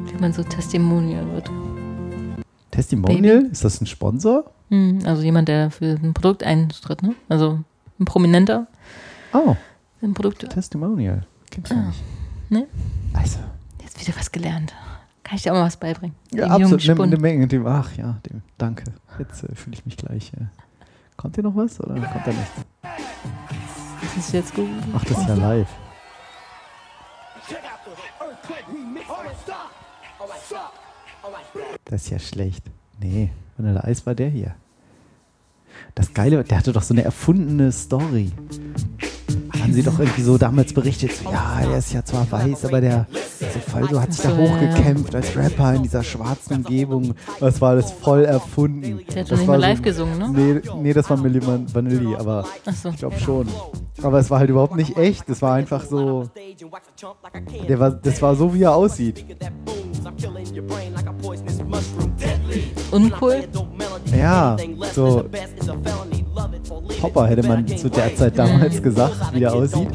[0.06, 1.52] Wie man so Testimonial wird.
[2.72, 3.44] Testimonial?
[3.52, 4.46] Ist das ein Sponsor?
[4.70, 7.14] Hm, also jemand, der für ein Produkt eintritt, ne?
[7.30, 7.60] Also
[8.00, 8.68] ein Prominenter.
[9.34, 9.56] Oh.
[10.02, 10.48] Ein Produkt.
[10.50, 11.26] Testimonial.
[11.50, 11.88] Kennst du Ah.
[11.88, 12.04] nicht?
[12.50, 12.68] Ne?
[13.14, 13.40] Also.
[13.82, 14.74] Jetzt wieder was gelernt.
[15.24, 16.16] Kann ich dir auch mal was beibringen?
[16.32, 17.00] Ja, Dem absolut.
[17.02, 17.48] Eine Menge.
[17.48, 18.86] Dem, ach ja, dem, danke.
[19.20, 20.32] Jetzt äh, fühle ich mich gleich.
[20.34, 20.46] Äh.
[21.18, 22.52] Kommt hier noch was oder kommt da nichts?
[24.02, 24.70] Das ist jetzt gut.
[24.96, 25.68] Ach, das ist ja live.
[31.86, 32.64] Das ist ja schlecht.
[33.00, 34.56] Nee, Vanilla Eis war der hier.
[35.96, 38.32] Das Geile, der hatte doch so eine erfundene Story.
[39.68, 42.80] Haben sie doch irgendwie so damals berichtet, so, ja, er ist ja zwar weiß, aber
[42.80, 43.06] der
[43.40, 47.14] so Falso hat sich da so, hochgekämpft als Rapper in dieser schwarzen Umgebung.
[47.42, 48.82] Das war alles voll erfunden.
[48.82, 50.30] Der hat Das doch nicht mal so- live gesungen, ne?
[50.34, 52.46] Nee, nee, das war Milli Vanilli, aber
[52.82, 52.90] so.
[52.90, 53.48] ich glaube schon.
[54.02, 55.28] Aber es war halt überhaupt nicht echt.
[55.30, 56.30] Es war einfach so.
[57.68, 59.26] Der war, das war so, wie er aussieht.
[62.92, 63.48] Uncool?
[64.18, 64.58] Ja,
[64.94, 65.26] so.
[67.02, 69.90] Popper hätte man zu der Zeit damals gesagt, wie er aussieht.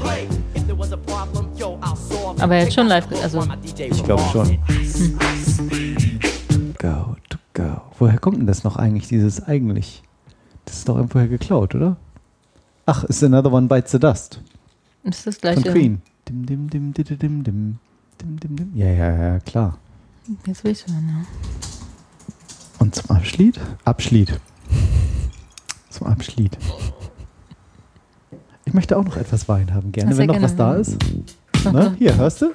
[2.39, 3.45] Aber er hat schon live, also
[3.79, 4.59] Ich glaube schon.
[6.79, 7.81] Go to go.
[7.99, 10.03] Woher kommt denn das noch eigentlich, dieses eigentlich?
[10.65, 11.97] Das ist doch irgendwoher geklaut, oder?
[12.87, 14.41] Ach, ist Another One Bites the Dust.
[15.05, 15.71] ist das Von gleiche.
[15.71, 16.03] Queen.
[16.29, 17.79] Dim, dim, dim, dim, dim, dim, dim,
[18.21, 18.73] dim, dim, dim.
[18.75, 19.79] Ja, ja, ja, klar.
[20.47, 21.27] Jetzt will ich hören, ja.
[22.83, 23.61] Und zum Abschlied?
[23.85, 24.41] Abschlied.
[25.89, 26.59] Zum Abschlied.
[28.65, 30.81] Ich möchte auch noch etwas Wein haben, gerne, Ach, wenn noch was da gerne.
[30.81, 30.97] ist.
[31.63, 31.95] Na Ne?
[31.97, 32.47] Hier, hörst du?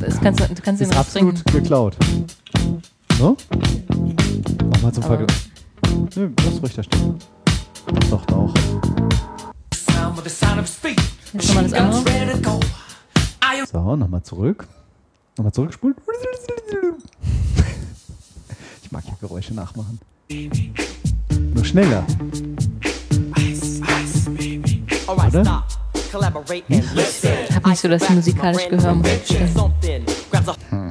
[0.00, 1.52] Das kannst du, du kannst ihn Ist absolut trinken.
[1.62, 1.96] geklaut.
[3.18, 3.36] So?
[4.70, 5.36] Mach mal zum Vergleich.
[6.16, 7.14] Nö, lass ruhig da stehen.
[8.08, 8.54] Doch, auch.
[11.34, 12.85] Jetzt nochmal das andere.
[13.70, 14.66] So, nochmal zurück.
[15.36, 15.96] Nochmal zurückspulen.
[18.82, 19.98] Ich mag ja Geräusche nachmachen.
[21.54, 22.04] Nur schneller.
[25.06, 25.64] Oder?
[26.68, 28.94] Ich habe nicht so das musikalische Gehör.
[28.94, 30.04] muss ich gestehen.
[30.70, 30.90] Hm.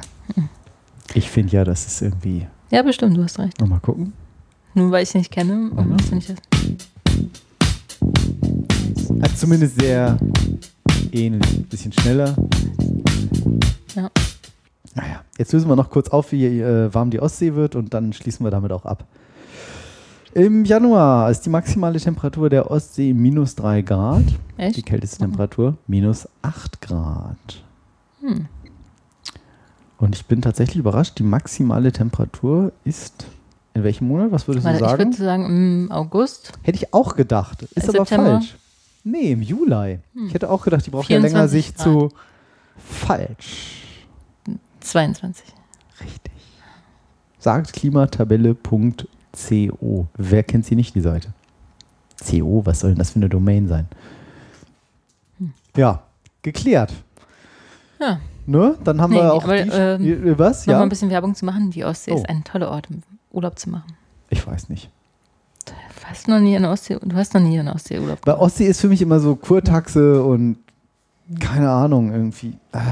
[1.14, 2.46] Ich finde ja, das ist irgendwie.
[2.70, 3.60] Ja, bestimmt, du hast recht.
[3.60, 4.12] Nochmal gucken.
[4.74, 5.98] Nur weil ich es nicht kenne, Mhm.
[6.00, 6.36] finde ich das.
[9.22, 10.18] Hat zumindest sehr
[11.12, 11.68] ähnlich.
[11.68, 12.34] Bisschen schneller.
[13.96, 14.10] Ja.
[14.94, 18.12] Naja, jetzt lösen wir noch kurz auf, wie äh, warm die Ostsee wird und dann
[18.12, 19.04] schließen wir damit auch ab.
[20.32, 24.24] Im Januar ist die maximale Temperatur der Ostsee minus 3 Grad.
[24.58, 24.76] Echt?
[24.76, 27.64] Die kälteste Temperatur minus 8 Grad.
[28.20, 28.46] Hm.
[29.98, 33.26] Und ich bin tatsächlich überrascht, die maximale Temperatur ist
[33.76, 34.32] in welchem Monat?
[34.32, 35.04] Was würdest Warte, du ich sagen?
[35.04, 36.52] würde sagen im August.
[36.62, 37.62] Hätte ich auch gedacht.
[37.74, 38.30] Ist aber September?
[38.32, 38.56] falsch.
[39.04, 39.98] Nee, im Juli.
[40.14, 40.26] Hm.
[40.26, 42.10] Ich hätte auch gedacht, die braucht ja länger 24 sich zu.
[42.78, 43.85] Falsch.
[44.86, 45.44] 22.
[47.38, 50.06] Sagt klimatabelle.co.
[50.16, 51.32] Wer kennt sie nicht, die Seite?
[52.24, 53.86] CO, was soll denn das für eine Domain sein?
[55.38, 55.52] Hm.
[55.76, 56.02] Ja,
[56.42, 56.92] geklärt.
[58.00, 58.20] Ja.
[58.46, 58.76] Ne?
[58.84, 59.44] Dann haben Nee, wir auch.
[59.44, 60.66] aber, die, äh, was?
[60.66, 60.78] Noch Ja?
[60.78, 61.70] mal ein bisschen Werbung zu machen.
[61.70, 62.16] Die Ostsee Oh.
[62.16, 63.92] ist ein toller Ort, um Urlaub zu machen.
[64.30, 64.88] Ich weiß nicht.
[65.66, 65.72] Du
[66.08, 68.80] hast noch nie in Ostsee, du hast noch nie in Ostsee Urlaub Bei Ostsee ist
[68.80, 70.58] für mich immer so Kurtaxe und
[71.40, 72.56] keine Ahnung, irgendwie.
[72.72, 72.82] Ah,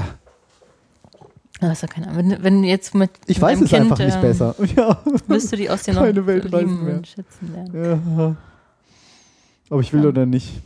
[1.65, 2.17] Du hast ja keine Ahnung.
[2.31, 4.55] Wenn, wenn du jetzt mit Ich mit weiß es kind, einfach nicht ähm, besser.
[4.75, 4.99] Ja.
[5.27, 6.95] Wirst du die Ostsee noch Keine Weltreisen lieben mehr.
[6.97, 8.17] und schätzen lernen.
[8.19, 8.35] Ja.
[9.71, 10.09] Ob ich will Ja.
[10.09, 10.61] oder nicht.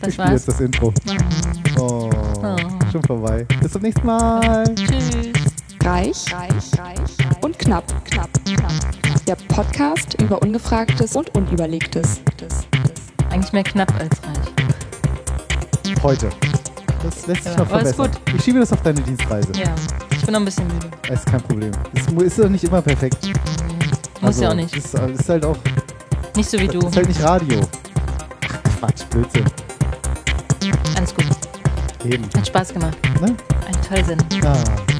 [0.00, 0.30] Das ich spiele war's.
[0.32, 0.92] jetzt das Intro.
[1.78, 2.10] Oh,
[2.42, 2.56] Oh.
[2.92, 3.46] schon vorbei.
[3.60, 4.64] Bis zum nächsten Mal.
[4.74, 5.10] Tschüss.
[5.82, 8.72] Reich, reich, reich und knapp, knapp, knapp.
[9.26, 12.20] Der Podcast über Ungefragtes und Unüberlegtes.
[13.30, 16.02] Eigentlich mehr knapp als reich.
[16.02, 16.28] Heute.
[17.04, 18.22] Das lässt sich Ja, noch aber ist verbessern.
[18.36, 19.52] Ich schiebe das auf deine Dienstreise.
[19.54, 19.74] Ja,
[20.10, 20.88] ich bin noch ein bisschen müde.
[21.08, 21.70] Das ist kein Problem.
[22.14, 23.18] Mu- ist doch nicht immer perfekt.
[24.20, 24.74] Muss ja auch nicht.
[24.74, 25.56] Ist, ist halt auch.
[26.36, 26.78] Nicht so wie du.
[26.78, 27.60] Ist halt nicht Radio.
[28.48, 29.44] Ach, Quatsch, Blödsinn.
[30.96, 31.26] Alles gut.
[32.04, 32.24] Eben.
[32.36, 32.96] Hat Spaß gemacht.
[33.20, 33.36] Ne?
[33.66, 34.44] Eine tolle Sendung.
[34.44, 34.93] Ah.